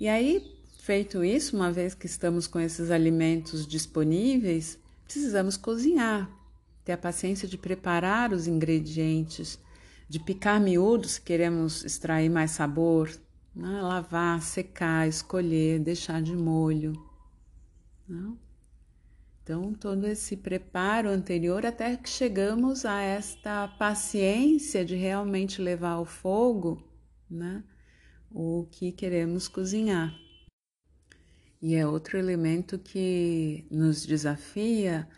[0.00, 6.28] E aí, feito isso, uma vez que estamos com esses alimentos disponíveis, precisamos cozinhar,
[6.84, 9.60] ter a paciência de preparar os ingredientes,
[10.08, 13.08] de picar miúdos se queremos extrair mais sabor,
[13.54, 13.80] né?
[13.80, 16.92] lavar, secar, escolher, deixar de molho.
[18.08, 18.36] Não?
[19.42, 26.04] Então, todo esse preparo anterior até que chegamos a esta paciência de realmente levar ao
[26.04, 26.80] fogo
[27.28, 27.64] né,
[28.30, 30.14] o que queremos cozinhar.
[31.60, 35.08] E é outro elemento que nos desafia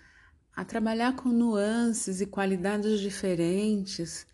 [0.57, 4.27] a trabalhar com nuances e qualidades diferentes,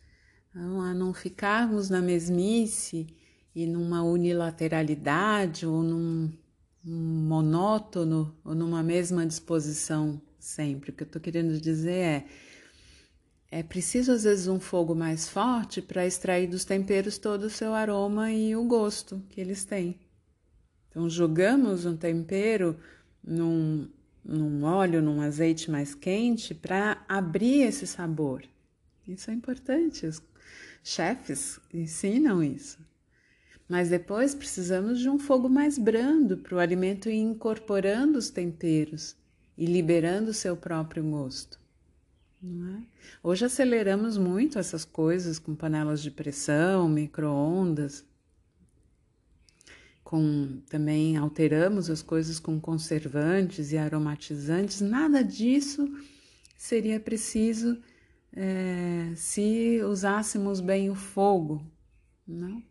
[0.54, 3.08] a não ficarmos na mesmice
[3.54, 6.32] e numa unilateralidade ou num
[6.84, 10.90] monótono ou numa mesma disposição sempre.
[10.90, 12.26] O que eu estou querendo dizer é
[13.50, 17.74] é preciso às vezes um fogo mais forte para extrair dos temperos todo o seu
[17.74, 19.98] aroma e o gosto que eles têm.
[20.88, 22.78] Então jogamos um tempero
[23.22, 23.88] num,
[24.24, 28.44] num óleo, num azeite mais quente para abrir esse sabor.
[29.06, 30.06] Isso é importante.
[30.06, 30.22] Os
[30.84, 32.78] chefes ensinam isso.
[33.70, 39.14] Mas depois precisamos de um fogo mais brando para o alimento ir incorporando os temperos
[39.56, 41.56] e liberando o seu próprio gosto.
[42.42, 42.82] É?
[43.22, 48.04] Hoje aceleramos muito essas coisas com panelas de pressão, micro-ondas,
[50.02, 54.80] com também alteramos as coisas com conservantes e aromatizantes.
[54.80, 55.88] Nada disso
[56.58, 57.80] seria preciso
[58.32, 61.64] é, se usássemos bem o fogo,
[62.26, 62.68] não?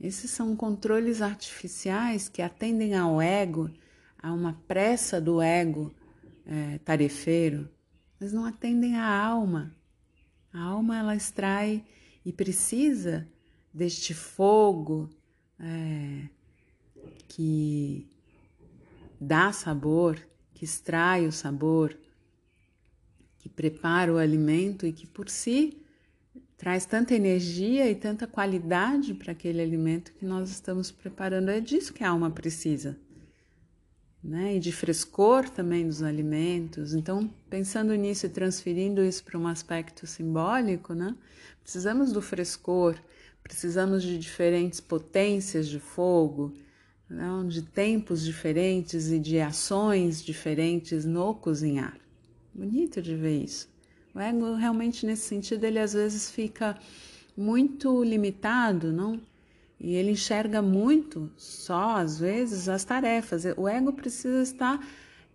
[0.00, 3.70] Esses são controles artificiais que atendem ao ego,
[4.18, 5.94] a uma pressa do ego
[6.44, 7.68] é, tarefeiro,
[8.20, 9.74] mas não atendem à alma.
[10.52, 11.84] A alma ela extrai
[12.24, 13.26] e precisa
[13.72, 15.08] deste fogo
[15.58, 16.28] é,
[17.28, 18.08] que
[19.20, 20.20] dá sabor,
[20.54, 21.96] que extrai o sabor,
[23.38, 25.85] que prepara o alimento e que por si
[26.56, 31.50] traz tanta energia e tanta qualidade para aquele alimento que nós estamos preparando.
[31.50, 32.96] É disso que a alma precisa.
[34.24, 34.56] Né?
[34.56, 36.94] E de frescor também dos alimentos.
[36.94, 41.14] Então, pensando nisso e transferindo isso para um aspecto simbólico, né?
[41.62, 42.96] precisamos do frescor,
[43.42, 46.52] precisamos de diferentes potências de fogo,
[47.08, 47.28] né?
[47.46, 51.96] de tempos diferentes e de ações diferentes no cozinhar.
[52.52, 53.75] Bonito de ver isso.
[54.16, 56.74] O ego realmente nesse sentido ele às vezes fica
[57.36, 59.20] muito limitado, não?
[59.78, 63.44] E ele enxerga muito só às vezes as tarefas.
[63.58, 64.82] O ego precisa estar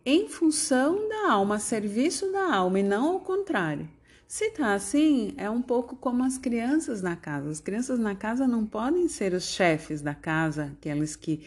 [0.03, 3.87] em função da alma, a serviço da alma e não ao contrário.
[4.27, 7.51] Se tá assim, é um pouco como as crianças na casa.
[7.51, 11.45] As crianças na casa não podem ser os chefes da casa, aqueles que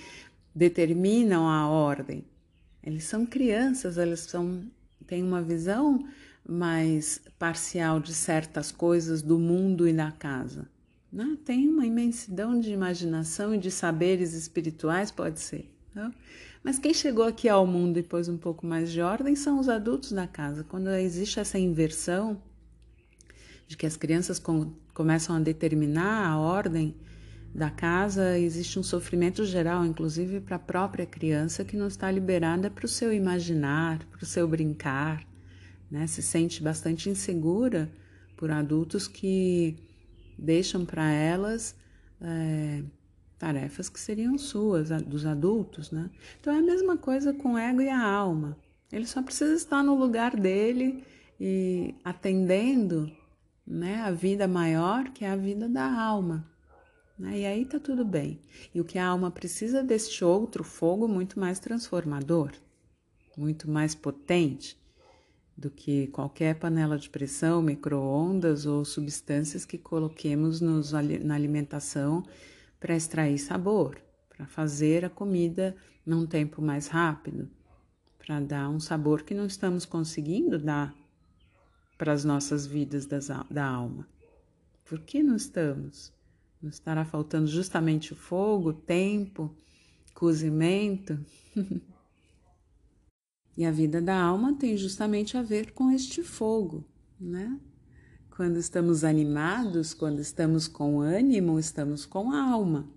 [0.55, 2.24] determinam a ordem.
[2.81, 4.62] Eles são crianças, eles são
[5.05, 6.06] têm uma visão
[6.47, 10.69] mais parcial de certas coisas do mundo e da casa.
[11.11, 11.37] Não?
[11.37, 15.71] Tem uma imensidão de imaginação e de saberes espirituais, pode ser.
[15.95, 16.12] Não?
[16.62, 19.69] Mas quem chegou aqui ao mundo e pôs um pouco mais de ordem são os
[19.69, 20.65] adultos da casa.
[20.65, 22.41] Quando existe essa inversão
[23.66, 26.95] de que as crianças com, começam a determinar a ordem
[27.55, 32.69] da casa, existe um sofrimento geral, inclusive para a própria criança, que não está liberada
[32.69, 35.25] para o seu imaginar, para o seu brincar
[35.95, 36.09] né?
[36.09, 37.89] Se sente bastante insegura
[38.37, 39.77] por adultos que
[40.37, 41.77] deixam para elas
[42.21, 42.83] é,
[43.39, 46.11] tarefas que seriam suas, dos adultos, né?
[46.41, 48.59] Então é a mesma coisa com o ego e a alma.
[48.91, 51.05] Ele só precisa estar no lugar dele
[51.39, 53.09] e atendendo
[53.65, 56.45] né, a vida maior, que é a vida da alma.
[57.16, 57.39] Né?
[57.39, 58.41] E aí tá tudo bem.
[58.75, 62.51] E o que a alma precisa deste outro fogo muito mais transformador,
[63.37, 64.77] muito mais potente,
[65.56, 72.24] do que qualquer panela de pressão, micro-ondas ou substâncias que coloquemos nos, na alimentação
[72.81, 73.98] para extrair sabor,
[74.28, 77.48] para fazer a comida num tempo mais rápido,
[78.18, 80.94] para dar um sabor que não estamos conseguindo dar
[81.97, 84.06] para as nossas vidas das, da alma.
[84.85, 86.12] Por que não estamos?
[86.68, 89.55] estará faltando justamente o fogo, tempo,
[90.14, 91.18] cozimento.
[93.56, 96.85] e a vida da alma tem justamente a ver com este fogo,
[97.20, 97.59] né?
[98.31, 102.89] Quando estamos animados, quando estamos com ânimo, estamos com a alma.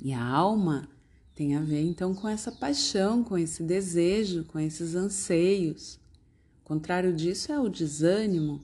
[0.00, 0.88] E a alma
[1.34, 6.00] tem a ver então com essa paixão, com esse desejo, com esses anseios.
[6.62, 8.60] O contrário disso é o desânimo,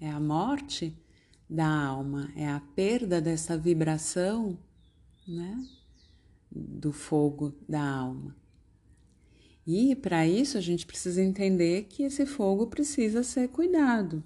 [0.00, 0.96] é a morte
[1.48, 4.58] da alma, é a perda dessa vibração,
[5.28, 5.66] né?
[6.50, 8.34] Do fogo da alma.
[9.66, 14.22] E para isso a gente precisa entender que esse fogo precisa ser cuidado.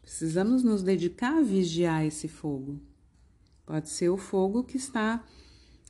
[0.00, 2.80] Precisamos nos dedicar a vigiar esse fogo.
[3.66, 5.24] Pode ser o fogo que está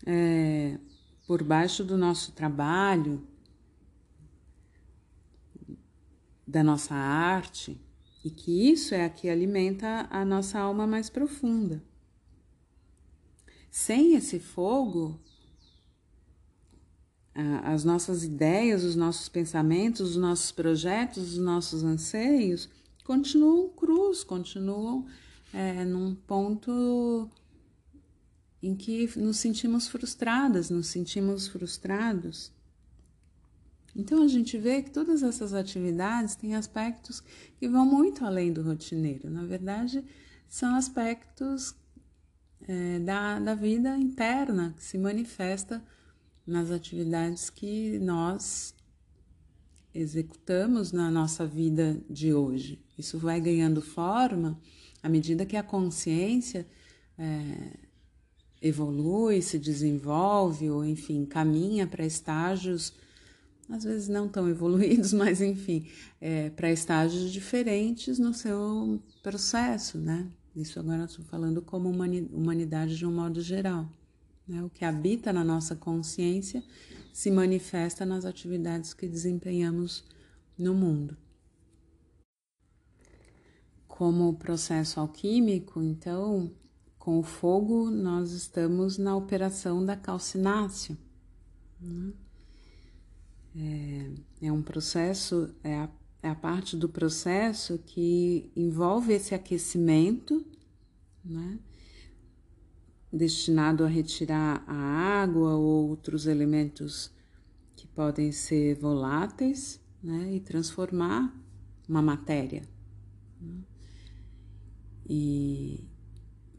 [0.07, 0.79] é,
[1.27, 3.23] por baixo do nosso trabalho,
[6.47, 7.79] da nossa arte,
[8.25, 11.83] e que isso é a que alimenta a nossa alma mais profunda.
[13.71, 15.21] Sem esse fogo,
[17.65, 22.69] as nossas ideias, os nossos pensamentos, os nossos projetos, os nossos anseios
[23.05, 25.07] continuam crus, continuam
[25.53, 27.31] é, num ponto
[28.63, 32.53] em que nos sentimos frustradas, nos sentimos frustrados.
[33.97, 37.23] Então a gente vê que todas essas atividades têm aspectos
[37.57, 39.31] que vão muito além do rotineiro.
[39.31, 40.05] Na verdade,
[40.47, 41.75] são aspectos
[42.67, 45.83] é, da, da vida interna que se manifesta
[46.49, 48.75] nas atividades que nós
[49.95, 52.83] executamos na nossa vida de hoje.
[52.97, 54.59] Isso vai ganhando forma
[55.03, 56.67] à medida que a consciência
[57.19, 57.77] é,
[58.63, 62.95] evolui, se desenvolve, ou enfim, caminha para estágios,
[63.69, 65.87] às vezes não tão evoluídos, mas enfim,
[66.21, 70.27] é, para estágios diferentes no seu processo, né?
[70.57, 73.89] Isso agora estou falando como humanidade de um modo geral.
[74.49, 74.63] Né?
[74.65, 76.65] O que habita na nossa consciência
[77.13, 80.05] se manifesta nas atividades que desempenhamos
[80.57, 81.17] no mundo.
[83.87, 86.51] Como processo alquímico, então,
[86.99, 90.97] com o fogo, nós estamos na operação da calcinácea.
[91.81, 92.13] Né?
[93.57, 95.89] É, é, um processo, é a,
[96.23, 100.45] é a, parte do processo que envolve esse aquecimento,
[101.25, 101.59] né?
[103.13, 104.75] Destinado a retirar a
[105.23, 107.11] água ou outros elementos
[107.75, 110.35] que podem ser voláteis né?
[110.35, 111.35] e transformar
[111.89, 112.63] uma matéria.
[115.09, 115.85] E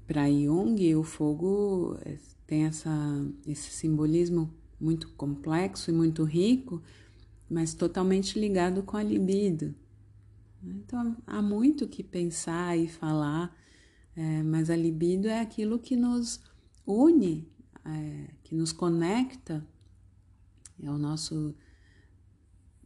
[0.07, 2.17] para Jung, o fogo eh,
[2.47, 2.89] tem essa,
[3.45, 6.81] esse simbolismo muito complexo e muito rico,
[7.47, 9.75] mas totalmente ligado com a libido.
[10.63, 13.55] Então há muito que pensar e falar,
[14.15, 16.39] é, mas a libido é aquilo que nos
[16.85, 17.47] une,
[17.85, 19.65] é, que nos conecta,
[20.81, 21.53] é o nosso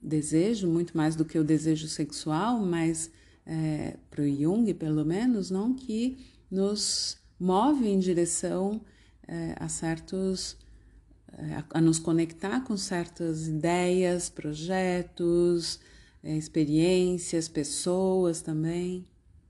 [0.01, 3.11] desejo, muito mais do que o desejo sexual, mas
[3.45, 6.17] é, para o Jung, pelo menos, não que
[6.49, 8.81] nos move em direção
[9.27, 10.57] é, a certos
[11.37, 15.79] é, a, nos conectar com certas ideias, projetos,
[16.23, 19.05] é, experiências, pessoas também.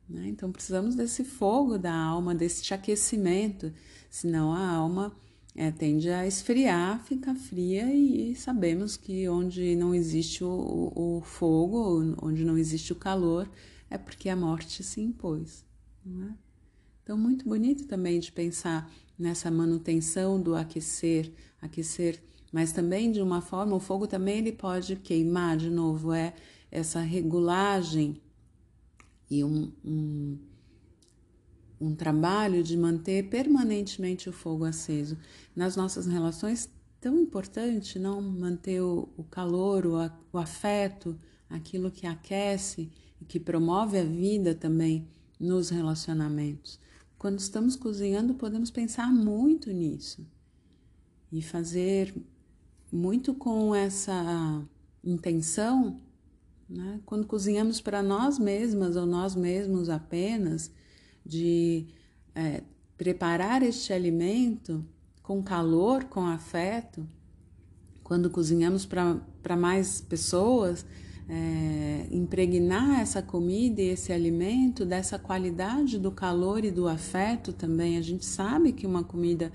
[0.08, 0.28] Né?
[0.28, 3.74] Então precisamos desse fogo da alma, desse aquecimento,
[4.10, 5.16] senão a alma
[5.56, 12.16] é, tende a esfriar, fica fria e sabemos que onde não existe o, o, fogo,
[12.22, 13.50] onde não existe o calor,
[13.90, 15.64] é porque a morte se impôs.
[16.06, 16.34] É?
[17.04, 21.32] Então, muito bonito também de pensar nessa manutenção do aquecer,
[21.62, 22.22] aquecer,
[22.52, 26.34] mas também de uma forma, o fogo também ele pode queimar, de novo, é
[26.72, 28.20] essa regulagem
[29.34, 30.38] e um, um,
[31.82, 35.18] um trabalho de manter permanentemente o fogo aceso.
[35.56, 36.70] Nas nossas relações,
[37.02, 41.18] tão importante não manter o, o calor, o, o afeto,
[41.50, 45.08] aquilo que aquece e que promove a vida também
[45.40, 46.80] nos relacionamentos.
[47.18, 50.26] Quando estamos cozinhando, podemos pensar muito nisso
[51.32, 52.14] e fazer
[52.92, 54.64] muito com essa
[55.04, 56.00] intenção.
[56.70, 57.00] Né?
[57.06, 60.72] Quando cozinhamos para nós mesmas ou nós mesmos apenas,
[61.26, 61.88] de
[62.36, 62.64] é,
[62.98, 64.86] preparar este alimento
[65.22, 67.08] com calor, com afeto.
[68.04, 70.86] Quando cozinhamos para mais pessoas,
[71.30, 77.98] é, impregnar essa comida e esse alimento dessa qualidade do calor e do afeto também.
[77.98, 79.52] A gente sabe que uma comida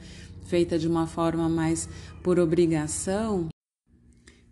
[0.47, 1.89] feita de uma forma mais
[2.23, 3.49] por obrigação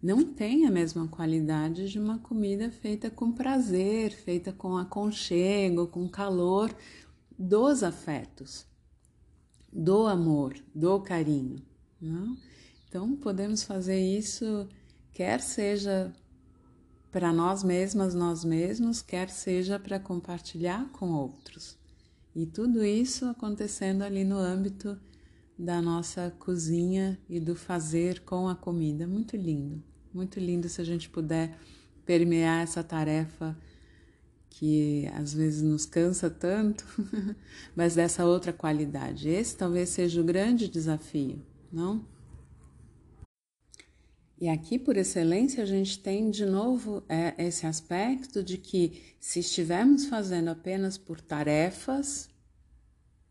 [0.07, 6.09] não tem a mesma qualidade de uma comida feita com prazer, feita com aconchego, com
[6.09, 6.73] calor
[7.37, 8.65] dos afetos.
[9.73, 11.61] do amor, do carinho.
[12.01, 12.37] Não?
[12.89, 14.69] Então, podemos fazer isso,
[15.13, 16.15] quer seja
[17.11, 21.77] para nós mesmas, nós mesmos, quer seja para compartilhar com outros.
[22.33, 24.97] E tudo isso acontecendo ali no âmbito
[25.59, 29.05] da nossa cozinha e do fazer com a comida.
[29.07, 29.83] Muito lindo,
[30.17, 31.55] muito lindo se a gente puder
[32.07, 33.55] permear essa tarefa
[34.49, 36.87] que às vezes nos cansa tanto,
[37.77, 39.29] mas dessa outra qualidade.
[39.29, 42.03] Esse talvez seja o grande desafio, não?
[44.39, 49.41] E aqui, por excelência, a gente tem de novo é, esse aspecto de que se
[49.41, 52.29] estivermos fazendo apenas por tarefas,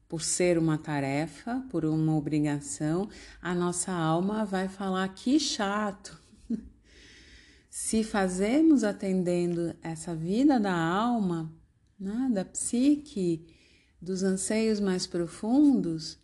[0.08, 3.10] por ser uma tarefa, por uma obrigação,
[3.42, 6.25] a nossa alma vai falar que chato.
[7.76, 11.54] Se fazemos atendendo essa vida da alma,
[12.00, 13.46] né, da psique,
[14.02, 16.18] dos anseios mais profundos,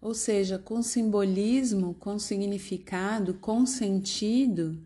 [0.00, 4.82] ou seja, com simbolismo, com significado, com sentido,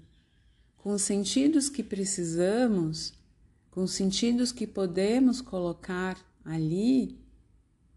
[0.79, 3.15] com os sentidos que precisamos,
[3.71, 7.21] com os sentidos que podemos colocar ali,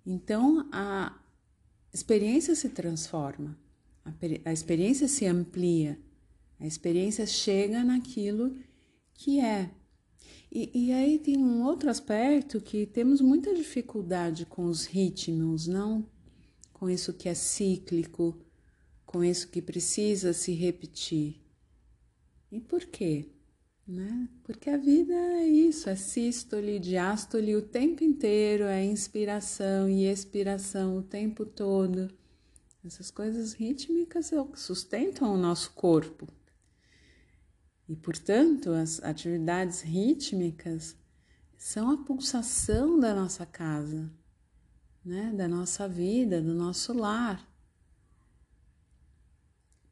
[0.05, 1.19] então a
[1.91, 3.57] experiência se transforma,
[4.05, 4.11] a,
[4.45, 5.97] a experiência se amplia,
[6.63, 8.55] a experiência chega naquilo
[9.13, 9.69] que é.
[10.49, 16.07] E, e, aí tem um outro aspecto que temos muita dificuldade com os ritmos, não
[16.71, 18.39] com isso que é cíclico,
[19.05, 21.41] com isso que precisa se repetir.
[22.49, 23.25] E por quê?
[23.85, 24.29] Né?
[24.43, 30.97] Porque a vida é isso, é sístole, diástole o tempo inteiro, é inspiração e expiração
[30.97, 32.09] o tempo todo.
[32.85, 36.27] Essas coisas rítmicas sustentam o nosso corpo.
[37.87, 40.95] E, portanto, as atividades rítmicas
[41.57, 44.11] são a pulsação da nossa casa,
[45.03, 47.49] né, da nossa vida, do nosso lar.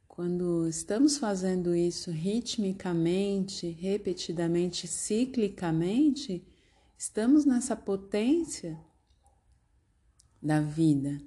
[0.08, 6.46] Quando estamos fazendo isso ritmicamente, repetidamente, ciclicamente,
[6.98, 8.78] estamos nessa potência
[10.42, 11.20] da vida.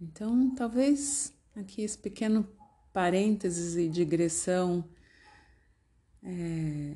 [0.00, 2.46] Então, talvez aqui esse pequeno
[2.92, 4.84] parênteses e digressão
[6.22, 6.92] é,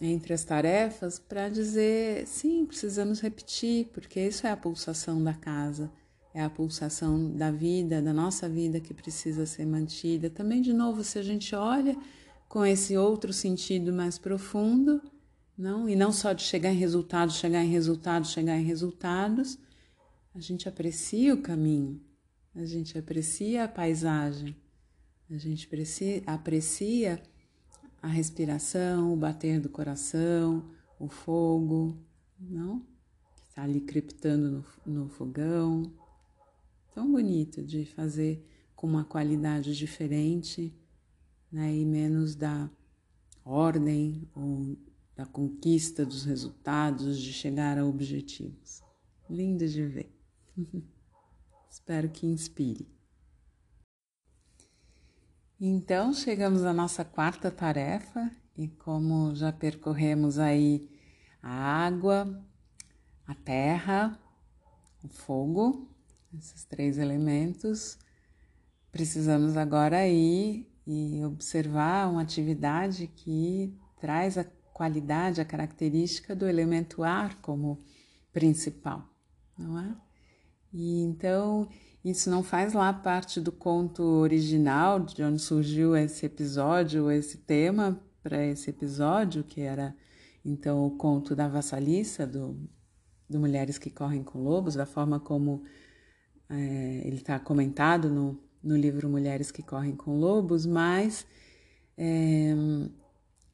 [0.00, 5.90] entre as tarefas para dizer sim, precisamos repetir, porque isso é a pulsação da casa,
[6.34, 10.28] é a pulsação da vida, da nossa vida que precisa ser mantida.
[10.28, 11.96] Também, de novo, se a gente olha
[12.48, 15.00] com esse outro sentido mais profundo,
[15.56, 19.58] não, e não só de chegar em resultados, chegar em resultados, chegar em resultados,
[20.34, 21.98] a gente aprecia o caminho,
[22.54, 24.54] a gente aprecia a paisagem,
[25.30, 27.22] a gente aprecia, aprecia
[28.02, 30.64] a respiração, o bater do coração,
[30.98, 31.96] o fogo,
[32.38, 32.80] não?
[33.34, 35.92] Que está ali crepitando no, no fogão.
[36.94, 38.44] Tão bonito de fazer
[38.74, 40.74] com uma qualidade diferente,
[41.50, 41.74] né?
[41.74, 42.70] E menos da
[43.44, 44.76] ordem ou
[45.14, 48.82] da conquista dos resultados, de chegar a objetivos.
[49.28, 50.12] Lindo de ver.
[51.70, 52.95] Espero que inspire.
[55.58, 60.86] Então, chegamos à nossa quarta tarefa e como já percorremos aí
[61.42, 62.44] a água,
[63.26, 64.20] a terra,
[65.02, 65.88] o fogo,
[66.38, 67.98] esses três elementos,
[68.92, 77.02] precisamos agora ir e observar uma atividade que traz a qualidade, a característica do elemento
[77.02, 77.82] ar como
[78.30, 79.08] principal,
[79.56, 79.96] não é?
[80.70, 81.66] E então
[82.10, 88.00] isso não faz lá parte do conto original de onde surgiu esse episódio, esse tema
[88.22, 89.92] para esse episódio, que era
[90.44, 92.56] então o conto da vassaliça, do,
[93.28, 95.64] do Mulheres que Correm com Lobos, da forma como
[96.48, 101.26] é, ele está comentado no, no livro Mulheres que Correm com Lobos, mas
[101.98, 102.54] é,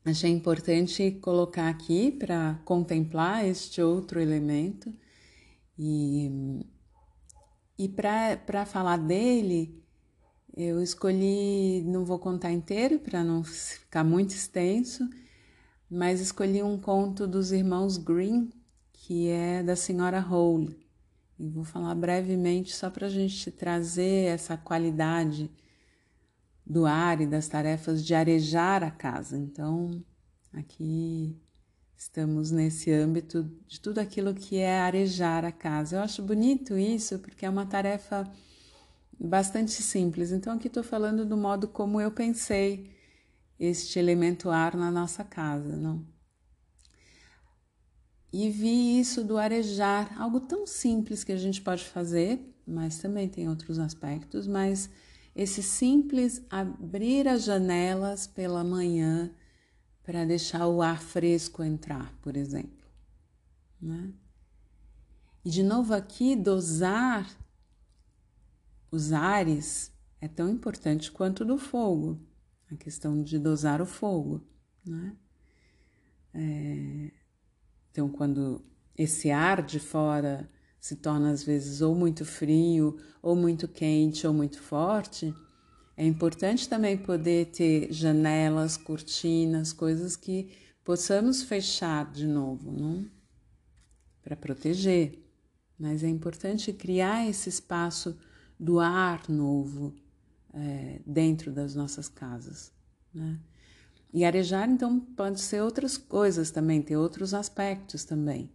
[0.04, 4.92] achei importante colocar aqui para contemplar este outro elemento
[5.78, 6.60] e
[7.78, 9.82] e para falar dele,
[10.56, 15.08] eu escolhi, não vou contar inteiro para não ficar muito extenso,
[15.90, 18.50] mas escolhi um conto dos irmãos Green,
[18.92, 20.78] que é da senhora Hole.
[21.38, 25.50] E vou falar brevemente só para a gente trazer essa qualidade
[26.64, 29.36] do ar e das tarefas de arejar a casa.
[29.36, 30.02] Então,
[30.52, 31.36] aqui
[32.02, 35.96] Estamos nesse âmbito de tudo aquilo que é arejar a casa.
[35.96, 38.28] Eu acho bonito isso porque é uma tarefa
[39.18, 40.32] bastante simples.
[40.32, 42.90] Então, aqui estou falando do modo como eu pensei
[43.58, 46.04] este elemento ar na nossa casa, não?
[48.32, 53.28] E vi isso do arejar, algo tão simples que a gente pode fazer mas também
[53.28, 54.88] tem outros aspectos, mas
[55.34, 59.30] esse simples abrir as janelas pela manhã
[60.02, 62.84] para deixar o ar fresco entrar, por exemplo.
[63.80, 64.12] Né?
[65.44, 67.28] E de novo aqui, dosar
[68.90, 72.20] os ares é tão importante quanto do fogo,
[72.70, 74.46] a questão de dosar o fogo.
[74.84, 75.16] Né?
[76.34, 77.10] É,
[77.90, 78.64] então, quando
[78.96, 80.48] esse ar de fora
[80.80, 85.34] se torna às vezes ou muito frio, ou muito quente, ou muito forte,
[86.02, 90.50] é importante também poder ter janelas, cortinas, coisas que
[90.82, 93.06] possamos fechar de novo, não?
[94.20, 95.24] Para proteger.
[95.78, 98.18] Mas é importante criar esse espaço
[98.58, 99.94] do ar novo
[100.52, 102.72] é, dentro das nossas casas,
[103.14, 103.38] né?
[104.12, 108.50] E arejar, então, pode ser outras coisas também, ter outros aspectos também.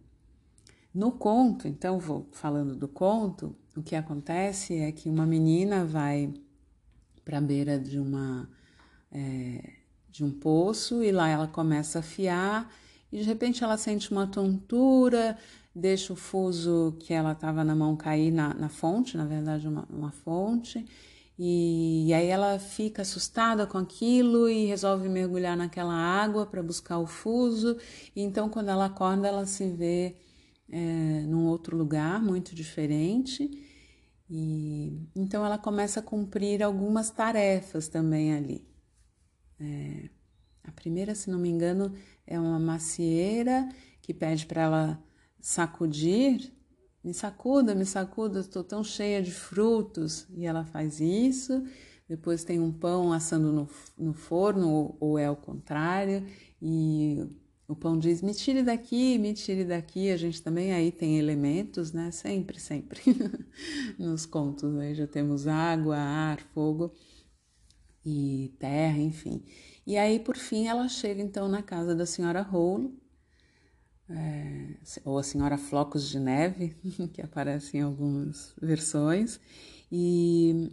[0.92, 6.30] No conto, então, vou falando do conto, o que acontece é que uma menina vai
[7.28, 8.48] para a beira de uma
[9.12, 9.62] é,
[10.10, 12.72] de um poço e lá ela começa a fiar
[13.12, 15.36] e de repente ela sente uma tontura,
[15.74, 19.86] deixa o fuso que ela estava na mão cair na, na fonte, na verdade uma,
[19.90, 20.86] uma fonte,
[21.38, 26.98] e, e, aí ela fica assustada com aquilo e resolve mergulhar naquela água para buscar
[26.98, 27.76] o fuso.
[28.16, 30.16] E então, quando ela acorda, ela se vê
[30.68, 30.78] é,
[31.28, 33.67] num outro lugar muito diferente.
[34.30, 38.68] E então ela começa a cumprir algumas tarefas também ali.
[39.58, 40.10] É,
[40.64, 41.94] a primeira, se não me engano,
[42.26, 43.68] é uma macieira
[44.02, 45.04] que pede para ela
[45.40, 46.52] sacudir.
[47.02, 50.26] Me sacuda, me sacuda, estou tão cheia de frutos.
[50.36, 51.64] E ela faz isso.
[52.08, 56.26] Depois tem um pão assando no, no forno, ou, ou é o contrário.
[56.60, 57.26] E
[57.68, 60.10] o pão diz: me tire daqui, me tire daqui.
[60.10, 62.10] A gente também aí tem elementos, né?
[62.10, 63.00] Sempre, sempre.
[63.98, 66.90] Nos contos aí já temos água, ar, fogo
[68.04, 69.44] e terra, enfim.
[69.86, 72.98] E aí, por fim, ela chega então na casa da senhora Rolo,
[74.08, 76.74] é, ou a senhora Flocos de Neve,
[77.12, 79.38] que aparece em algumas versões,
[79.92, 80.70] e,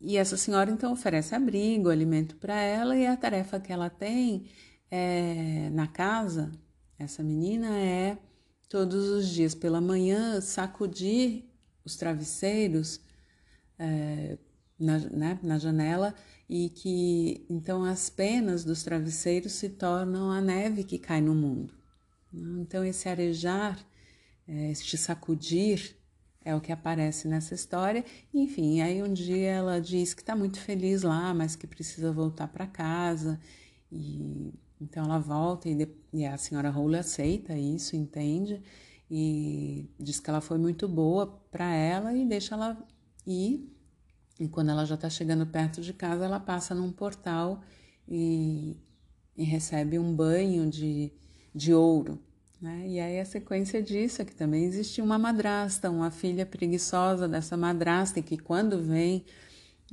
[0.00, 4.46] e essa senhora então oferece abrigo, alimento para ela, e a tarefa que ela tem
[4.90, 6.52] é, na casa,
[6.98, 8.18] essa menina é
[8.68, 11.44] todos os dias pela manhã sacudir
[11.84, 13.00] os travesseiros
[13.78, 14.38] é,
[14.78, 16.14] na, né, na janela
[16.48, 21.74] e que então as penas dos travesseiros se tornam a neve que cai no mundo.
[22.32, 23.78] Então esse arejar,
[24.46, 25.96] é, este sacudir
[26.44, 28.04] é o que aparece nessa história.
[28.32, 32.48] Enfim, aí um dia ela diz que está muito feliz lá, mas que precisa voltar
[32.48, 33.40] para casa
[33.90, 34.52] e
[34.84, 38.62] então ela volta e, de, e a senhora Rowley aceita isso, entende
[39.10, 42.76] e diz que ela foi muito boa para ela e deixa ela
[43.26, 43.70] ir.
[44.38, 47.62] E quando ela já está chegando perto de casa, ela passa num portal
[48.06, 48.76] e,
[49.36, 51.12] e recebe um banho de,
[51.54, 52.18] de ouro.
[52.60, 52.88] Né?
[52.88, 57.56] E aí a sequência disso é que também existe uma madrasta, uma filha preguiçosa dessa
[57.56, 59.24] madrasta, e que quando vem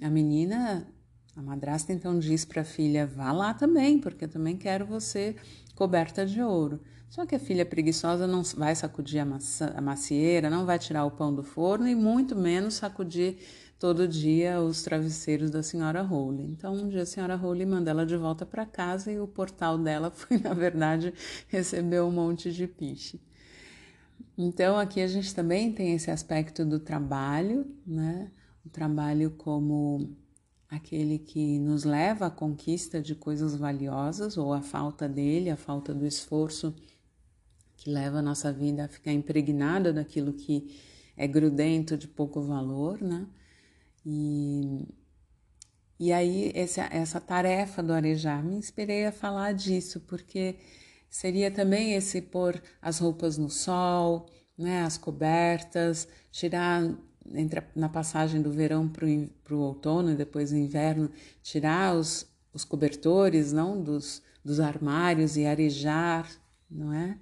[0.01, 0.88] a menina
[1.35, 5.35] a madrasta então diz para a filha: vá lá também, porque eu também quero você
[5.75, 6.81] coberta de ouro.
[7.09, 9.27] Só que a filha preguiçosa não vai sacudir a,
[9.75, 13.37] a macieira, não vai tirar o pão do forno e muito menos sacudir
[13.77, 16.45] todo dia os travesseiros da senhora Rowley.
[16.45, 19.77] Então, um dia a senhora Rowley manda ela de volta para casa e o portal
[19.77, 21.13] dela foi, na verdade,
[21.47, 23.19] receber um monte de piche.
[24.37, 28.31] Então, aqui a gente também tem esse aspecto do trabalho, né?
[28.65, 30.15] O trabalho como
[30.72, 35.93] aquele que nos leva à conquista de coisas valiosas ou a falta dele, a falta
[35.93, 36.73] do esforço
[37.76, 40.80] que leva a nossa vida a ficar impregnada daquilo que
[41.18, 43.27] é grudento de pouco valor, né?
[44.06, 44.88] E,
[45.99, 50.56] e aí essa, essa tarefa do arejar me inspirei a falar disso, porque
[51.10, 56.81] seria também esse pôr as roupas no sol, né, as cobertas, tirar
[57.34, 61.10] entre na passagem do verão para o outono e depois o inverno,
[61.41, 66.30] tirar os, os cobertores não dos, dos armários e arejar,
[66.69, 67.18] não é?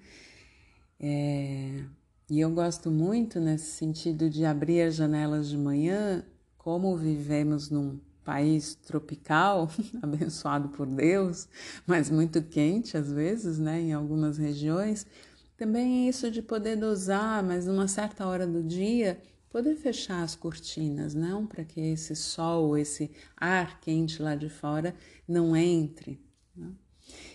[1.00, 1.84] é?
[2.30, 6.24] E eu gosto muito nesse sentido de abrir as janelas de manhã,
[6.58, 9.72] como vivemos num país tropical,
[10.04, 11.48] abençoado por Deus,
[11.88, 15.08] mas muito quente às vezes, né, em algumas regiões.
[15.58, 19.20] Também isso de poder dosar, mas numa certa hora do dia,
[19.50, 24.96] poder fechar as cortinas, não para que esse sol, esse ar quente lá de fora
[25.28, 26.22] não entre.
[26.56, 26.72] Né?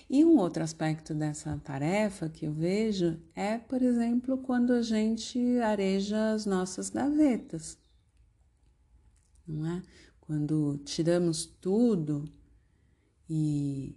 [0.09, 5.59] E um outro aspecto dessa tarefa que eu vejo é, por exemplo, quando a gente
[5.59, 7.78] areja as nossas gavetas.
[9.47, 9.82] não é?
[10.20, 12.24] Quando tiramos tudo
[13.28, 13.95] e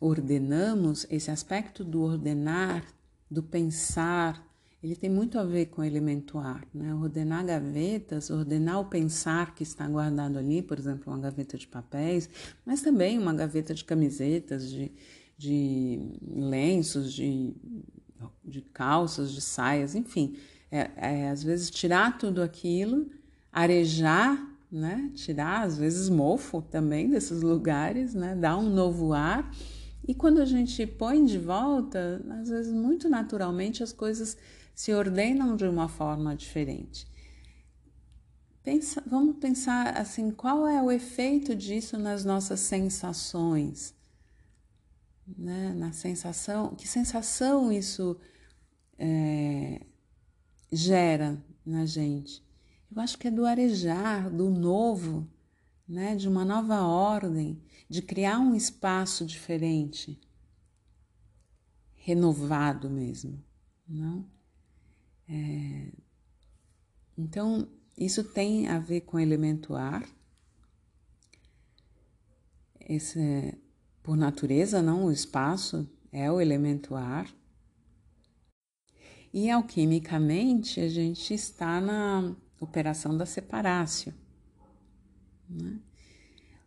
[0.00, 2.84] ordenamos, esse aspecto do ordenar,
[3.30, 4.44] do pensar,
[4.84, 6.94] ele tem muito a ver com o elemento ar, né?
[6.94, 12.28] Ordenar gavetas, ordenar o pensar que está guardado ali, por exemplo, uma gaveta de papéis,
[12.66, 14.92] mas também uma gaveta de camisetas, de,
[15.38, 15.98] de
[16.30, 17.54] lenços, de,
[18.44, 20.36] de calças, de saias, enfim.
[20.70, 23.08] É, é, às vezes tirar tudo aquilo,
[23.50, 25.10] arejar né?
[25.14, 28.34] Tirar às vezes mofo também desses lugares, né?
[28.34, 29.50] Dar um novo ar.
[30.06, 34.36] E quando a gente põe de volta, às vezes muito naturalmente as coisas
[34.74, 37.06] se ordenam de uma forma diferente.
[38.62, 43.94] Pensa, vamos pensar assim, qual é o efeito disso nas nossas sensações?
[45.36, 45.72] Né?
[45.74, 48.18] Na sensação, que sensação isso
[48.98, 49.84] é,
[50.72, 52.42] gera na gente?
[52.90, 55.28] Eu acho que é do arejar, do novo,
[55.86, 56.16] né?
[56.16, 60.18] de uma nova ordem, de criar um espaço diferente,
[61.94, 63.42] renovado mesmo,
[63.86, 64.33] não?
[65.28, 65.92] É...
[67.16, 70.04] Então, isso tem a ver com o elemento ar.
[72.80, 73.54] Esse, é,
[74.02, 77.32] por natureza, não, o espaço é o elemento ar.
[79.32, 84.14] E alquimicamente, a gente está na operação da separácio.
[85.48, 85.78] Né?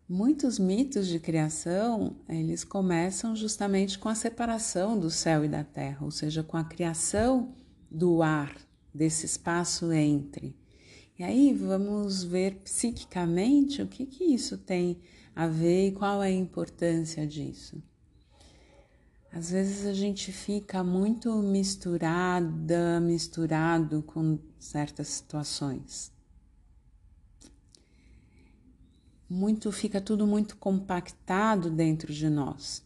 [0.08, 6.06] Muitos mitos de criação, eles começam justamente com a separação do céu e da terra,
[6.06, 7.54] ou seja, com a criação
[7.90, 8.56] do ar,
[8.94, 10.56] desse espaço entre.
[11.18, 15.00] E aí vamos ver psiquicamente o que, que isso tem
[15.36, 17.82] a ver e qual é a importância disso.
[19.32, 26.12] Às vezes a gente fica muito misturada, misturado com certas situações.
[29.30, 32.84] Muito fica tudo muito compactado dentro de nós.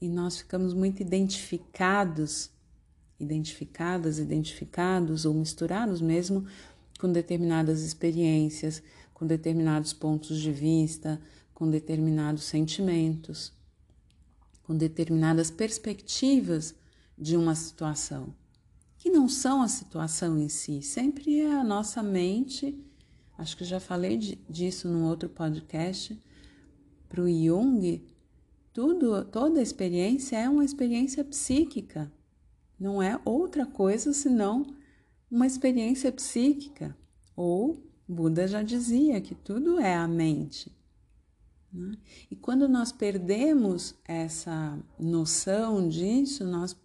[0.00, 2.50] E nós ficamos muito identificados,
[3.22, 6.46] identificadas, identificados ou misturados mesmo
[6.98, 8.82] com determinadas experiências,
[9.14, 11.20] com determinados pontos de vista,
[11.54, 13.52] com determinados sentimentos
[14.62, 16.74] com determinadas perspectivas
[17.18, 18.34] de uma situação,
[18.96, 22.78] que não são a situação em si, sempre é a nossa mente.
[23.36, 24.16] Acho que já falei
[24.48, 26.18] disso num outro podcast.
[27.08, 28.02] Para o Jung,
[28.72, 32.10] tudo, toda experiência é uma experiência psíquica,
[32.82, 34.74] não é outra coisa senão
[35.30, 36.96] uma experiência psíquica.
[37.36, 40.76] Ou Buda já dizia que tudo é a mente.
[41.72, 41.96] Né?
[42.28, 46.76] E quando nós perdemos essa noção disso, nós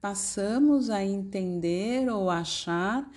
[0.00, 3.08] passamos a entender ou achar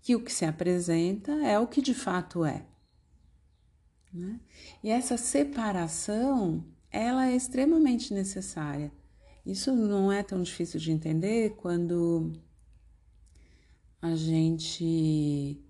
[0.00, 2.64] que o que se apresenta é o que de fato é.
[4.10, 4.40] Né?
[4.82, 8.90] E essa separação, ela é extremamente necessária.
[9.44, 12.32] Isso não é tão difícil de entender quando
[14.00, 15.60] a gente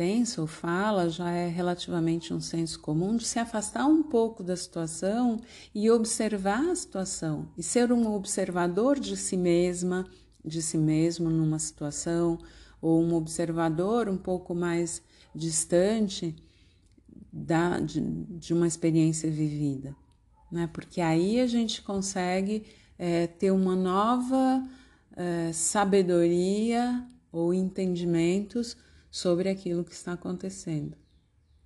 [0.00, 4.56] pensa ou fala já é relativamente um senso comum de se afastar um pouco da
[4.56, 5.38] situação
[5.74, 10.06] e observar a situação e ser um observador de si mesma,
[10.42, 12.38] de si mesmo numa situação
[12.80, 15.02] ou um observador um pouco mais
[15.34, 16.34] distante
[17.32, 19.94] da, de, de uma experiência vivida,
[20.50, 20.68] né?
[20.72, 22.64] Porque aí a gente consegue
[22.98, 24.66] é, ter uma nova
[25.16, 28.76] é, sabedoria ou entendimentos
[29.10, 30.96] sobre aquilo que está acontecendo.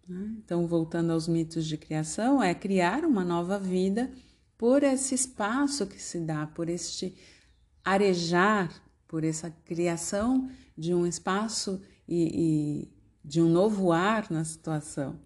[0.08, 0.34] Né?
[0.38, 4.10] Então, voltando aos mitos de criação, é criar uma nova vida
[4.56, 7.14] por esse espaço que se dá, por este
[7.84, 8.72] arejar,
[9.06, 12.94] por essa criação de um espaço e, e
[13.24, 15.18] de um novo ar na situação.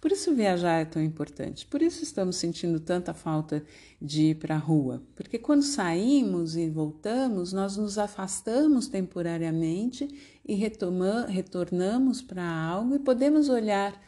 [0.00, 3.64] Por isso viajar é tão importante, por isso estamos sentindo tanta falta
[4.00, 10.08] de ir para a rua, porque quando saímos e voltamos, nós nos afastamos temporariamente
[10.44, 13.98] e retoma, retornamos para algo e podemos olhar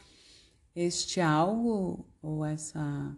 [0.75, 3.17] este algo ou essa,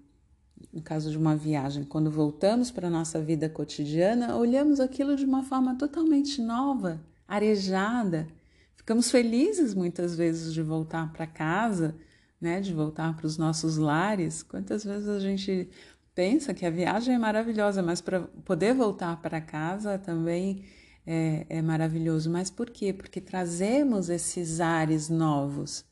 [0.73, 5.25] no caso de uma viagem, quando voltamos para a nossa vida cotidiana, olhamos aquilo de
[5.25, 8.29] uma forma totalmente nova, arejada.
[8.77, 11.95] Ficamos felizes muitas vezes de voltar para casa
[12.41, 14.43] né, de voltar para os nossos lares.
[14.43, 15.69] Quantas vezes a gente
[16.15, 20.65] pensa que a viagem é maravilhosa, mas para poder voltar para casa também
[21.07, 22.31] é, é, maravilhoso.
[22.31, 22.93] Mas por quê?
[22.93, 25.85] Porque trazemos esses ares novos,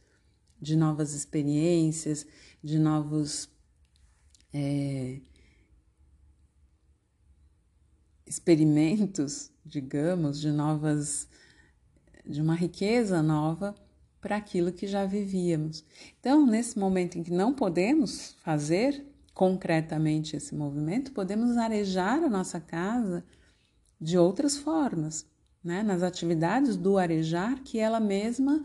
[0.60, 2.26] de novas experiências,
[2.62, 3.48] de novos.
[4.52, 5.20] É,
[8.26, 11.28] experimentos, digamos, de novas,
[12.24, 13.74] de uma riqueza nova
[14.20, 15.84] para aquilo que já vivíamos.
[16.18, 22.58] Então, nesse momento em que não podemos fazer concretamente esse movimento, podemos arejar a nossa
[22.58, 23.24] casa
[24.00, 25.26] de outras formas,
[25.62, 25.82] né?
[25.82, 28.62] nas atividades do arejar que ela mesma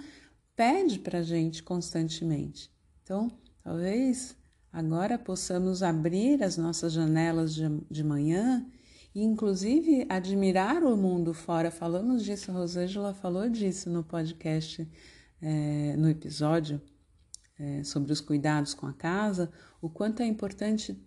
[0.56, 2.72] pede para a gente constantemente.
[3.04, 3.30] Então,
[3.64, 4.36] talvez
[4.72, 8.66] agora possamos abrir as nossas janelas de, de manhã
[9.14, 11.70] e, inclusive, admirar o mundo fora.
[11.70, 14.88] Falamos disso, a Rosângela falou disso no podcast,
[15.42, 16.82] é, no episódio
[17.58, 19.52] é, sobre os cuidados com a casa,
[19.82, 20.98] o quanto é importante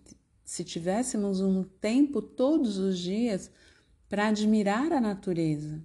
[0.45, 3.51] se tivéssemos um tempo todos os dias
[4.09, 5.83] para admirar a natureza.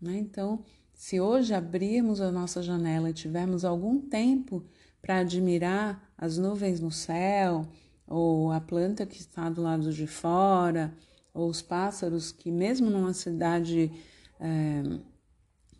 [0.00, 0.18] Né?
[0.18, 0.64] Então,
[0.94, 4.64] se hoje abrirmos a nossa janela e tivermos algum tempo
[5.02, 7.66] para admirar as nuvens no céu,
[8.06, 10.94] ou a planta que está do lado de fora,
[11.34, 13.92] ou os pássaros que, mesmo numa cidade
[14.40, 14.82] é,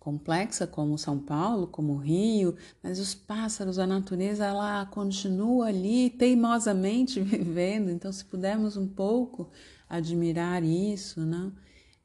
[0.06, 7.18] complexa como São Paulo, como Rio, mas os pássaros, a natureza, ela continua ali teimosamente
[7.20, 7.90] vivendo.
[7.90, 9.50] Então, se pudermos um pouco
[9.90, 11.50] admirar isso, né?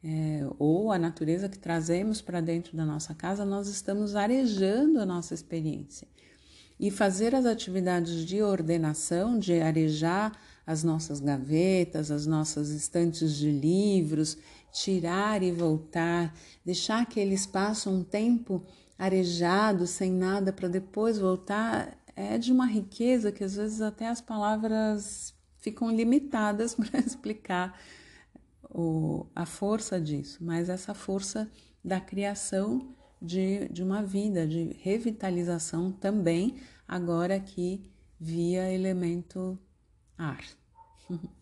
[0.03, 5.05] É, ou a natureza que trazemos para dentro da nossa casa, nós estamos arejando a
[5.05, 6.07] nossa experiência.
[6.79, 13.51] E fazer as atividades de ordenação, de arejar as nossas gavetas, as nossas estantes de
[13.51, 14.39] livros,
[14.71, 16.33] tirar e voltar,
[16.65, 17.49] deixar que eles
[17.85, 18.65] um tempo
[18.97, 24.21] arejado, sem nada, para depois voltar, é de uma riqueza que às vezes até as
[24.21, 27.79] palavras ficam limitadas para explicar
[28.69, 31.49] o, a força disso, mas essa força
[31.83, 36.55] da criação de, de uma vida, de revitalização também,
[36.87, 37.83] agora aqui
[38.19, 39.59] via elemento
[40.17, 40.43] ar.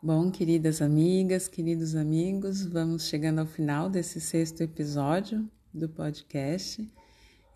[0.00, 6.88] Bom, queridas amigas, queridos amigos, vamos chegando ao final desse sexto episódio do podcast.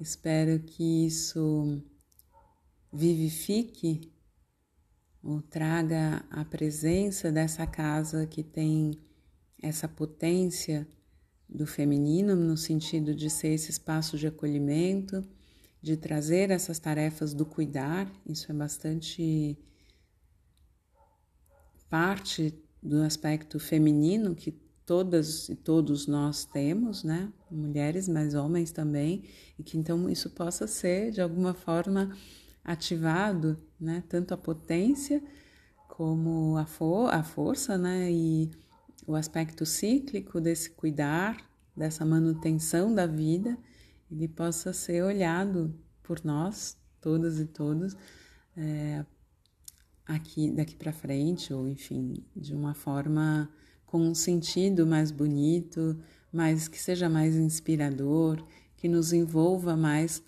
[0.01, 1.81] Espero que isso
[2.93, 4.13] vivifique
[5.23, 8.99] ou traga a presença dessa casa que tem
[9.63, 10.85] essa potência
[11.49, 15.25] do feminino, no sentido de ser esse espaço de acolhimento,
[15.81, 19.57] de trazer essas tarefas do cuidar, isso é bastante
[21.93, 24.51] parte do aspecto feminino que
[24.87, 27.31] todas e todos nós temos, né?
[27.51, 29.25] Mulheres, mas homens também,
[29.59, 32.17] e que então isso possa ser de alguma forma
[32.65, 34.03] ativado, né?
[34.09, 35.23] Tanto a potência
[35.87, 38.11] como a, for a força, né?
[38.11, 38.51] E
[39.07, 41.47] o aspecto cíclico desse cuidar,
[41.77, 43.59] dessa manutenção da vida,
[44.11, 47.95] ele possa ser olhado por nós, todas e todos,
[48.57, 49.05] é,
[50.07, 53.49] aqui daqui para frente, ou enfim, de uma forma
[53.87, 55.99] com um sentido mais bonito,
[56.33, 58.43] mais que seja mais inspirador,
[58.77, 60.23] que nos envolva mais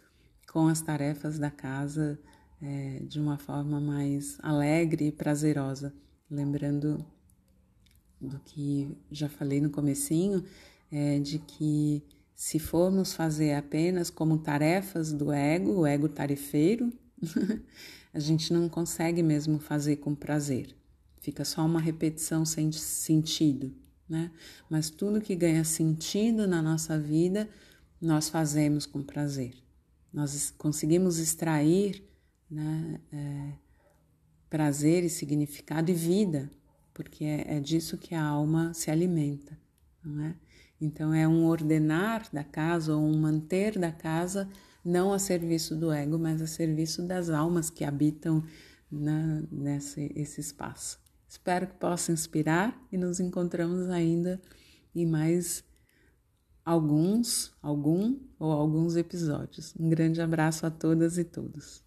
[0.53, 2.19] com as tarefas da casa
[2.63, 5.95] é, de uma forma mais alegre e prazerosa.
[6.31, 7.05] Lembrando
[8.21, 10.45] do que já falei no comecinho,
[10.91, 12.03] é, de que
[12.35, 16.93] se formos fazer apenas como tarefas do ego, o ego tarefeiro,
[18.15, 20.75] a gente não consegue mesmo fazer com prazer.
[21.21, 23.75] Fica só uma repetição sem sentido,
[24.09, 24.31] né?
[24.71, 27.49] Mas tudo que ganha sentido na nossa vida,
[28.01, 29.55] nós fazemos com prazer.
[30.13, 32.09] Nós conseguimos extrair
[32.49, 33.53] né, é,
[34.49, 36.49] prazer e significado e vida,
[36.93, 39.59] porque é, é disso que a alma se alimenta,
[40.05, 40.37] não é?
[40.81, 44.49] Então é um ordenar da casa ou um manter da casa
[44.85, 48.45] não a serviço do ego, mas a serviço das almas que habitam
[48.91, 50.99] na, nesse esse espaço.
[51.29, 54.41] Espero que possa inspirar e nos encontramos ainda
[54.95, 55.65] em mais
[56.65, 59.75] alguns, algum ou alguns episódios.
[59.79, 61.83] Um grande abraço a todas e todos.